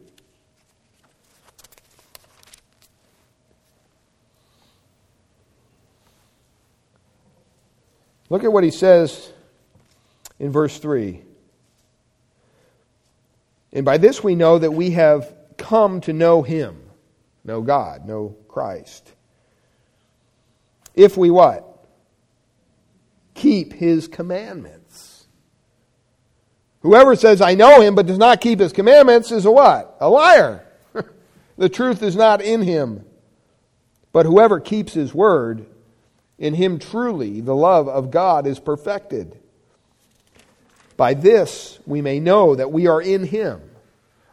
Look 8.29 8.45
at 8.45 8.53
what 8.53 8.65
he 8.65 8.71
says 8.71 9.33
in 10.39 10.51
verse 10.51 10.79
3. 10.79 11.23
And 13.73 13.85
by 13.85 13.99
this 13.99 14.23
we 14.23 14.35
know 14.35 14.59
that 14.59 14.73
we 14.73 14.93
have 14.93 15.35
come 15.57 16.01
to 16.03 16.13
know 16.13 16.43
him, 16.43 16.81
know 17.45 17.61
God, 17.61 18.07
know 18.07 18.37
Christ. 18.49 19.13
If 20.95 21.17
we 21.17 21.31
what? 21.31 21.65
Keep 23.35 23.75
his 23.75 24.09
commandments. 24.09 25.27
Whoever 26.81 27.17
says, 27.17 27.41
I 27.41 27.55
know 27.55 27.81
him, 27.81 27.95
but 27.95 28.07
does 28.07 28.19
not 28.19 28.41
keep 28.41 28.61
his 28.61 28.73
commandments 28.73 29.31
is 29.31 29.45
a 29.45 29.51
what? 29.51 29.97
A 30.01 30.09
liar. 30.09 30.65
the 31.59 31.69
truth 31.69 32.03
is 32.03 32.17
not 32.17 32.41
in 32.41 32.63
him. 32.63 33.05
But 34.13 34.25
whoever 34.25 34.61
keeps 34.61 34.95
his 34.95 35.13
word, 35.13 35.67
in 36.39 36.55
him 36.55 36.79
truly 36.79 37.41
the 37.41 37.55
love 37.55 37.89
of 37.89 38.11
God 38.11 38.47
is 38.47 38.59
perfected. 38.59 39.39
By 40.97 41.15
this 41.15 41.79
we 41.87 42.01
may 42.01 42.21
know 42.21 42.55
that 42.55 42.73
we 42.73 42.87
are 42.87 43.01
in 43.01 43.25
him. 43.25 43.61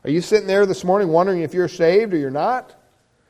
Are 0.03 0.09
you 0.09 0.21
sitting 0.21 0.47
there 0.47 0.65
this 0.65 0.83
morning 0.83 1.09
wondering 1.09 1.41
if 1.41 1.53
you're 1.53 1.67
saved 1.67 2.13
or 2.13 2.17
you're 2.17 2.29
not? 2.29 2.75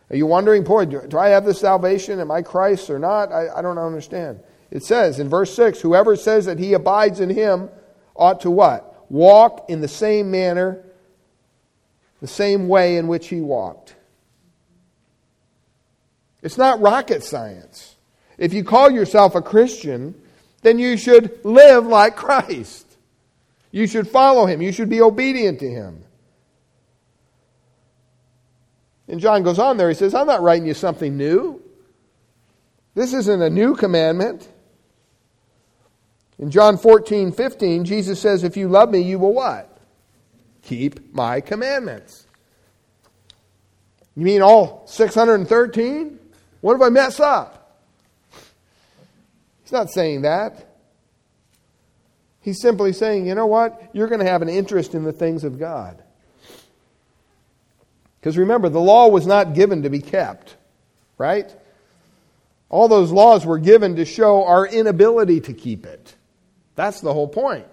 Are 0.10 0.16
you 0.16 0.26
wondering, 0.26 0.64
boy, 0.64 0.86
do, 0.86 1.02
do 1.08 1.18
I 1.18 1.30
have 1.30 1.46
this 1.46 1.60
salvation? 1.60 2.20
Am 2.20 2.32
I 2.32 2.42
Christ 2.42 2.90
or 2.90 3.00
not? 3.00 3.32
I, 3.32 3.48
I 3.50 3.62
don't 3.62 3.78
understand. 3.78 4.40
It 4.70 4.84
says 4.84 5.20
in 5.20 5.30
verse 5.30 5.54
6 5.56 5.82
whoever 5.82 6.16
says 6.16 6.46
that 6.46 6.60
he 6.60 6.74
abides 6.74 7.20
in 7.20 7.30
him 7.30 7.70
ought 8.16 8.42
to 8.42 8.52
what? 8.52 9.06
Walk 9.10 9.70
in 9.70 9.82
the 9.82 9.88
same 9.88 10.32
manner, 10.32 10.84
the 12.22 12.28
same 12.28 12.68
way 12.68 12.98
in 12.98 13.08
which 13.08 13.28
he 13.28 13.42
walked. 13.42 13.96
It's 16.42 16.58
not 16.58 16.82
rocket 16.82 17.24
science. 17.24 17.93
If 18.44 18.54
you 18.54 18.66
call 18.66 18.92
yourself 18.92 19.36
a 19.36 19.42
Christian, 19.42 20.14
then 20.64 20.78
you 20.78 20.98
should 20.98 21.46
live 21.46 21.86
like 21.86 22.18
Christ. 22.18 22.86
You 23.72 23.88
should 23.88 24.06
follow 24.06 24.46
him. 24.48 24.62
You 24.62 24.74
should 24.74 24.90
be 24.90 25.02
obedient 25.02 25.62
to 25.62 25.70
him. 25.70 26.04
And 29.08 29.22
John 29.22 29.44
goes 29.44 29.60
on 29.60 29.78
there. 29.78 29.88
He 29.88 29.96
says, 29.96 30.14
I'm 30.14 30.28
not 30.28 30.42
writing 30.42 30.68
you 30.68 30.74
something 30.74 31.16
new. 31.16 31.62
This 32.96 33.14
isn't 33.14 33.42
a 33.42 33.50
new 33.50 33.76
commandment. 33.76 34.46
In 36.38 36.52
John 36.52 36.78
14, 36.78 37.32
15, 37.32 37.86
Jesus 37.86 38.20
says, 38.20 38.44
If 38.44 38.58
you 38.58 38.68
love 38.68 38.90
me, 38.90 39.00
you 39.00 39.20
will 39.20 39.34
what? 39.34 39.78
Keep 40.64 41.14
my 41.14 41.40
commandments. 41.40 42.28
You 44.18 44.26
mean 44.26 44.42
all 44.42 44.84
613? 44.86 46.20
What 46.60 46.76
if 46.76 46.82
I 46.82 46.90
mess 46.90 47.22
up? 47.22 47.63
He's 49.64 49.72
not 49.72 49.90
saying 49.90 50.22
that. 50.22 50.70
He's 52.42 52.60
simply 52.60 52.92
saying, 52.92 53.26
you 53.26 53.36
know 53.36 53.46
what? 53.46 53.90
You're 53.94 54.10
going 54.10 54.20
to 54.20 54.30
have 54.30 54.42
an 54.42 54.50
interest 54.50 54.94
in 54.94 55.06
the 55.06 55.14
things 55.14 55.46
of 55.46 55.58
God. 55.58 56.04
Because 58.20 58.38
remember, 58.38 58.70
the 58.70 58.82
law 58.82 59.08
was 59.08 59.26
not 59.26 59.54
given 59.54 59.84
to 59.84 59.90
be 59.90 60.02
kept, 60.02 60.56
right? 61.18 61.54
All 62.70 62.90
those 62.90 63.12
laws 63.12 63.46
were 63.46 63.60
given 63.60 63.96
to 63.96 64.06
show 64.06 64.44
our 64.46 64.68
inability 64.68 65.42
to 65.42 65.54
keep 65.54 65.86
it. 65.86 66.16
That's 66.76 67.00
the 67.00 67.14
whole 67.14 67.28
point. 67.28 67.68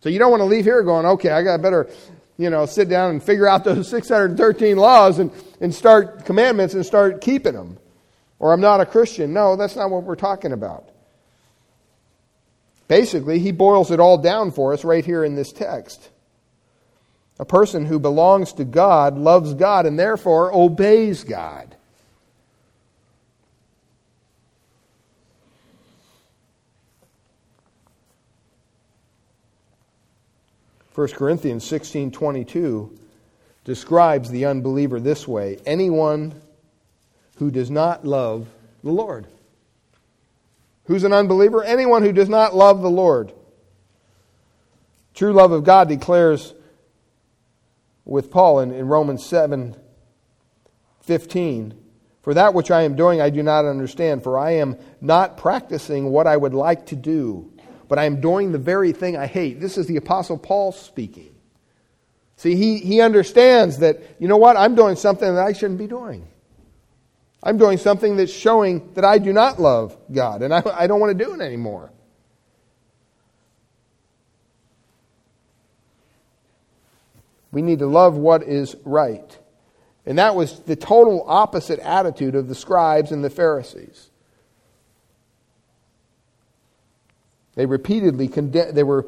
So 0.00 0.10
you 0.10 0.18
don't 0.18 0.30
want 0.30 0.42
to 0.42 0.46
leave 0.46 0.64
here 0.64 0.82
going, 0.82 1.06
okay, 1.06 1.30
I 1.30 1.42
got 1.42 1.62
better, 1.62 1.88
you 2.36 2.50
know, 2.50 2.66
sit 2.66 2.88
down 2.90 3.10
and 3.10 3.22
figure 3.22 3.46
out 3.46 3.64
those 3.64 3.88
613 3.90 4.76
laws 4.76 5.18
and, 5.18 5.30
and 5.60 5.74
start 5.74 6.26
commandments 6.26 6.74
and 6.74 6.84
start 6.84 7.22
keeping 7.22 7.54
them 7.54 7.78
or 8.40 8.52
I'm 8.52 8.60
not 8.60 8.80
a 8.80 8.86
Christian. 8.86 9.32
No, 9.32 9.54
that's 9.54 9.76
not 9.76 9.90
what 9.90 10.02
we're 10.02 10.16
talking 10.16 10.50
about. 10.50 10.88
Basically, 12.88 13.38
he 13.38 13.52
boils 13.52 13.92
it 13.92 14.00
all 14.00 14.18
down 14.18 14.50
for 14.50 14.72
us 14.72 14.82
right 14.82 15.04
here 15.04 15.22
in 15.22 15.36
this 15.36 15.52
text. 15.52 16.10
A 17.38 17.44
person 17.44 17.86
who 17.86 18.00
belongs 18.00 18.52
to 18.54 18.64
God 18.64 19.16
loves 19.16 19.54
God 19.54 19.86
and 19.86 19.96
therefore 19.96 20.52
obeys 20.52 21.22
God. 21.22 21.76
First 30.90 31.14
Corinthians 31.14 31.64
16:22 31.64 32.90
describes 33.64 34.30
the 34.30 34.46
unbeliever 34.46 34.98
this 34.98 35.28
way, 35.28 35.58
anyone 35.64 36.34
who 37.40 37.50
does 37.50 37.70
not 37.70 38.04
love 38.04 38.46
the 38.84 38.92
Lord. 38.92 39.26
Who's 40.84 41.04
an 41.04 41.14
unbeliever? 41.14 41.64
Anyone 41.64 42.02
who 42.02 42.12
does 42.12 42.28
not 42.28 42.54
love 42.54 42.82
the 42.82 42.90
Lord. 42.90 43.32
True 45.14 45.32
love 45.32 45.50
of 45.50 45.64
God 45.64 45.88
declares 45.88 46.52
with 48.04 48.30
Paul 48.30 48.60
in, 48.60 48.72
in 48.72 48.86
Romans 48.86 49.24
7 49.24 49.74
15. 51.00 51.74
For 52.20 52.34
that 52.34 52.52
which 52.52 52.70
I 52.70 52.82
am 52.82 52.94
doing, 52.94 53.22
I 53.22 53.30
do 53.30 53.42
not 53.42 53.64
understand, 53.64 54.22
for 54.22 54.38
I 54.38 54.56
am 54.56 54.76
not 55.00 55.38
practicing 55.38 56.10
what 56.10 56.26
I 56.26 56.36
would 56.36 56.52
like 56.52 56.86
to 56.86 56.96
do, 56.96 57.50
but 57.88 57.98
I 57.98 58.04
am 58.04 58.20
doing 58.20 58.52
the 58.52 58.58
very 58.58 58.92
thing 58.92 59.16
I 59.16 59.26
hate. 59.26 59.60
This 59.60 59.78
is 59.78 59.86
the 59.86 59.96
Apostle 59.96 60.36
Paul 60.36 60.72
speaking. 60.72 61.34
See, 62.36 62.54
he, 62.54 62.80
he 62.80 63.00
understands 63.00 63.78
that, 63.78 64.02
you 64.18 64.28
know 64.28 64.36
what, 64.36 64.58
I'm 64.58 64.74
doing 64.74 64.96
something 64.96 65.34
that 65.34 65.42
I 65.42 65.54
shouldn't 65.54 65.78
be 65.78 65.86
doing. 65.86 66.29
I'm 67.42 67.56
doing 67.56 67.78
something 67.78 68.16
that's 68.16 68.32
showing 68.32 68.92
that 68.94 69.04
I 69.04 69.18
do 69.18 69.32
not 69.32 69.60
love 69.60 69.96
God, 70.12 70.42
and 70.42 70.52
I, 70.52 70.62
I 70.72 70.86
don't 70.86 71.00
want 71.00 71.16
to 71.16 71.24
do 71.24 71.34
it 71.34 71.40
anymore. 71.40 71.90
We 77.52 77.62
need 77.62 77.80
to 77.80 77.86
love 77.86 78.16
what 78.16 78.42
is 78.42 78.76
right. 78.84 79.38
And 80.06 80.18
that 80.18 80.34
was 80.34 80.60
the 80.60 80.76
total 80.76 81.24
opposite 81.26 81.78
attitude 81.80 82.34
of 82.34 82.48
the 82.48 82.54
scribes 82.54 83.10
and 83.10 83.24
the 83.24 83.30
Pharisees. 83.30 84.10
They 87.54 87.66
repeatedly 87.66 88.28
they 88.28 88.82
were, 88.82 89.06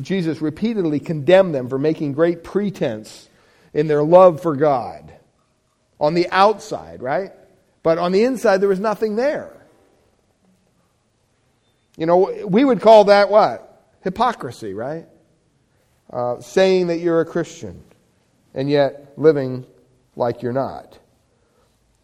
Jesus 0.00 0.40
repeatedly 0.40 1.00
condemned 1.00 1.54
them 1.54 1.68
for 1.68 1.78
making 1.78 2.12
great 2.12 2.44
pretense 2.44 3.28
in 3.72 3.88
their 3.88 4.02
love 4.02 4.42
for 4.42 4.54
God 4.54 5.12
on 5.98 6.14
the 6.14 6.28
outside, 6.30 7.02
right? 7.02 7.32
But 7.82 7.98
on 7.98 8.12
the 8.12 8.24
inside, 8.24 8.58
there 8.58 8.68
was 8.68 8.80
nothing 8.80 9.16
there. 9.16 9.56
You 11.96 12.06
know, 12.06 12.46
we 12.46 12.64
would 12.64 12.80
call 12.80 13.04
that 13.04 13.28
what? 13.28 13.68
Hypocrisy, 14.02 14.74
right? 14.74 15.06
Uh, 16.10 16.40
saying 16.40 16.88
that 16.88 16.98
you're 16.98 17.20
a 17.20 17.26
Christian. 17.26 17.82
and 18.54 18.68
yet 18.68 19.12
living 19.16 19.66
like 20.16 20.42
you're 20.42 20.52
not. 20.52 20.98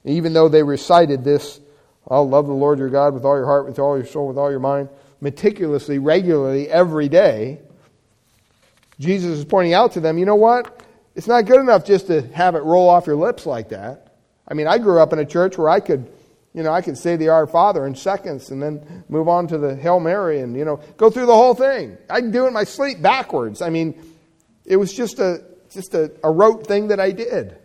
Even 0.05 0.33
though 0.33 0.49
they 0.49 0.63
recited 0.63 1.25
this, 1.25 1.61
I'll 2.09 2.29
love 2.29 2.47
the 2.47 2.55
Lord 2.55 2.79
your 2.79 2.89
God 2.89 3.13
with 3.13 3.25
all 3.25 3.37
your 3.37 3.47
heart, 3.47 3.67
with 3.67 3.79
all 3.79 3.97
your 3.97 4.07
soul, 4.07 4.29
with 4.29 4.39
all 4.39 4.51
your 4.51 4.61
mind, 4.61 4.89
meticulously, 5.21 5.99
regularly, 5.99 6.69
every 6.69 7.09
day, 7.09 7.61
Jesus 8.99 9.39
is 9.39 9.45
pointing 9.45 9.75
out 9.75 9.93
to 9.93 10.01
them, 10.01 10.19
you 10.19 10.25
know 10.25 10.37
what? 10.37 10.83
It's 11.15 11.27
not 11.27 11.45
good 11.45 11.61
enough 11.61 11.85
just 11.85 12.07
to 12.07 12.23
have 12.29 12.55
it 12.55 12.63
roll 12.63 12.89
off 12.89 13.07
your 13.07 13.17
lips 13.17 13.45
like 13.45 13.69
that. 13.71 14.08
I 14.49 14.55
mean, 14.55 14.67
I 14.67 14.79
grew 14.79 15.01
up 15.01 15.13
in 15.13 15.19
a 15.19 15.27
church 15.27 15.59
where 15.59 15.69
I 15.69 15.81
could, 15.81 16.11
you 16.55 16.63
know, 16.63 16.73
I 16.73 16.81
could 16.81 16.97
say 16.97 17.17
the 17.17 17.29
Our 17.29 17.47
Father 17.47 17.87
in 17.87 17.95
seconds 17.95 18.51
and 18.51 18.63
then 18.63 19.05
move 19.09 19.29
on 19.29 19.47
to 19.49 19.59
the 19.59 19.77
Hail 19.77 20.01
Mary 20.01 20.41
and, 20.41 20.57
you 20.57 20.65
know, 20.65 20.81
go 20.97 21.11
through 21.11 21.27
the 21.27 21.35
whole 21.35 21.55
thing. 21.55 21.99
I 22.09 22.21
can 22.21 22.31
do 22.31 22.45
it 22.45 22.49
in 22.49 22.55
my 22.55 22.65
sleep 22.65 23.03
backwards. 23.03 23.61
I 23.61 23.69
mean, 23.69 23.95
it 24.65 24.77
was 24.77 24.93
just 24.93 25.19
a, 25.19 25.45
just 25.71 25.95
a, 25.95 26.13
a 26.25 26.31
rote 26.31 26.67
thing 26.67 26.89
that 26.89 26.99
I 26.99 27.11
did, 27.11 27.59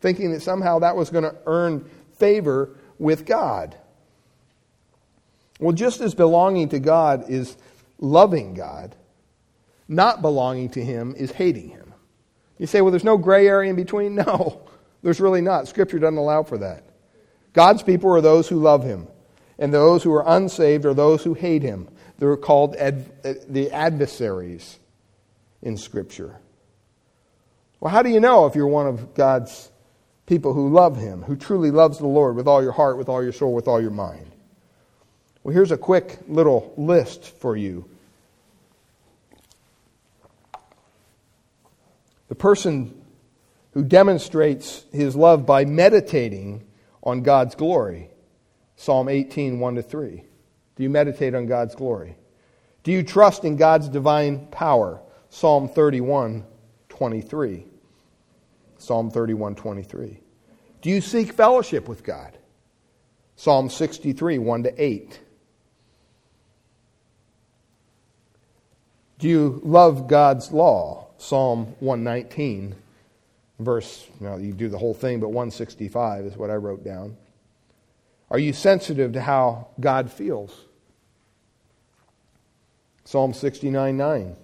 thinking 0.00 0.32
that 0.32 0.42
somehow 0.42 0.80
that 0.80 0.96
was 0.96 1.10
going 1.10 1.24
to 1.24 1.36
earn 1.46 1.88
favor 2.16 2.76
with 2.98 3.24
God. 3.24 3.76
Well, 5.60 5.72
just 5.72 6.00
as 6.00 6.14
belonging 6.14 6.70
to 6.70 6.80
God 6.80 7.28
is 7.28 7.56
loving 7.98 8.54
God, 8.54 8.94
not 9.88 10.20
belonging 10.20 10.70
to 10.70 10.84
Him 10.84 11.14
is 11.16 11.32
hating 11.32 11.70
Him. 11.70 11.94
You 12.58 12.66
say, 12.66 12.80
well, 12.80 12.90
there's 12.90 13.04
no 13.04 13.16
gray 13.16 13.46
area 13.46 13.70
in 13.70 13.76
between? 13.76 14.14
No, 14.26 14.67
there's 15.02 15.20
really 15.20 15.40
not. 15.40 15.68
Scripture 15.68 15.98
doesn't 15.98 16.16
allow 16.16 16.42
for 16.42 16.58
that. 16.58 16.84
God's 17.52 17.82
people 17.82 18.10
are 18.14 18.20
those 18.20 18.48
who 18.48 18.56
love 18.56 18.84
Him, 18.84 19.08
and 19.58 19.72
those 19.72 20.02
who 20.02 20.12
are 20.12 20.24
unsaved 20.26 20.84
are 20.84 20.94
those 20.94 21.22
who 21.24 21.34
hate 21.34 21.62
Him. 21.62 21.88
They're 22.18 22.36
called 22.36 22.76
ad- 22.76 23.10
uh, 23.24 23.34
the 23.48 23.70
adversaries 23.70 24.78
in 25.62 25.76
Scripture. 25.76 26.36
Well, 27.80 27.92
how 27.92 28.02
do 28.02 28.10
you 28.10 28.20
know 28.20 28.46
if 28.46 28.54
you're 28.54 28.66
one 28.66 28.88
of 28.88 29.14
God's 29.14 29.70
people 30.26 30.52
who 30.52 30.68
love 30.68 30.96
Him, 30.96 31.22
who 31.22 31.36
truly 31.36 31.70
loves 31.70 31.98
the 31.98 32.06
Lord 32.06 32.36
with 32.36 32.48
all 32.48 32.62
your 32.62 32.72
heart, 32.72 32.98
with 32.98 33.08
all 33.08 33.22
your 33.22 33.32
soul, 33.32 33.54
with 33.54 33.68
all 33.68 33.80
your 33.80 33.90
mind? 33.90 34.30
Well, 35.42 35.54
here's 35.54 35.70
a 35.70 35.78
quick 35.78 36.18
little 36.26 36.74
list 36.76 37.24
for 37.24 37.56
you. 37.56 37.88
The 42.28 42.34
person 42.34 42.97
who 43.78 43.84
demonstrates 43.84 44.84
his 44.90 45.14
love 45.14 45.46
by 45.46 45.64
meditating 45.64 46.66
on 47.00 47.22
God's 47.22 47.54
glory. 47.54 48.10
Psalm 48.74 49.08
18, 49.08 49.60
1 49.60 49.74
to 49.76 49.82
3. 49.82 50.24
Do 50.74 50.82
you 50.82 50.90
meditate 50.90 51.32
on 51.32 51.46
God's 51.46 51.76
glory? 51.76 52.16
Do 52.82 52.90
you 52.90 53.04
trust 53.04 53.44
in 53.44 53.54
God's 53.54 53.88
divine 53.88 54.48
power? 54.48 55.00
Psalm 55.30 55.68
31, 55.68 56.44
23. 56.88 57.66
Psalm 58.78 59.12
31, 59.12 59.54
23. 59.54 60.18
Do 60.82 60.90
you 60.90 61.00
seek 61.00 61.32
fellowship 61.32 61.86
with 61.88 62.02
God? 62.02 62.36
Psalm 63.36 63.70
63, 63.70 64.38
1 64.38 64.62
to 64.64 64.82
8. 64.84 65.20
Do 69.20 69.28
you 69.28 69.60
love 69.62 70.08
God's 70.08 70.50
law? 70.50 71.10
Psalm 71.18 71.76
119, 71.78 72.74
verse, 73.58 74.06
now 74.20 74.36
you 74.36 74.52
do 74.52 74.68
the 74.68 74.78
whole 74.78 74.94
thing, 74.94 75.20
but 75.20 75.28
165 75.28 76.26
is 76.26 76.36
what 76.36 76.50
I 76.50 76.54
wrote 76.54 76.84
down. 76.84 77.16
Are 78.30 78.38
you 78.38 78.52
sensitive 78.52 79.12
to 79.14 79.20
how 79.20 79.68
God 79.80 80.10
feels? 80.10 80.64
Psalm 83.04 83.32
69, 83.32 83.96
9 83.96 84.36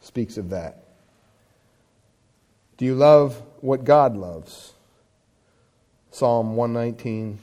speaks 0.00 0.36
of 0.36 0.50
that. 0.50 0.84
Do 2.76 2.84
you 2.84 2.94
love 2.94 3.42
what 3.60 3.84
God 3.84 4.16
loves? 4.16 4.72
Psalm 6.12 6.56
119, 6.56 7.38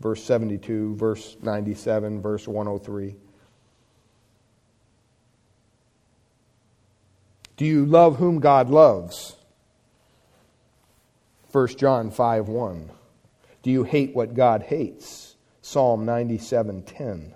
verse 0.00 0.22
72, 0.24 0.96
verse 0.96 1.36
97, 1.42 2.20
verse 2.20 2.46
103. 2.46 3.14
Do 7.56 7.64
you 7.64 7.86
love 7.86 8.16
whom 8.16 8.40
God 8.40 8.70
loves? 8.70 9.34
1 11.52 11.68
John 11.76 12.10
5 12.10 12.48
1. 12.48 12.90
Do 13.62 13.70
you 13.70 13.84
hate 13.84 14.14
what 14.14 14.34
God 14.34 14.62
hates? 14.62 15.36
Psalm 15.62 16.04
97 16.04 16.82
10. 16.82 17.34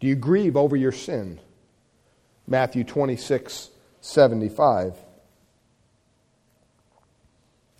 Do 0.00 0.06
you 0.06 0.14
grieve 0.14 0.56
over 0.56 0.76
your 0.76 0.92
sin? 0.92 1.40
Matthew 2.46 2.84
26 2.84 3.70
75. 4.00 4.94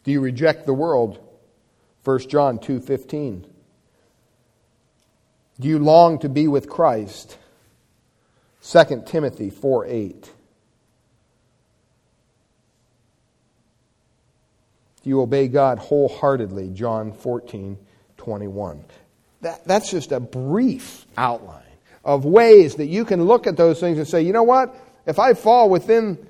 Do 0.05 0.13
you 0.13 0.21
reject 0.21 0.67
the 0.67 0.75
world? 0.75 1.19
1 2.05 2.19
John 2.29 2.59
2:15. 2.59 3.47
Do 5.59 5.69
you 5.69 5.79
long 5.79 6.19
to 6.21 6.29
be 6.29 6.47
with 6.47 6.69
Christ? 6.69 7.39
2 8.63 9.03
Timothy 9.07 9.51
4 9.51 9.87
8. 9.87 10.33
You 15.07 15.21
obey 15.21 15.49
God 15.49 15.79
wholeheartedly, 15.79 16.71
John 16.71 17.13
14 17.13 17.79
21. 18.17 18.85
That, 19.43 19.65
that's 19.65 19.91
just 19.91 20.11
a 20.11 20.19
brief 20.19 21.07
outline 21.17 21.63
of 22.05 22.25
ways 22.25 22.75
that 22.77 22.87
you 22.87 23.05
can 23.05 23.25
look 23.25 23.47
at 23.47 23.57
those 23.57 23.79
things 23.79 23.99
and 23.99 24.09
say, 24.09 24.23
you 24.23 24.33
know 24.33 24.43
what? 24.43 24.75
If 25.07 25.21
I 25.21 25.35
fall 25.35 25.71
within 25.71 26.27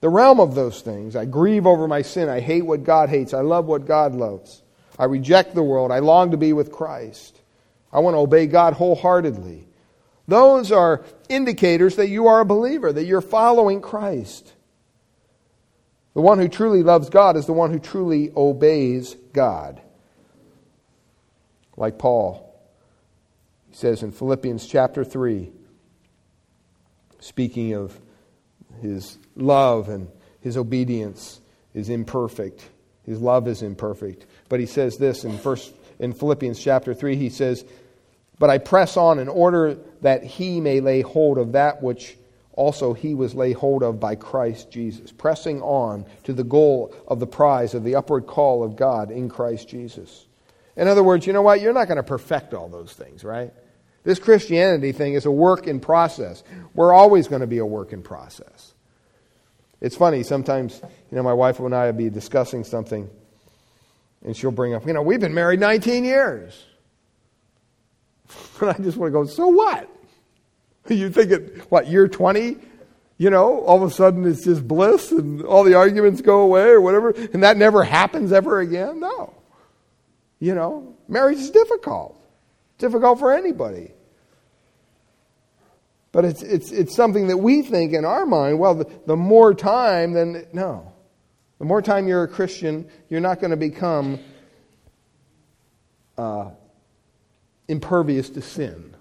the 0.00 0.08
realm 0.08 0.38
of 0.38 0.54
those 0.54 0.80
things, 0.80 1.16
I 1.16 1.24
grieve 1.24 1.66
over 1.66 1.88
my 1.88 2.02
sin, 2.02 2.28
I 2.28 2.38
hate 2.38 2.62
what 2.62 2.84
God 2.84 3.08
hates, 3.08 3.34
I 3.34 3.40
love 3.40 3.66
what 3.66 3.84
God 3.84 4.14
loves, 4.14 4.62
I 4.96 5.06
reject 5.06 5.56
the 5.56 5.62
world, 5.62 5.90
I 5.90 5.98
long 5.98 6.30
to 6.30 6.36
be 6.36 6.52
with 6.52 6.70
Christ, 6.70 7.36
I 7.92 7.98
want 7.98 8.14
to 8.14 8.18
obey 8.18 8.46
God 8.46 8.74
wholeheartedly. 8.74 9.66
Those 10.28 10.70
are 10.70 11.04
indicators 11.28 11.96
that 11.96 12.08
you 12.08 12.28
are 12.28 12.40
a 12.40 12.44
believer, 12.44 12.92
that 12.92 13.04
you're 13.04 13.20
following 13.20 13.80
Christ. 13.80 14.53
The 16.14 16.20
one 16.20 16.38
who 16.38 16.48
truly 16.48 16.82
loves 16.82 17.10
God 17.10 17.36
is 17.36 17.46
the 17.46 17.52
one 17.52 17.72
who 17.72 17.78
truly 17.78 18.32
obeys 18.36 19.14
God. 19.32 19.80
Like 21.76 21.98
Paul. 21.98 22.54
He 23.68 23.76
says 23.76 24.02
in 24.04 24.12
Philippians 24.12 24.66
chapter 24.66 25.04
3, 25.04 25.50
speaking 27.18 27.74
of 27.74 27.98
his 28.80 29.18
love 29.34 29.88
and 29.88 30.08
his 30.40 30.56
obedience 30.56 31.40
is 31.74 31.88
imperfect. 31.88 32.68
His 33.04 33.20
love 33.20 33.48
is 33.48 33.62
imperfect. 33.62 34.26
But 34.48 34.60
he 34.60 34.66
says 34.66 34.96
this 34.96 35.24
in 35.24 35.36
first 35.38 35.74
in 35.98 36.12
Philippians 36.12 36.60
chapter 36.60 36.94
3, 36.94 37.16
he 37.16 37.30
says, 37.30 37.64
but 38.38 38.50
I 38.50 38.58
press 38.58 38.96
on 38.96 39.18
in 39.18 39.28
order 39.28 39.78
that 40.02 40.24
he 40.24 40.60
may 40.60 40.80
lay 40.80 41.02
hold 41.02 41.38
of 41.38 41.52
that 41.52 41.82
which 41.82 42.16
also 42.54 42.94
he 42.94 43.14
was 43.14 43.34
laid 43.34 43.56
hold 43.56 43.82
of 43.82 44.00
by 44.00 44.14
Christ 44.14 44.70
Jesus, 44.70 45.10
pressing 45.12 45.60
on 45.62 46.06
to 46.24 46.32
the 46.32 46.44
goal 46.44 46.94
of 47.08 47.20
the 47.20 47.26
prize 47.26 47.74
of 47.74 47.84
the 47.84 47.96
upward 47.96 48.26
call 48.26 48.62
of 48.62 48.76
God 48.76 49.10
in 49.10 49.28
Christ 49.28 49.68
Jesus. 49.68 50.26
In 50.76 50.88
other 50.88 51.02
words, 51.02 51.26
you 51.26 51.32
know 51.32 51.42
what? 51.42 51.60
You're 51.60 51.72
not 51.72 51.88
going 51.88 51.96
to 51.96 52.02
perfect 52.02 52.54
all 52.54 52.68
those 52.68 52.92
things, 52.92 53.24
right? 53.24 53.52
This 54.04 54.18
Christianity 54.18 54.92
thing 54.92 55.14
is 55.14 55.26
a 55.26 55.30
work 55.30 55.66
in 55.66 55.80
process. 55.80 56.44
We're 56.74 56.92
always 56.92 57.26
going 57.26 57.40
to 57.40 57.46
be 57.46 57.58
a 57.58 57.66
work 57.66 57.92
in 57.92 58.02
process. 58.02 58.74
It's 59.80 59.96
funny, 59.96 60.22
sometimes, 60.22 60.80
you 61.10 61.16
know, 61.16 61.22
my 61.22 61.32
wife 61.32 61.58
and 61.58 61.74
I 61.74 61.86
will 61.86 61.92
be 61.92 62.08
discussing 62.08 62.64
something, 62.64 63.10
and 64.24 64.36
she'll 64.36 64.50
bring 64.50 64.74
up, 64.74 64.86
you 64.86 64.92
know, 64.92 65.02
we've 65.02 65.20
been 65.20 65.34
married 65.34 65.60
19 65.60 66.04
years. 66.04 66.64
And 68.60 68.70
I 68.70 68.74
just 68.74 68.96
want 68.96 69.08
to 69.08 69.12
go, 69.12 69.24
so 69.26 69.48
what? 69.48 69.90
You 70.88 71.10
think 71.10 71.30
it, 71.30 71.70
what, 71.70 71.88
year 71.88 72.08
20? 72.08 72.58
You 73.16 73.30
know, 73.30 73.60
all 73.60 73.82
of 73.82 73.90
a 73.90 73.94
sudden 73.94 74.26
it's 74.26 74.44
just 74.44 74.66
bliss 74.66 75.12
and 75.12 75.42
all 75.42 75.64
the 75.64 75.74
arguments 75.74 76.20
go 76.20 76.40
away 76.40 76.68
or 76.68 76.80
whatever, 76.80 77.10
and 77.10 77.42
that 77.42 77.56
never 77.56 77.84
happens 77.84 78.32
ever 78.32 78.60
again? 78.60 79.00
No. 79.00 79.32
You 80.40 80.54
know, 80.54 80.94
marriage 81.08 81.38
is 81.38 81.50
difficult. 81.50 82.20
Difficult 82.78 83.18
for 83.18 83.32
anybody. 83.32 83.92
But 86.12 86.24
it's, 86.24 86.42
it's, 86.42 86.70
it's 86.70 86.94
something 86.94 87.28
that 87.28 87.38
we 87.38 87.62
think 87.62 87.92
in 87.92 88.04
our 88.04 88.26
mind, 88.26 88.58
well, 88.58 88.74
the, 88.74 88.90
the 89.06 89.16
more 89.16 89.54
time, 89.54 90.12
then 90.12 90.46
no. 90.52 90.92
The 91.58 91.64
more 91.64 91.82
time 91.82 92.06
you're 92.06 92.24
a 92.24 92.28
Christian, 92.28 92.88
you're 93.08 93.20
not 93.20 93.40
going 93.40 93.52
to 93.52 93.56
become 93.56 94.20
uh, 96.18 96.50
impervious 97.68 98.30
to 98.30 98.42
sin. 98.42 98.93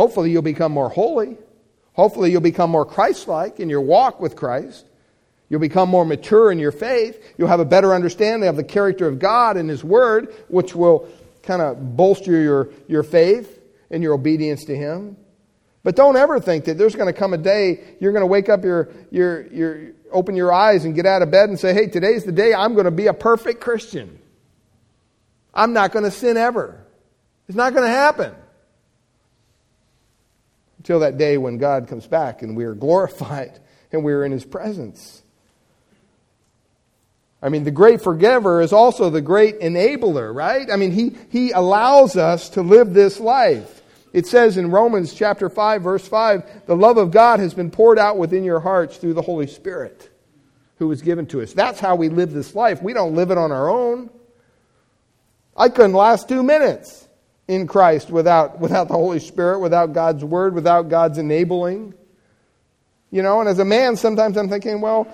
Hopefully, 0.00 0.30
you'll 0.30 0.40
become 0.40 0.72
more 0.72 0.88
holy. 0.88 1.36
Hopefully, 1.92 2.30
you'll 2.30 2.40
become 2.40 2.70
more 2.70 2.86
Christ 2.86 3.28
like 3.28 3.60
in 3.60 3.68
your 3.68 3.82
walk 3.82 4.18
with 4.18 4.34
Christ. 4.34 4.86
You'll 5.50 5.60
become 5.60 5.90
more 5.90 6.06
mature 6.06 6.50
in 6.50 6.58
your 6.58 6.72
faith. 6.72 7.22
You'll 7.36 7.48
have 7.48 7.60
a 7.60 7.66
better 7.66 7.92
understanding 7.92 8.48
of 8.48 8.56
the 8.56 8.64
character 8.64 9.06
of 9.06 9.18
God 9.18 9.58
and 9.58 9.68
His 9.68 9.84
Word, 9.84 10.34
which 10.48 10.74
will 10.74 11.06
kind 11.42 11.60
of 11.60 11.98
bolster 11.98 12.32
your, 12.40 12.70
your 12.88 13.02
faith 13.02 13.60
and 13.90 14.02
your 14.02 14.14
obedience 14.14 14.64
to 14.64 14.74
Him. 14.74 15.18
But 15.82 15.96
don't 15.96 16.16
ever 16.16 16.40
think 16.40 16.64
that 16.64 16.78
there's 16.78 16.96
going 16.96 17.12
to 17.12 17.18
come 17.18 17.34
a 17.34 17.38
day 17.38 17.84
you're 18.00 18.12
going 18.12 18.22
to 18.22 18.26
wake 18.26 18.48
up 18.48 18.64
your, 18.64 18.88
your, 19.10 19.46
your, 19.48 19.92
open 20.10 20.34
your 20.34 20.50
eyes 20.50 20.86
and 20.86 20.94
get 20.94 21.04
out 21.04 21.20
of 21.20 21.30
bed 21.30 21.50
and 21.50 21.60
say, 21.60 21.74
hey, 21.74 21.88
today's 21.88 22.24
the 22.24 22.32
day 22.32 22.54
I'm 22.54 22.72
going 22.72 22.86
to 22.86 22.90
be 22.90 23.08
a 23.08 23.12
perfect 23.12 23.60
Christian. 23.60 24.18
I'm 25.52 25.74
not 25.74 25.92
going 25.92 26.06
to 26.06 26.10
sin 26.10 26.38
ever. 26.38 26.86
It's 27.48 27.56
not 27.56 27.74
going 27.74 27.84
to 27.84 27.92
happen. 27.92 28.34
Until 30.80 31.00
that 31.00 31.18
day 31.18 31.36
when 31.36 31.58
God 31.58 31.88
comes 31.88 32.06
back 32.06 32.40
and 32.40 32.56
we 32.56 32.64
are 32.64 32.74
glorified 32.74 33.60
and 33.92 34.02
we 34.02 34.14
are 34.14 34.24
in 34.24 34.32
his 34.32 34.46
presence. 34.46 35.22
I 37.42 37.50
mean, 37.50 37.64
the 37.64 37.70
great 37.70 38.00
forgiver 38.00 38.62
is 38.62 38.72
also 38.72 39.10
the 39.10 39.20
great 39.20 39.60
enabler, 39.60 40.34
right? 40.34 40.70
I 40.70 40.76
mean, 40.76 40.90
he, 40.90 41.14
he 41.28 41.50
allows 41.50 42.16
us 42.16 42.48
to 42.50 42.62
live 42.62 42.94
this 42.94 43.20
life. 43.20 43.82
It 44.14 44.26
says 44.26 44.56
in 44.56 44.70
Romans 44.70 45.12
chapter 45.12 45.50
5, 45.50 45.82
verse 45.82 46.08
5, 46.08 46.64
the 46.64 46.76
love 46.76 46.96
of 46.96 47.10
God 47.10 47.40
has 47.40 47.52
been 47.52 47.70
poured 47.70 47.98
out 47.98 48.16
within 48.16 48.42
your 48.42 48.60
hearts 48.60 48.96
through 48.96 49.14
the 49.14 49.22
Holy 49.22 49.48
Spirit 49.48 50.08
who 50.78 50.88
was 50.88 51.02
given 51.02 51.26
to 51.26 51.42
us. 51.42 51.52
That's 51.52 51.78
how 51.78 51.94
we 51.94 52.08
live 52.08 52.32
this 52.32 52.54
life. 52.54 52.82
We 52.82 52.94
don't 52.94 53.14
live 53.14 53.30
it 53.30 53.36
on 53.36 53.52
our 53.52 53.68
own. 53.68 54.08
I 55.54 55.68
couldn't 55.68 55.92
last 55.92 56.26
two 56.26 56.42
minutes 56.42 56.99
in 57.50 57.66
Christ 57.66 58.10
without, 58.10 58.60
without 58.60 58.86
the 58.86 58.94
Holy 58.94 59.18
Spirit, 59.18 59.58
without 59.58 59.92
God's 59.92 60.24
Word, 60.24 60.54
without 60.54 60.88
God's 60.88 61.18
enabling. 61.18 61.94
You 63.10 63.22
know, 63.22 63.40
and 63.40 63.48
as 63.48 63.58
a 63.58 63.64
man, 63.64 63.96
sometimes 63.96 64.36
I'm 64.36 64.48
thinking, 64.48 64.80
well, 64.80 65.08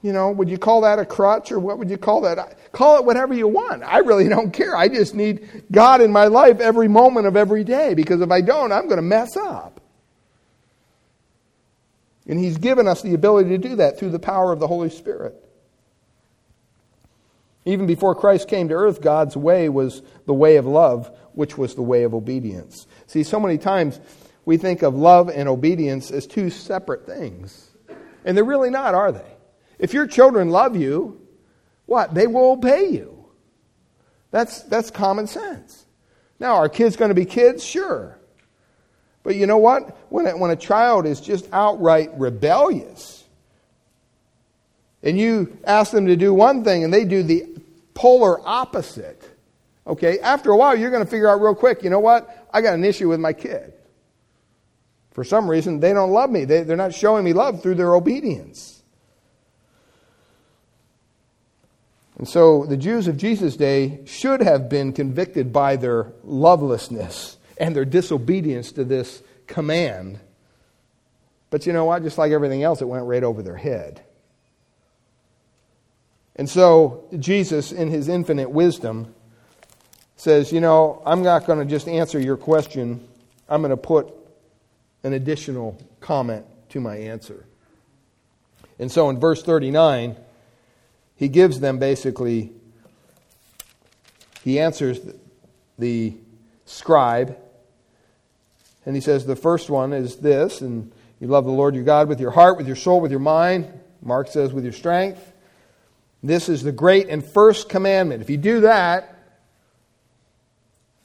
you 0.00 0.12
know, 0.12 0.30
would 0.30 0.48
you 0.48 0.56
call 0.56 0.82
that 0.82 1.00
a 1.00 1.04
crutch 1.04 1.50
or 1.50 1.58
what 1.58 1.78
would 1.78 1.90
you 1.90 1.98
call 1.98 2.20
that? 2.20 2.72
Call 2.72 2.96
it 2.98 3.04
whatever 3.04 3.34
you 3.34 3.48
want. 3.48 3.82
I 3.82 3.98
really 3.98 4.28
don't 4.28 4.52
care. 4.52 4.76
I 4.76 4.86
just 4.86 5.16
need 5.16 5.64
God 5.72 6.00
in 6.00 6.12
my 6.12 6.26
life 6.26 6.60
every 6.60 6.86
moment 6.86 7.26
of 7.26 7.36
every 7.36 7.64
day 7.64 7.94
because 7.94 8.20
if 8.20 8.30
I 8.30 8.40
don't, 8.40 8.70
I'm 8.70 8.84
going 8.84 8.96
to 8.96 9.02
mess 9.02 9.36
up. 9.36 9.80
And 12.28 12.38
He's 12.38 12.56
given 12.56 12.86
us 12.86 13.02
the 13.02 13.14
ability 13.14 13.50
to 13.50 13.58
do 13.58 13.76
that 13.76 13.98
through 13.98 14.10
the 14.10 14.20
power 14.20 14.52
of 14.52 14.60
the 14.60 14.68
Holy 14.68 14.90
Spirit. 14.90 15.34
Even 17.64 17.86
before 17.86 18.14
Christ 18.14 18.46
came 18.46 18.68
to 18.68 18.74
earth, 18.74 19.02
God's 19.02 19.36
way 19.36 19.68
was 19.68 20.02
the 20.26 20.32
way 20.32 20.56
of 20.56 20.66
love, 20.66 21.10
which 21.34 21.56
was 21.58 21.74
the 21.74 21.82
way 21.82 22.02
of 22.02 22.14
obedience. 22.14 22.86
See, 23.06 23.22
so 23.22 23.40
many 23.40 23.58
times 23.58 24.00
we 24.44 24.56
think 24.56 24.82
of 24.82 24.94
love 24.94 25.28
and 25.28 25.48
obedience 25.48 26.10
as 26.10 26.26
two 26.26 26.50
separate 26.50 27.06
things. 27.06 27.70
And 28.24 28.36
they're 28.36 28.44
really 28.44 28.70
not, 28.70 28.94
are 28.94 29.12
they? 29.12 29.36
If 29.78 29.94
your 29.94 30.06
children 30.06 30.50
love 30.50 30.76
you, 30.76 31.20
what? 31.86 32.14
They 32.14 32.26
will 32.26 32.52
obey 32.52 32.88
you. 32.88 33.26
That's, 34.30 34.62
that's 34.62 34.90
common 34.90 35.26
sense. 35.26 35.86
Now, 36.38 36.56
are 36.56 36.68
kids 36.68 36.96
going 36.96 37.08
to 37.10 37.14
be 37.14 37.24
kids? 37.24 37.64
Sure. 37.64 38.18
But 39.22 39.36
you 39.36 39.46
know 39.46 39.58
what? 39.58 39.96
When 40.10 40.26
a, 40.26 40.36
when 40.36 40.50
a 40.50 40.56
child 40.56 41.06
is 41.06 41.20
just 41.20 41.48
outright 41.52 42.10
rebellious, 42.16 43.24
and 45.02 45.18
you 45.18 45.58
ask 45.64 45.92
them 45.92 46.06
to 46.06 46.16
do 46.16 46.32
one 46.32 46.62
thing 46.64 46.84
and 46.84 46.92
they 46.92 47.04
do 47.04 47.22
the 47.22 47.46
polar 47.94 48.46
opposite, 48.46 49.29
okay, 49.86 50.18
after 50.20 50.50
a 50.50 50.56
while 50.56 50.76
you're 50.76 50.90
going 50.90 51.04
to 51.04 51.10
figure 51.10 51.28
out 51.28 51.40
real 51.40 51.54
quick, 51.54 51.82
you 51.82 51.90
know 51.90 52.00
what? 52.00 52.48
I 52.52 52.60
got 52.60 52.74
an 52.74 52.84
issue 52.84 53.08
with 53.08 53.20
my 53.20 53.32
kid. 53.32 53.72
For 55.12 55.24
some 55.24 55.50
reason, 55.50 55.80
they 55.80 55.92
don't 55.92 56.12
love 56.12 56.30
me. 56.30 56.44
They, 56.44 56.62
they're 56.62 56.76
not 56.76 56.94
showing 56.94 57.24
me 57.24 57.32
love 57.32 57.62
through 57.62 57.74
their 57.74 57.94
obedience. 57.94 58.82
And 62.16 62.28
so 62.28 62.66
the 62.66 62.76
Jews 62.76 63.08
of 63.08 63.16
Jesus' 63.16 63.56
day 63.56 64.00
should 64.04 64.42
have 64.42 64.68
been 64.68 64.92
convicted 64.92 65.52
by 65.52 65.76
their 65.76 66.12
lovelessness 66.22 67.38
and 67.56 67.74
their 67.74 67.86
disobedience 67.86 68.72
to 68.72 68.84
this 68.84 69.22
command. 69.46 70.20
But 71.48 71.66
you 71.66 71.72
know 71.72 71.86
what? 71.86 72.02
Just 72.02 72.18
like 72.18 72.30
everything 72.30 72.62
else, 72.62 72.80
it 72.80 72.88
went 72.88 73.06
right 73.06 73.24
over 73.24 73.42
their 73.42 73.56
head. 73.56 74.02
And 76.36 76.48
so 76.48 77.04
Jesus, 77.18 77.72
in 77.72 77.88
his 77.88 78.08
infinite 78.08 78.50
wisdom, 78.50 79.14
says, 80.20 80.52
You 80.52 80.60
know, 80.60 81.02
I'm 81.06 81.22
not 81.22 81.46
going 81.46 81.58
to 81.58 81.64
just 81.64 81.88
answer 81.88 82.20
your 82.20 82.36
question, 82.36 83.06
I'm 83.48 83.62
going 83.62 83.70
to 83.70 83.76
put 83.76 84.12
an 85.02 85.14
additional 85.14 85.80
comment 86.00 86.44
to 86.70 86.80
my 86.80 86.96
answer. 86.96 87.46
And 88.78 88.92
so 88.92 89.08
in 89.08 89.18
verse 89.18 89.42
39, 89.42 90.16
he 91.16 91.28
gives 91.28 91.60
them 91.60 91.78
basically, 91.78 92.52
he 94.44 94.60
answers 94.60 95.00
the 95.78 96.14
scribe, 96.66 97.38
and 98.84 98.94
he 98.94 99.00
says 99.00 99.24
the 99.24 99.36
first 99.36 99.70
one 99.70 99.92
is 99.92 100.16
this, 100.16 100.60
and 100.60 100.92
you 101.18 101.28
love 101.28 101.44
the 101.44 101.50
Lord 101.50 101.74
your 101.74 101.84
God 101.84 102.08
with 102.08 102.20
your 102.20 102.30
heart, 102.30 102.58
with 102.58 102.66
your 102.66 102.76
soul, 102.76 103.00
with 103.00 103.10
your 103.10 103.20
mind. 103.20 103.70
Mark 104.02 104.28
says 104.28 104.52
with 104.52 104.64
your 104.64 104.72
strength. 104.72 105.32
This 106.22 106.48
is 106.48 106.62
the 106.62 106.72
great 106.72 107.08
and 107.08 107.24
first 107.24 107.68
commandment. 107.68 108.22
If 108.22 108.30
you 108.30 108.36
do 108.36 108.60
that, 108.60 109.19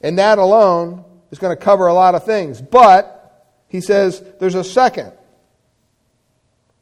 and 0.00 0.18
that 0.18 0.38
alone 0.38 1.04
is 1.30 1.38
going 1.38 1.56
to 1.56 1.62
cover 1.62 1.86
a 1.86 1.94
lot 1.94 2.14
of 2.14 2.24
things. 2.24 2.60
But, 2.60 3.12
he 3.68 3.80
says, 3.80 4.22
there's 4.38 4.54
a 4.54 4.64
second. 4.64 5.12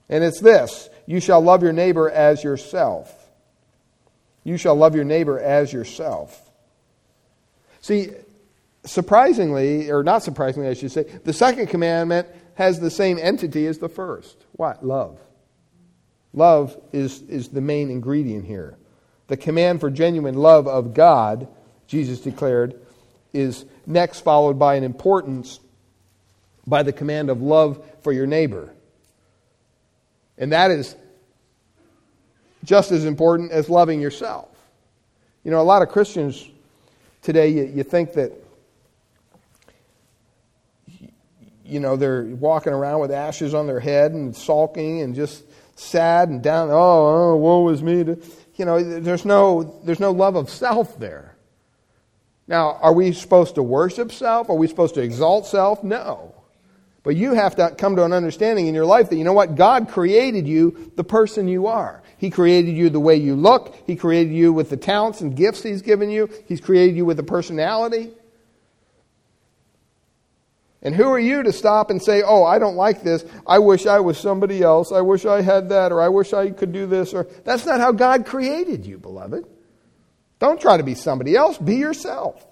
And 0.09 0.23
it's 0.23 0.41
this 0.41 0.89
you 1.07 1.21
shall 1.21 1.41
love 1.41 1.63
your 1.63 1.73
neighbor 1.73 2.11
as 2.11 2.43
yourself. 2.43 3.13
You 4.43 4.57
shall 4.57 4.75
love 4.75 4.95
your 4.95 5.05
neighbor 5.05 5.39
as 5.39 5.73
yourself. 5.73 6.41
See, 7.81 8.11
surprisingly, 8.85 9.91
or 9.91 10.03
not 10.03 10.23
surprisingly, 10.23 10.69
I 10.69 10.75
should 10.75 10.93
say, 10.93 11.05
the 11.25 11.33
second 11.33 11.69
commandment 11.69 12.29
has 12.55 12.79
the 12.79 12.91
same 12.91 13.19
entity 13.19 13.67
as 13.67 13.79
the 13.79 13.89
first. 13.89 14.37
What? 14.53 14.85
Love. 14.85 15.19
Love 16.33 16.79
is, 16.93 17.23
is 17.23 17.49
the 17.49 17.61
main 17.61 17.91
ingredient 17.91 18.45
here. 18.45 18.77
The 19.29 19.37
command 19.37 19.81
for 19.81 19.91
genuine 19.91 20.35
love 20.35 20.67
of 20.67 20.93
God, 20.93 21.49
Jesus 21.87 22.21
declared, 22.21 22.81
is 23.35 23.67
next 23.87 24.21
followed 24.21 24.59
by 24.59 24.77
an 24.77 24.85
importance 24.85 25.61
by 26.67 26.83
the 26.83 26.93
command 26.93 27.29
of 27.29 27.43
love 27.43 27.85
for 28.03 28.13
your 28.13 28.27
neighbor. 28.27 28.73
And 30.39 30.53
that 30.53 30.71
is 30.71 30.97
just 32.65 32.93
as 32.93 33.05
important 33.05 33.53
as 33.53 33.69
loving 33.69 34.01
yourself. 34.01 34.49
You 35.45 35.51
know, 35.51 35.61
a 35.61 35.63
lot 35.63 35.83
of 35.83 35.91
Christians 35.91 36.49
today, 37.23 37.49
you, 37.49 37.65
you 37.65 37.83
think 37.83 38.15
that, 38.15 38.33
you 41.65 41.81
know, 41.81 41.97
they're 41.97 42.25
walking 42.25 42.73
around 42.73 43.01
with 43.01 43.11
ashes 43.11 43.53
on 43.53 43.67
their 43.67 43.81
head 43.81 44.13
and 44.13 44.35
sulking 44.35 45.03
and 45.03 45.15
just 45.15 45.45
sad 45.77 46.29
and 46.29 46.43
down. 46.43 46.71
Oh, 46.71 46.75
oh 46.75 47.37
woe 47.37 47.69
is 47.69 47.83
me. 47.83 48.17
You 48.57 48.65
know, 48.65 49.01
there's 49.01 49.25
no, 49.25 49.81
there's 49.85 50.01
no 50.01 50.13
love 50.13 50.37
of 50.37 50.49
self 50.49 50.99
there. 50.99 51.34
Now, 52.47 52.79
are 52.83 52.93
we 52.93 53.13
supposed 53.13 53.55
to 53.55 53.63
worship 53.63 54.13
self? 54.13 54.51
Are 54.51 54.57
we 54.57 54.67
supposed 54.67 54.95
to 54.95 55.01
exalt 55.01 55.47
self? 55.47 55.83
No. 55.83 56.35
But 57.03 57.17
you 57.17 57.35
have 57.35 57.57
to 57.57 57.75
come 57.77 57.97
to 57.97 58.05
an 58.05 58.13
understanding 58.13 58.67
in 58.67 58.75
your 58.75 58.87
life 58.87 59.11
that, 59.11 59.17
you 59.17 59.25
know 59.25 59.33
what? 59.33 59.57
God 59.57 59.89
created 59.89 60.47
you 60.47 60.93
the 60.97 61.05
person 61.05 61.49
you 61.49 61.67
are. 61.67 62.03
He 62.17 62.31
created 62.31 62.77
you 62.77 62.89
the 62.89 63.01
way 63.01 63.17
you 63.17 63.35
look. 63.35 63.77
He 63.87 63.97
created 63.97 64.33
you 64.33 64.53
with 64.53 64.71
the 64.71 64.77
talents 64.77 65.21
and 65.21 65.37
gifts 65.37 65.63
He's 65.63 65.83
given 65.83 66.11
you. 66.11 66.31
He's 66.47 66.61
created 66.61 66.97
you 66.97 67.05
with 67.05 67.19
a 67.19 67.23
personality. 67.23 68.11
And 70.83 70.95
who 70.95 71.09
are 71.09 71.19
you 71.19 71.43
to 71.43 71.53
stop 71.53 71.89
and 71.89 72.03
say, 72.03 72.23
oh, 72.23 72.45
I 72.45 72.59
don't 72.59 72.77
like 72.77 73.03
this. 73.03 73.25
I 73.47 73.59
wish 73.59 73.87
I 73.87 74.01
was 74.01 74.19
somebody 74.19 74.63
else. 74.63 74.93
I 74.93 75.01
wish 75.01 75.25
I 75.25 75.41
had 75.41 75.71
that, 75.71 75.93
or 75.93 76.01
I 76.01 76.09
wish 76.09 76.35
I 76.35 76.51
could 76.51 76.73
do 76.73 76.87
this, 76.87 77.15
or 77.15 77.25
that's 77.45 77.65
not 77.65 77.81
how 77.81 77.93
God 77.93 78.27
created 78.27 78.85
you, 78.85 78.99
beloved. 78.99 79.47
Don't 80.45 80.61
try 80.61 80.77
to 80.77 80.83
be 80.83 80.95
somebody 80.95 81.35
else. 81.35 81.57
Be 81.57 81.77
yourself. 81.77 82.47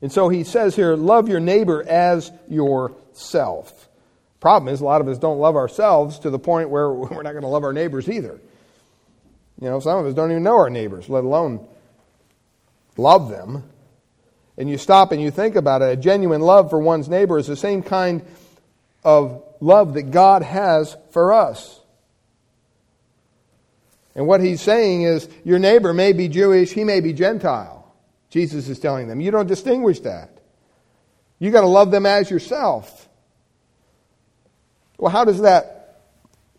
And 0.00 0.12
so 0.12 0.28
he 0.28 0.44
says 0.44 0.76
here, 0.76 0.94
love 0.94 1.28
your 1.28 1.40
neighbor 1.40 1.82
as 1.82 2.30
yourself. 2.48 3.88
Problem 4.38 4.72
is, 4.72 4.80
a 4.80 4.84
lot 4.84 5.00
of 5.00 5.08
us 5.08 5.18
don't 5.18 5.40
love 5.40 5.56
ourselves 5.56 6.20
to 6.20 6.30
the 6.30 6.38
point 6.38 6.70
where 6.70 6.92
we're 6.92 7.24
not 7.24 7.32
going 7.32 7.42
to 7.42 7.48
love 7.48 7.64
our 7.64 7.72
neighbors 7.72 8.08
either. 8.08 8.40
You 9.60 9.68
know, 9.68 9.80
some 9.80 9.98
of 9.98 10.06
us 10.06 10.14
don't 10.14 10.30
even 10.30 10.44
know 10.44 10.58
our 10.58 10.70
neighbors, 10.70 11.08
let 11.08 11.24
alone 11.24 11.66
love 12.96 13.30
them. 13.30 13.64
And 14.56 14.70
you 14.70 14.78
stop 14.78 15.10
and 15.10 15.20
you 15.20 15.32
think 15.32 15.56
about 15.56 15.82
it. 15.82 15.86
A 15.86 15.96
genuine 16.00 16.40
love 16.40 16.70
for 16.70 16.78
one's 16.78 17.08
neighbor 17.08 17.36
is 17.36 17.48
the 17.48 17.56
same 17.56 17.82
kind 17.82 18.24
of 19.04 19.42
love 19.60 19.94
that 19.94 20.10
God 20.10 20.42
has 20.42 20.96
for 21.10 21.32
us. 21.32 21.80
And 24.14 24.26
what 24.26 24.40
he's 24.40 24.60
saying 24.60 25.02
is, 25.02 25.28
your 25.44 25.58
neighbor 25.58 25.94
may 25.94 26.12
be 26.12 26.28
Jewish, 26.28 26.72
he 26.72 26.84
may 26.84 27.00
be 27.00 27.12
Gentile. 27.12 27.94
Jesus 28.28 28.68
is 28.68 28.78
telling 28.78 29.08
them. 29.08 29.20
You 29.20 29.30
don't 29.30 29.46
distinguish 29.46 30.00
that. 30.00 30.40
You 31.38 31.50
got 31.50 31.62
to 31.62 31.66
love 31.66 31.90
them 31.90 32.06
as 32.06 32.30
yourself. 32.30 33.08
Well, 34.98 35.10
how 35.10 35.24
does 35.24 35.40
that 35.40 36.02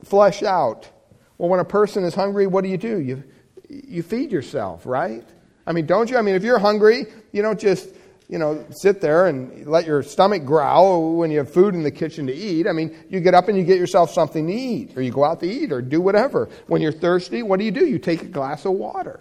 flesh 0.03 0.43
out? 0.43 0.89
Well, 1.37 1.49
when 1.49 1.59
a 1.59 1.65
person 1.65 2.03
is 2.03 2.15
hungry, 2.15 2.47
what 2.47 2.63
do 2.63 2.69
you 2.69 2.77
do? 2.77 2.99
You, 2.99 3.23
you 3.69 4.03
feed 4.03 4.31
yourself, 4.31 4.85
right? 4.85 5.23
I 5.65 5.73
mean, 5.73 5.85
don't 5.85 6.09
you? 6.09 6.17
I 6.17 6.21
mean, 6.21 6.35
if 6.35 6.43
you're 6.43 6.59
hungry, 6.59 7.05
you 7.31 7.41
don't 7.41 7.59
just, 7.59 7.87
you 8.31 8.37
know, 8.37 8.65
sit 8.71 9.01
there 9.01 9.27
and 9.27 9.67
let 9.67 9.85
your 9.85 10.01
stomach 10.01 10.45
growl 10.45 11.17
when 11.17 11.31
you 11.31 11.39
have 11.39 11.51
food 11.51 11.75
in 11.75 11.83
the 11.83 11.91
kitchen 11.91 12.27
to 12.27 12.33
eat. 12.33 12.65
I 12.65 12.71
mean, 12.71 12.95
you 13.09 13.19
get 13.19 13.33
up 13.33 13.49
and 13.49 13.57
you 13.57 13.65
get 13.65 13.77
yourself 13.77 14.09
something 14.11 14.47
to 14.47 14.53
eat, 14.53 14.95
or 14.95 15.01
you 15.01 15.11
go 15.11 15.25
out 15.25 15.41
to 15.41 15.45
eat, 15.45 15.73
or 15.73 15.81
do 15.81 15.99
whatever. 15.99 16.47
When 16.67 16.81
you're 16.81 16.93
thirsty, 16.93 17.43
what 17.43 17.59
do 17.59 17.65
you 17.65 17.71
do? 17.71 17.85
You 17.85 17.99
take 17.99 18.21
a 18.21 18.27
glass 18.27 18.63
of 18.63 18.71
water. 18.71 19.19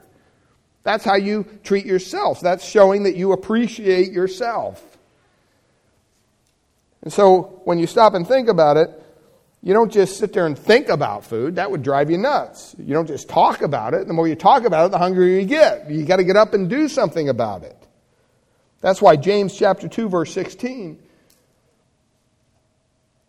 That's 0.84 1.04
how 1.04 1.16
you 1.16 1.44
treat 1.64 1.86
yourself. 1.86 2.40
That's 2.40 2.64
showing 2.64 3.02
that 3.02 3.16
you 3.16 3.32
appreciate 3.32 4.12
yourself. 4.12 4.80
And 7.02 7.12
so 7.12 7.60
when 7.64 7.80
you 7.80 7.88
stop 7.88 8.14
and 8.14 8.26
think 8.26 8.48
about 8.48 8.76
it, 8.76 8.90
you 9.60 9.74
don't 9.74 9.90
just 9.90 10.18
sit 10.18 10.32
there 10.32 10.46
and 10.46 10.56
think 10.56 10.88
about 10.88 11.24
food. 11.24 11.56
That 11.56 11.68
would 11.72 11.82
drive 11.82 12.12
you 12.12 12.16
nuts. 12.16 12.76
You 12.78 12.94
don't 12.94 13.08
just 13.08 13.28
talk 13.28 13.60
about 13.60 13.92
it. 13.92 14.06
The 14.06 14.14
more 14.14 14.28
you 14.28 14.36
talk 14.36 14.64
about 14.64 14.86
it, 14.86 14.92
the 14.92 14.98
hungrier 14.98 15.40
you 15.40 15.46
get. 15.46 15.90
You 15.90 16.04
got 16.04 16.16
to 16.16 16.24
get 16.24 16.36
up 16.36 16.54
and 16.54 16.70
do 16.70 16.88
something 16.88 17.28
about 17.28 17.64
it. 17.64 17.76
That's 18.80 19.02
why 19.02 19.16
James 19.16 19.54
chapter 19.54 19.88
2 19.88 20.08
verse 20.08 20.32
16 20.32 21.02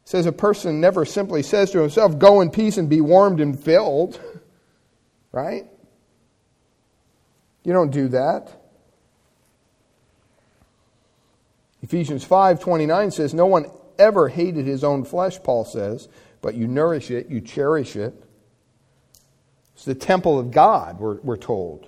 says 0.05 0.25
a 0.25 0.31
person 0.31 0.81
never 0.81 1.05
simply 1.05 1.43
says 1.43 1.71
to 1.71 1.79
himself, 1.79 2.17
"Go 2.19 2.41
in 2.41 2.49
peace 2.49 2.77
and 2.77 2.89
be 2.89 3.01
warmed 3.01 3.39
and 3.39 3.59
filled." 3.59 4.19
Right? 5.33 5.65
You 7.63 7.71
don't 7.71 7.91
do 7.91 8.09
that. 8.09 8.51
Ephesians 11.81 12.25
5:29 12.25 13.13
says 13.13 13.33
no 13.33 13.45
one 13.45 13.71
ever 13.97 14.27
hated 14.27 14.65
his 14.65 14.83
own 14.83 15.05
flesh, 15.05 15.41
Paul 15.41 15.63
says, 15.63 16.09
but 16.41 16.55
you 16.55 16.67
nourish 16.67 17.11
it, 17.11 17.29
you 17.29 17.39
cherish 17.39 17.95
it. 17.95 18.13
It's 19.75 19.85
the 19.85 19.95
temple 19.95 20.39
of 20.39 20.51
God, 20.51 20.99
we're, 20.99 21.21
we're 21.21 21.37
told. 21.37 21.87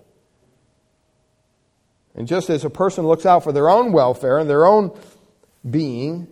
And 2.16 2.28
just 2.28 2.49
as 2.49 2.64
a 2.64 2.70
person 2.70 3.07
looks 3.07 3.26
out 3.26 3.43
for 3.43 3.51
their 3.51 3.70
own 3.70 3.91
welfare 3.91 4.38
and 4.38 4.49
their 4.49 4.66
own 4.66 4.97
being, 5.70 6.32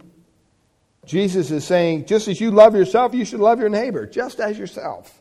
Jesus 1.05 1.49
is 1.49 1.65
saying, 1.65 2.05
just 2.05 2.27
as 2.27 2.39
you 2.39 2.51
love 2.51 2.75
yourself, 2.75 3.13
you 3.13 3.25
should 3.25 3.39
love 3.39 3.59
your 3.59 3.69
neighbor, 3.69 4.05
just 4.05 4.39
as 4.39 4.57
yourself. 4.59 5.19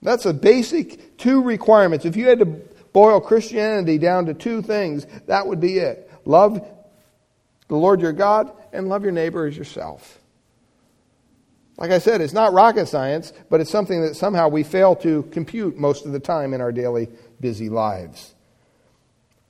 That's 0.00 0.26
a 0.26 0.32
basic 0.32 1.18
two 1.18 1.42
requirements. 1.42 2.04
If 2.04 2.16
you 2.16 2.28
had 2.28 2.38
to 2.38 2.46
boil 2.46 3.20
Christianity 3.20 3.98
down 3.98 4.26
to 4.26 4.34
two 4.34 4.62
things, 4.62 5.06
that 5.26 5.46
would 5.46 5.60
be 5.60 5.78
it. 5.78 6.10
Love 6.24 6.64
the 7.66 7.76
Lord 7.76 8.00
your 8.00 8.12
God 8.12 8.52
and 8.72 8.88
love 8.88 9.02
your 9.02 9.12
neighbor 9.12 9.46
as 9.46 9.56
yourself. 9.56 10.18
Like 11.78 11.92
I 11.92 11.98
said, 12.00 12.20
it's 12.20 12.32
not 12.32 12.52
rocket 12.52 12.86
science, 12.86 13.32
but 13.48 13.60
it's 13.60 13.70
something 13.70 14.02
that 14.02 14.16
somehow 14.16 14.48
we 14.48 14.64
fail 14.64 14.96
to 14.96 15.22
compute 15.30 15.78
most 15.78 16.04
of 16.04 16.12
the 16.12 16.18
time 16.18 16.52
in 16.52 16.60
our 16.60 16.72
daily 16.72 17.08
busy 17.40 17.68
lives. 17.68 18.34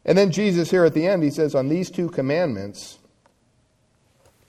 And 0.05 0.17
then 0.17 0.31
Jesus, 0.31 0.71
here 0.71 0.85
at 0.85 0.93
the 0.93 1.07
end, 1.07 1.23
he 1.23 1.31
says, 1.31 1.55
On 1.55 1.69
these 1.69 1.91
two 1.91 2.11
commandments 2.11 2.99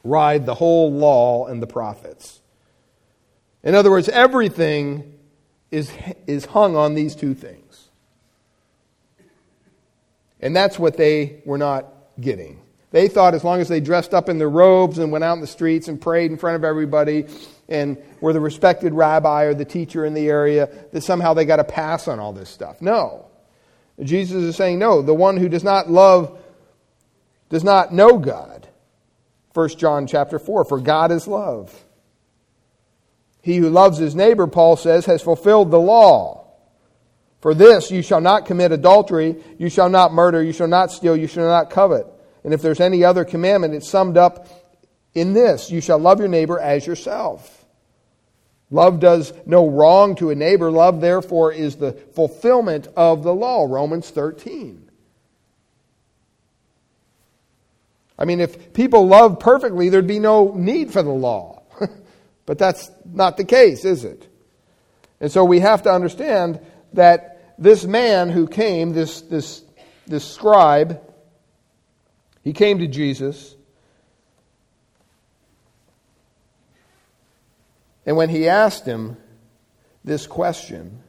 ride 0.03 0.45
the 0.45 0.55
whole 0.55 0.91
law 0.91 1.47
and 1.47 1.61
the 1.61 1.67
prophets. 1.67 2.41
In 3.63 3.75
other 3.75 3.91
words, 3.91 4.09
everything 4.09 5.17
is, 5.71 5.91
is 6.27 6.45
hung 6.45 6.75
on 6.75 6.95
these 6.95 7.15
two 7.15 7.34
things. 7.34 7.89
And 10.41 10.55
that's 10.55 10.77
what 10.77 10.97
they 10.97 11.41
were 11.45 11.57
not 11.57 11.86
getting. 12.19 12.61
They 12.91 13.07
thought 13.07 13.36
as 13.36 13.43
long 13.43 13.61
as 13.61 13.67
they 13.67 13.80
dressed 13.80 14.13
up 14.13 14.30
in 14.30 14.38
their 14.38 14.49
robes 14.49 14.97
and 14.97 15.11
went 15.11 15.23
out 15.23 15.34
in 15.34 15.41
the 15.41 15.47
streets 15.47 15.88
and 15.88 16.01
prayed 16.01 16.32
in 16.32 16.38
front 16.38 16.55
of 16.55 16.63
everybody 16.63 17.25
and 17.70 17.97
were 18.20 18.34
the 18.34 18.39
respected 18.39 18.93
rabbi 18.93 19.43
or 19.43 19.53
the 19.53 19.65
teacher 19.65 20.03
in 20.05 20.13
the 20.13 20.28
area, 20.28 20.70
that 20.91 21.01
somehow 21.01 21.34
they 21.34 21.45
got 21.45 21.59
a 21.59 21.63
pass 21.63 22.07
on 22.07 22.20
all 22.20 22.34
this 22.34 22.49
stuff. 22.49 22.82
No. 22.82 23.28
Jesus 24.01 24.43
is 24.43 24.55
saying, 24.55 24.80
no, 24.80 25.01
the 25.01 25.13
one 25.13 25.38
who 25.38 25.49
does 25.49 25.63
not 25.63 25.89
love 25.89 26.38
does 27.49 27.63
not 27.63 27.93
know 27.93 28.17
God. 28.17 28.67
1 29.53 29.70
John 29.70 30.07
chapter 30.07 30.39
4, 30.39 30.65
for 30.65 30.80
God 30.80 31.11
is 31.11 31.28
love. 31.28 31.86
He 33.41 33.57
who 33.57 33.70
loves 33.70 33.97
his 33.97 34.15
neighbor, 34.15 34.47
Paul 34.47 34.76
says, 34.76 35.05
has 35.05 35.22
fulfilled 35.22 35.72
the 35.72 35.80
law. 35.80 36.47
For 37.41 37.53
this, 37.53 37.89
you 37.89 38.01
shall 38.01 38.22
not 38.22 38.45
commit 38.45 38.72
adultery, 38.72 39.38
you 39.57 39.70
shall 39.70 39.89
not 39.89 40.13
murder, 40.13 40.43
you 40.43 40.51
shall 40.51 40.67
not 40.67 40.91
steal, 40.91 41.15
you 41.15 41.28
shall 41.28 41.47
not 41.47 41.70
covet. 41.70 42.05
And 42.43 42.53
if 42.53 42.61
there's 42.61 42.80
any 42.80 43.03
other 43.03 43.26
commandment, 43.26 43.74
it's 43.74 43.89
summed 43.89 44.17
up 44.17 44.47
in 45.13 45.34
this 45.34 45.72
you 45.72 45.82
shall 45.82 45.99
love 45.99 46.20
your 46.20 46.28
neighbor 46.28 46.59
as 46.59 46.86
yourself. 46.86 47.59
Love 48.72 48.99
does 48.99 49.34
no 49.45 49.67
wrong 49.67 50.15
to 50.15 50.30
a 50.30 50.36
neighbor. 50.36 50.70
Love, 50.70 51.01
therefore, 51.01 51.51
is 51.51 51.78
the 51.78 51.93
fulfillment 52.13 52.88
of 52.95 53.24
the 53.24 53.34
law. 53.34 53.65
Romans 53.67 54.09
13. 54.09 54.89
I 58.17 58.26
mean, 58.26 58.41
if 58.41 58.74
people 58.74 59.07
love 59.07 59.39
perfectly, 59.39 59.89
there'd 59.89 60.05
be 60.05 60.20
no 60.20 60.53
need 60.53 60.91
for 60.91 61.01
the 61.01 61.09
law. 61.09 61.63
But 62.49 62.57
that's 62.57 62.89
not 63.05 63.38
the 63.38 63.43
case, 63.43 63.86
is 63.86 64.03
it? 64.03 64.28
And 65.22 65.32
so 65.32 65.45
we 65.45 65.59
have 65.59 65.84
to 65.84 65.91
understand 65.91 66.59
that 66.93 67.53
this 67.59 67.86
man 67.86 68.32
who 68.32 68.47
came, 68.47 68.91
this, 68.91 69.22
this, 69.22 69.61
this 70.07 70.28
scribe, 70.28 70.99
he 72.43 72.51
came 72.53 72.80
to 72.80 72.88
Jesus. 72.88 73.55
And 78.10 78.18
when 78.18 78.30
he 78.30 78.49
asked 78.49 78.88
him 78.88 79.18
this 80.03 80.26
question, 80.26 81.03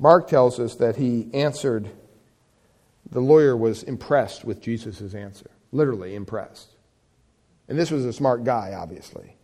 Mark 0.00 0.26
tells 0.26 0.58
us 0.58 0.74
that 0.74 0.96
he 0.96 1.30
answered, 1.32 1.88
the 3.08 3.20
lawyer 3.20 3.56
was 3.56 3.84
impressed 3.84 4.44
with 4.44 4.60
Jesus' 4.60 5.14
answer, 5.14 5.48
literally 5.70 6.16
impressed. 6.16 6.74
And 7.68 7.78
this 7.78 7.92
was 7.92 8.04
a 8.04 8.12
smart 8.12 8.42
guy, 8.42 8.74
obviously. 8.76 9.36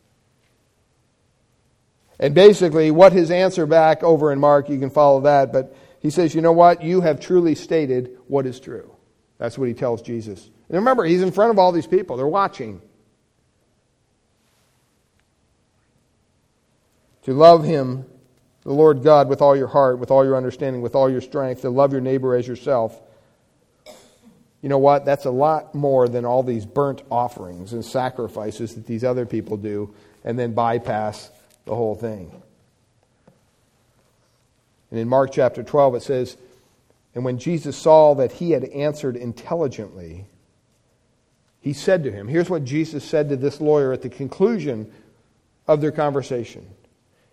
And 2.18 2.34
basically, 2.34 2.90
what 2.90 3.12
his 3.12 3.30
answer 3.30 3.66
back 3.66 4.02
over 4.02 4.32
in 4.32 4.40
Mark, 4.40 4.68
you 4.68 4.80
can 4.80 4.90
follow 4.90 5.20
that, 5.20 5.52
but 5.52 5.76
he 6.00 6.10
says, 6.10 6.34
You 6.34 6.40
know 6.40 6.50
what? 6.50 6.82
You 6.82 7.02
have 7.02 7.20
truly 7.20 7.54
stated 7.54 8.18
what 8.26 8.46
is 8.46 8.58
true. 8.58 8.96
That's 9.38 9.56
what 9.56 9.68
he 9.68 9.74
tells 9.74 10.02
Jesus. 10.02 10.44
And 10.68 10.78
remember, 10.78 11.04
he's 11.04 11.22
in 11.22 11.30
front 11.30 11.52
of 11.52 11.60
all 11.60 11.70
these 11.70 11.86
people, 11.86 12.16
they're 12.16 12.26
watching. 12.26 12.82
To 17.22 17.32
love 17.32 17.64
him, 17.64 18.04
the 18.62 18.72
Lord 18.72 19.02
God, 19.02 19.28
with 19.28 19.42
all 19.42 19.56
your 19.56 19.68
heart, 19.68 19.98
with 19.98 20.10
all 20.10 20.24
your 20.24 20.36
understanding, 20.36 20.82
with 20.82 20.94
all 20.94 21.10
your 21.10 21.20
strength, 21.20 21.62
to 21.62 21.70
love 21.70 21.92
your 21.92 22.00
neighbor 22.00 22.34
as 22.34 22.46
yourself 22.46 23.00
you 24.62 24.68
know 24.68 24.78
what? 24.78 25.04
That's 25.04 25.24
a 25.24 25.30
lot 25.30 25.74
more 25.74 26.08
than 26.08 26.24
all 26.24 26.44
these 26.44 26.64
burnt 26.64 27.02
offerings 27.10 27.72
and 27.72 27.84
sacrifices 27.84 28.76
that 28.76 28.86
these 28.86 29.02
other 29.02 29.26
people 29.26 29.56
do 29.56 29.92
and 30.24 30.38
then 30.38 30.54
bypass 30.54 31.30
the 31.64 31.74
whole 31.74 31.96
thing. 31.96 32.30
And 34.90 35.00
in 35.00 35.08
Mark 35.08 35.32
chapter 35.32 35.64
12, 35.64 35.96
it 35.96 36.02
says, 36.02 36.36
And 37.14 37.24
when 37.24 37.38
Jesus 37.38 37.76
saw 37.76 38.14
that 38.14 38.32
he 38.32 38.52
had 38.52 38.64
answered 38.64 39.16
intelligently, 39.16 40.26
he 41.60 41.72
said 41.72 42.04
to 42.04 42.12
him, 42.12 42.28
Here's 42.28 42.50
what 42.50 42.64
Jesus 42.64 43.04
said 43.04 43.30
to 43.30 43.36
this 43.36 43.60
lawyer 43.60 43.92
at 43.92 44.02
the 44.02 44.08
conclusion 44.08 44.92
of 45.66 45.80
their 45.80 45.92
conversation 45.92 46.68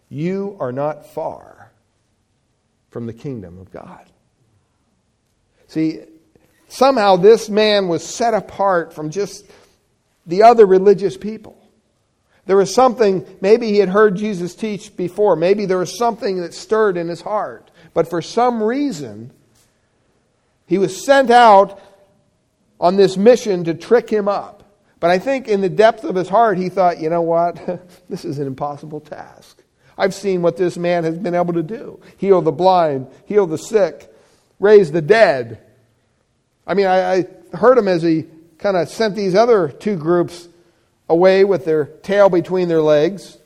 You 0.10 0.58
are 0.60 0.72
not 0.72 1.06
far 1.06 1.72
from 2.90 3.06
the 3.06 3.14
kingdom 3.14 3.60
of 3.60 3.72
God. 3.72 4.10
See, 5.68 6.02
Somehow 6.70 7.16
this 7.16 7.50
man 7.50 7.88
was 7.88 8.06
set 8.06 8.36
apart 8.36 8.94
from 8.94 9.10
just 9.10 9.44
the 10.28 10.44
other 10.44 10.68
religious 10.68 11.18
people. 11.18 11.58
There 12.46 12.56
was 12.56 12.74
something, 12.74 13.26
maybe 13.42 13.68
he 13.70 13.78
had 13.78 13.90
heard 13.90 14.16
Jesus 14.16 14.56
teach 14.56 14.96
before. 14.96 15.36
Maybe 15.36 15.66
there 15.66 15.80
was 15.80 15.98
something 15.98 16.42
that 16.42 16.54
stirred 16.54 16.96
in 16.96 17.08
his 17.08 17.22
heart. 17.22 17.70
But 17.94 18.08
for 18.08 18.22
some 18.22 18.62
reason, 18.62 19.32
he 20.68 20.78
was 20.78 21.04
sent 21.04 21.32
out 21.32 21.82
on 22.80 22.96
this 22.96 23.18
mission 23.18 23.64
to 23.64 23.74
trick 23.74 24.10
him 24.10 24.28
up. 24.28 24.64
But 25.00 25.10
I 25.10 25.18
think 25.18 25.48
in 25.48 25.62
the 25.62 25.70
depth 25.70 26.04
of 26.04 26.16
his 26.16 26.30
heart, 26.30 26.60
he 26.60 26.70
thought, 26.70 27.00
you 27.00 27.10
know 27.10 27.22
what? 27.22 27.60
this 28.10 28.26
is 28.26 28.38
an 28.38 28.46
impossible 28.46 29.00
task. 29.00 29.59
I've 30.00 30.14
seen 30.14 30.42
what 30.42 30.56
this 30.56 30.78
man 30.78 31.04
has 31.04 31.18
been 31.18 31.36
able 31.36 31.54
to 31.54 31.62
do 31.62 32.02
heal 32.18 32.42
the 32.42 32.54
blind, 32.54 33.08
heal 33.26 33.46
the 33.46 33.58
sick, 33.58 34.12
raise 34.58 34.92
the 34.94 35.02
dead. 35.02 35.60
I 36.66 36.74
mean, 36.74 36.88
I, 36.88 37.18
I 37.18 37.26
heard 37.54 37.78
him 37.78 37.90
as 37.90 38.02
he 38.02 38.26
kind 38.58 38.78
of 38.78 38.88
sent 38.88 39.16
these 39.16 39.36
other 39.36 39.68
two 39.68 39.98
groups 39.98 40.48
away 41.10 41.44
with 41.44 41.66
their 41.66 41.86
tail 41.86 42.30
between 42.30 42.70
their 42.70 42.82
legs. 42.82 43.38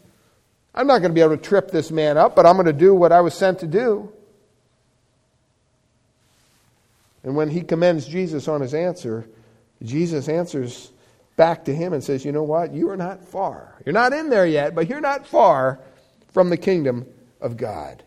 I'm 0.76 0.86
not 0.86 1.00
going 1.00 1.10
to 1.12 1.16
be 1.16 1.22
able 1.22 1.38
to 1.38 1.42
trip 1.42 1.72
this 1.72 1.90
man 1.90 2.18
up, 2.18 2.36
but 2.36 2.46
I'm 2.46 2.56
going 2.56 2.68
to 2.68 2.74
do 2.74 2.94
what 2.94 3.12
I 3.12 3.22
was 3.22 3.34
sent 3.34 3.60
to 3.60 3.68
do. 3.68 4.12
And 7.24 7.36
when 7.36 7.50
he 7.50 7.62
commends 7.62 8.06
Jesus 8.06 8.48
on 8.48 8.62
his 8.62 8.74
answer, 8.76 9.26
Jesus 9.82 10.28
answers 10.30 10.92
back 11.36 11.66
to 11.66 11.74
him 11.74 11.94
and 11.94 12.04
says, 12.04 12.26
You 12.26 12.32
know 12.32 12.44
what? 12.44 12.74
You 12.74 12.90
are 12.90 12.98
not 12.98 13.24
far. 13.24 13.74
You're 13.86 13.94
not 13.94 14.14
in 14.14 14.30
there 14.30 14.46
yet, 14.46 14.76
but 14.76 14.88
you're 14.88 15.02
not 15.02 15.26
far 15.26 15.80
from 16.34 16.50
the 16.50 16.58
kingdom 16.58 17.06
of 17.40 17.58
God. 17.58 18.04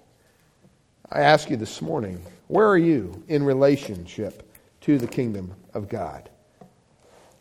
I 1.10 1.20
ask 1.20 1.48
you 1.48 1.56
this 1.56 1.80
morning, 1.80 2.20
where 2.48 2.68
are 2.68 2.78
you 2.78 3.24
in 3.28 3.44
relationship 3.44 4.42
to 4.82 4.98
the 4.98 5.06
kingdom 5.06 5.54
of 5.72 5.88
God? 5.88 6.28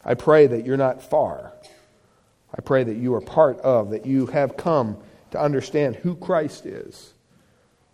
I 0.04 0.14
pray 0.14 0.48
that 0.48 0.66
you're 0.66 0.78
not 0.78 1.02
far. 1.02 1.52
I 2.56 2.62
pray 2.62 2.84
that 2.84 2.96
you 2.96 3.16
are 3.16 3.22
part 3.22 3.60
of, 3.60 3.90
that 3.90 4.06
you 4.06 4.28
have 4.28 4.56
come 4.56 4.98
to 5.32 5.42
understand 5.42 5.96
who 5.96 6.16
Christ 6.16 6.66
is. 6.66 7.14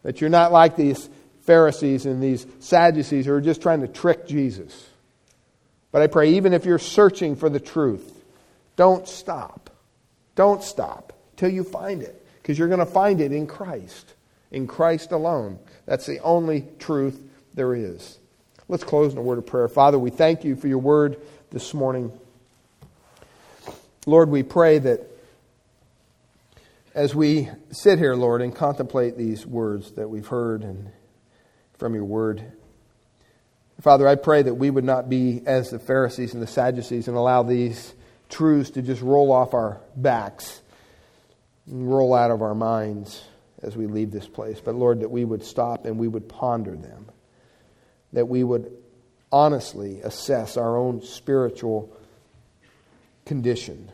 That 0.03 0.19
you're 0.19 0.29
not 0.29 0.51
like 0.51 0.75
these 0.75 1.09
Pharisees 1.41 2.05
and 2.05 2.21
these 2.21 2.45
Sadducees 2.59 3.25
who 3.25 3.33
are 3.33 3.41
just 3.41 3.61
trying 3.61 3.81
to 3.81 3.87
trick 3.87 4.27
Jesus. 4.27 4.87
But 5.91 6.01
I 6.01 6.07
pray, 6.07 6.33
even 6.33 6.53
if 6.53 6.65
you're 6.65 6.79
searching 6.79 7.35
for 7.35 7.49
the 7.49 7.59
truth, 7.59 8.23
don't 8.75 9.07
stop. 9.07 9.69
Don't 10.35 10.63
stop 10.63 11.13
till 11.37 11.49
you 11.49 11.63
find 11.63 12.01
it, 12.01 12.20
because 12.41 12.57
you're 12.57 12.67
going 12.67 12.79
to 12.79 12.85
find 12.85 13.21
it 13.21 13.31
in 13.31 13.47
Christ, 13.47 14.13
in 14.51 14.67
Christ 14.67 15.11
alone. 15.11 15.59
That's 15.85 16.05
the 16.05 16.19
only 16.19 16.65
truth 16.79 17.21
there 17.53 17.75
is. 17.75 18.17
Let's 18.67 18.83
close 18.83 19.11
in 19.11 19.17
a 19.17 19.21
word 19.21 19.37
of 19.37 19.45
prayer. 19.45 19.67
Father, 19.67 19.99
we 19.99 20.09
thank 20.09 20.43
you 20.43 20.55
for 20.55 20.67
your 20.67 20.77
word 20.77 21.17
this 21.51 21.73
morning. 21.73 22.11
Lord, 24.05 24.29
we 24.29 24.43
pray 24.43 24.79
that 24.79 25.01
as 26.95 27.13
we 27.13 27.49
sit 27.71 27.99
here, 27.99 28.15
Lord, 28.15 28.41
and 28.41 28.55
contemplate 28.55 29.17
these 29.17 29.45
words 29.45 29.91
that 29.91 30.09
we've 30.09 30.27
heard 30.27 30.63
and 30.63 30.89
from 31.77 31.93
your 31.93 32.05
word, 32.05 32.43
Father, 33.81 34.07
I 34.07 34.15
pray 34.15 34.41
that 34.43 34.53
we 34.55 34.69
would 34.69 34.83
not 34.83 35.09
be 35.09 35.41
as 35.45 35.71
the 35.71 35.79
Pharisees 35.79 36.33
and 36.33 36.41
the 36.41 36.47
Sadducees 36.47 37.07
and 37.07 37.17
allow 37.17 37.43
these 37.43 37.93
truths 38.29 38.71
to 38.71 38.81
just 38.81 39.01
roll 39.01 39.31
off 39.31 39.53
our 39.53 39.81
backs 39.95 40.61
roll 41.67 42.13
out 42.13 42.31
of 42.31 42.41
our 42.41 42.55
minds 42.55 43.23
as 43.61 43.75
we 43.75 43.87
leave 43.87 44.11
this 44.11 44.27
place. 44.27 44.59
But 44.59 44.75
Lord, 44.75 45.01
that 45.01 45.09
we 45.09 45.25
would 45.25 45.43
stop 45.43 45.85
and 45.85 45.97
we 45.97 46.07
would 46.07 46.27
ponder 46.27 46.75
them, 46.75 47.07
that 48.13 48.27
we 48.27 48.43
would 48.43 48.71
honestly 49.31 50.01
assess 50.01 50.57
our 50.57 50.77
own 50.77 51.01
spiritual 51.01 51.95
condition. 53.25 53.91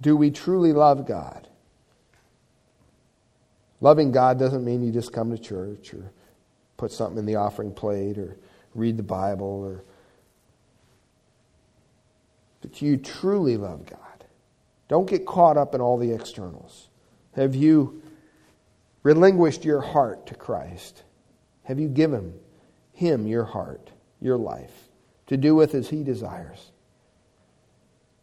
Do 0.00 0.16
we 0.16 0.30
truly 0.30 0.72
love 0.72 1.06
God? 1.06 1.48
Loving 3.80 4.12
God 4.12 4.38
doesn't 4.38 4.64
mean 4.64 4.82
you 4.82 4.92
just 4.92 5.12
come 5.12 5.30
to 5.30 5.38
church 5.38 5.92
or 5.92 6.10
put 6.76 6.90
something 6.90 7.18
in 7.18 7.26
the 7.26 7.36
offering 7.36 7.72
plate 7.72 8.18
or 8.18 8.36
read 8.74 8.96
the 8.96 9.02
Bible 9.02 9.62
or 9.64 9.84
but 12.64 12.80
you 12.80 12.96
truly 12.96 13.58
love 13.58 13.84
God. 13.84 13.98
Don't 14.94 15.10
get 15.10 15.26
caught 15.26 15.56
up 15.56 15.74
in 15.74 15.80
all 15.80 15.98
the 15.98 16.12
externals. 16.12 16.88
Have 17.32 17.56
you 17.56 18.00
relinquished 19.02 19.64
your 19.64 19.80
heart 19.80 20.28
to 20.28 20.36
Christ? 20.36 21.02
Have 21.64 21.80
you 21.80 21.88
given 21.88 22.32
him 22.92 23.26
your 23.26 23.42
heart, 23.42 23.90
your 24.20 24.36
life, 24.36 24.70
to 25.26 25.36
do 25.36 25.56
with 25.56 25.74
as 25.74 25.88
he 25.88 26.04
desires? 26.04 26.70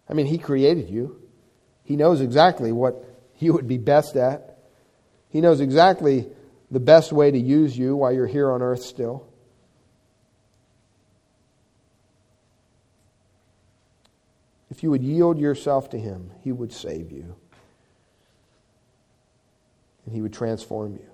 I 0.07 0.13
mean, 0.13 0.28
he 0.28 0.38
created 0.38 0.89
you. 0.89 1.22
He 1.84 1.97
knows 1.97 2.22
exactly 2.22 2.72
what 2.72 3.03
you 3.38 3.51
would 3.51 3.67
be 3.67 3.78
best 3.78 4.15
at. 4.15 4.57
He 5.28 5.41
knows 5.41 5.59
exactly 5.59 6.30
the 6.72 6.80
best 6.80 7.11
way 7.11 7.32
to 7.32 7.38
use 7.38 7.78
you 7.78 7.97
while 7.97 8.13
you're 8.13 8.28
here 8.28 8.49
on 8.49 8.61
earth 8.61 8.84
still. 8.84 9.28
If 14.72 14.84
you 14.84 14.89
would 14.89 15.03
yield 15.03 15.38
yourself 15.38 15.89
to 15.89 15.99
Him, 15.99 16.32
He 16.41 16.53
would 16.53 16.72
save 16.72 17.11
you. 17.11 17.36
And 20.05 20.15
He 20.15 20.22
would 20.22 20.34
transform 20.34 20.93
you. 20.93 21.09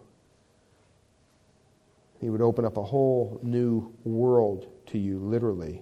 He 2.21 2.29
would 2.29 2.41
open 2.41 2.65
up 2.65 2.77
a 2.77 2.83
whole 2.83 3.39
new 3.41 3.93
world 4.03 4.67
to 4.87 4.99
you, 4.99 5.17
literally. 5.17 5.81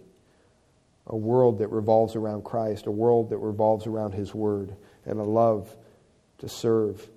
A 1.07 1.17
world 1.17 1.59
that 1.59 1.67
revolves 1.67 2.15
around 2.15 2.45
Christ, 2.45 2.87
a 2.87 2.91
world 2.91 3.29
that 3.29 3.37
revolves 3.37 3.85
around 3.85 4.13
His 4.13 4.33
Word, 4.33 4.75
and 5.05 5.19
a 5.19 5.23
love 5.23 5.75
to 6.39 6.47
serve. 6.47 7.09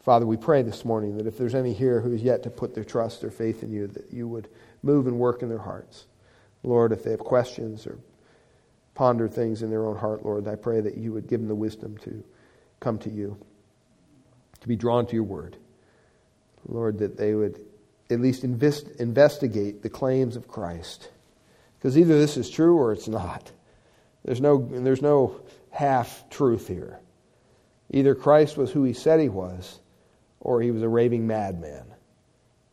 Father, 0.00 0.24
we 0.24 0.36
pray 0.36 0.62
this 0.62 0.84
morning 0.84 1.16
that 1.16 1.26
if 1.26 1.36
there's 1.36 1.56
any 1.56 1.72
here 1.72 2.00
who 2.00 2.12
is 2.12 2.22
yet 2.22 2.44
to 2.44 2.50
put 2.50 2.76
their 2.76 2.84
trust 2.84 3.24
or 3.24 3.30
faith 3.30 3.64
in 3.64 3.72
you, 3.72 3.88
that 3.88 4.12
you 4.12 4.28
would 4.28 4.48
move 4.84 5.08
and 5.08 5.18
work 5.18 5.42
in 5.42 5.48
their 5.48 5.58
hearts. 5.58 6.06
Lord, 6.62 6.92
if 6.92 7.04
they 7.04 7.10
have 7.10 7.20
questions 7.20 7.86
or 7.86 7.98
ponder 8.94 9.28
things 9.28 9.62
in 9.62 9.70
their 9.70 9.86
own 9.86 9.96
heart, 9.96 10.24
Lord, 10.24 10.48
I 10.48 10.56
pray 10.56 10.80
that 10.80 10.96
you 10.96 11.12
would 11.12 11.28
give 11.28 11.40
them 11.40 11.48
the 11.48 11.54
wisdom 11.54 11.96
to 11.98 12.24
come 12.80 12.98
to 12.98 13.10
you, 13.10 13.38
to 14.60 14.68
be 14.68 14.76
drawn 14.76 15.06
to 15.06 15.14
your 15.14 15.24
word. 15.24 15.56
Lord, 16.66 16.98
that 16.98 17.16
they 17.16 17.34
would 17.34 17.60
at 18.10 18.20
least 18.20 18.44
invest, 18.44 18.88
investigate 18.98 19.82
the 19.82 19.90
claims 19.90 20.36
of 20.36 20.48
Christ. 20.48 21.10
Because 21.78 21.96
either 21.96 22.18
this 22.18 22.36
is 22.36 22.50
true 22.50 22.76
or 22.76 22.92
it's 22.92 23.08
not. 23.08 23.50
There's 24.24 24.40
no, 24.40 24.68
there's 24.70 25.02
no 25.02 25.40
half 25.70 26.28
truth 26.30 26.66
here. 26.66 26.98
Either 27.90 28.14
Christ 28.14 28.56
was 28.56 28.72
who 28.72 28.82
he 28.82 28.92
said 28.92 29.20
he 29.20 29.28
was, 29.28 29.78
or 30.40 30.60
he 30.60 30.70
was 30.70 30.82
a 30.82 30.88
raving 30.88 31.26
madman. 31.26 31.84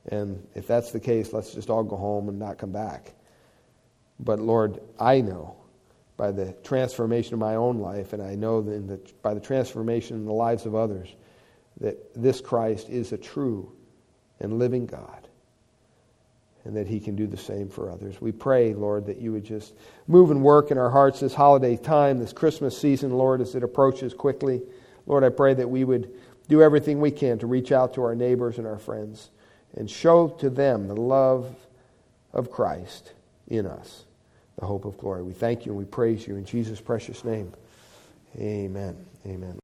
And 0.08 0.48
if 0.56 0.68
that's 0.68 0.92
the 0.92 1.00
case, 1.00 1.34
let's 1.34 1.54
just 1.54 1.70
all 1.70 1.84
go 1.84 1.96
home 1.96 2.30
and 2.30 2.40
not 2.40 2.58
come 2.58 2.72
back. 2.72 3.14
But 4.20 4.39
Lord, 4.39 4.80
I 4.99 5.22
know 5.22 5.55
by 6.18 6.32
the 6.32 6.53
transformation 6.64 7.34
of 7.34 7.39
my 7.39 7.55
own 7.55 7.80
life, 7.80 8.14
and 8.14 8.22
I 8.22 8.36
know 8.36 8.61
that 8.61 9.22
by 9.22 9.34
the 9.34 9.39
transformation 9.39 10.18
in 10.18 10.26
the 10.26 10.34
lives 10.34 10.66
of 10.66 10.76
others, 10.76 11.16
that 11.80 12.14
this 12.14 12.39
Christ 12.39 12.89
is 12.89 13.11
a 13.11 13.18
true 13.18 13.72
and 14.39 14.59
living 14.59 14.86
God, 14.86 15.28
and 16.66 16.76
that 16.76 16.88
He 16.88 16.99
can 16.99 17.16
do 17.16 17.26
the 17.28 17.38
same 17.38 17.68
for 17.68 17.89
others. 17.89 18.22
We 18.22 18.32
pray, 18.32 18.74
Lord, 18.74 19.05
that 19.07 19.18
you 19.18 19.32
would 19.32 19.43
just 19.43 19.74
move 20.07 20.32
and 20.32 20.43
work 20.43 20.70
in 20.70 20.78
our 20.78 20.89
hearts 20.89 21.20
this 21.20 21.34
holiday 21.34 21.76
time, 21.76 22.20
this 22.20 22.34
Christmas 22.34 22.78
season, 22.78 23.11
Lord, 23.11 23.41
as 23.41 23.55
it 23.55 23.64
approaches 23.64 24.14
quickly. 24.14 24.61
Lord, 25.07 25.24
I 25.24 25.30
pray 25.30 25.53
that 25.55 25.70
we 25.70 25.84
would 25.84 26.14
do 26.47 26.61
everything 26.61 27.01
we 27.01 27.11
can 27.11 27.39
to 27.39 27.47
reach 27.47 27.72
out 27.72 27.93
to 27.95 28.03
our 28.03 28.16
neighbors 28.16 28.59
and 28.59 28.68
our 28.68 28.78
friends 28.78 29.32
and 29.76 29.89
show 29.89 30.28
to 30.28 30.49
them 30.49 30.88
the 30.88 30.95
love 30.95 31.55
of 32.32 32.51
Christ 32.51 33.14
in 33.48 33.66
us, 33.66 34.06
the 34.60 34.66
hope 34.66 34.86
of 34.86 34.98
glory. 34.98 35.24
We 35.24 35.34
thank 35.34 35.66
you 35.66 35.72
and 35.74 35.80
we 35.80 35.86
praise 35.86 36.28
you 36.28 36.36
in 36.36 36.46
Jesus' 36.46 36.82
precious 36.82 37.24
name. 37.26 37.54
Amen. 38.39 38.98
Amen. 39.26 39.60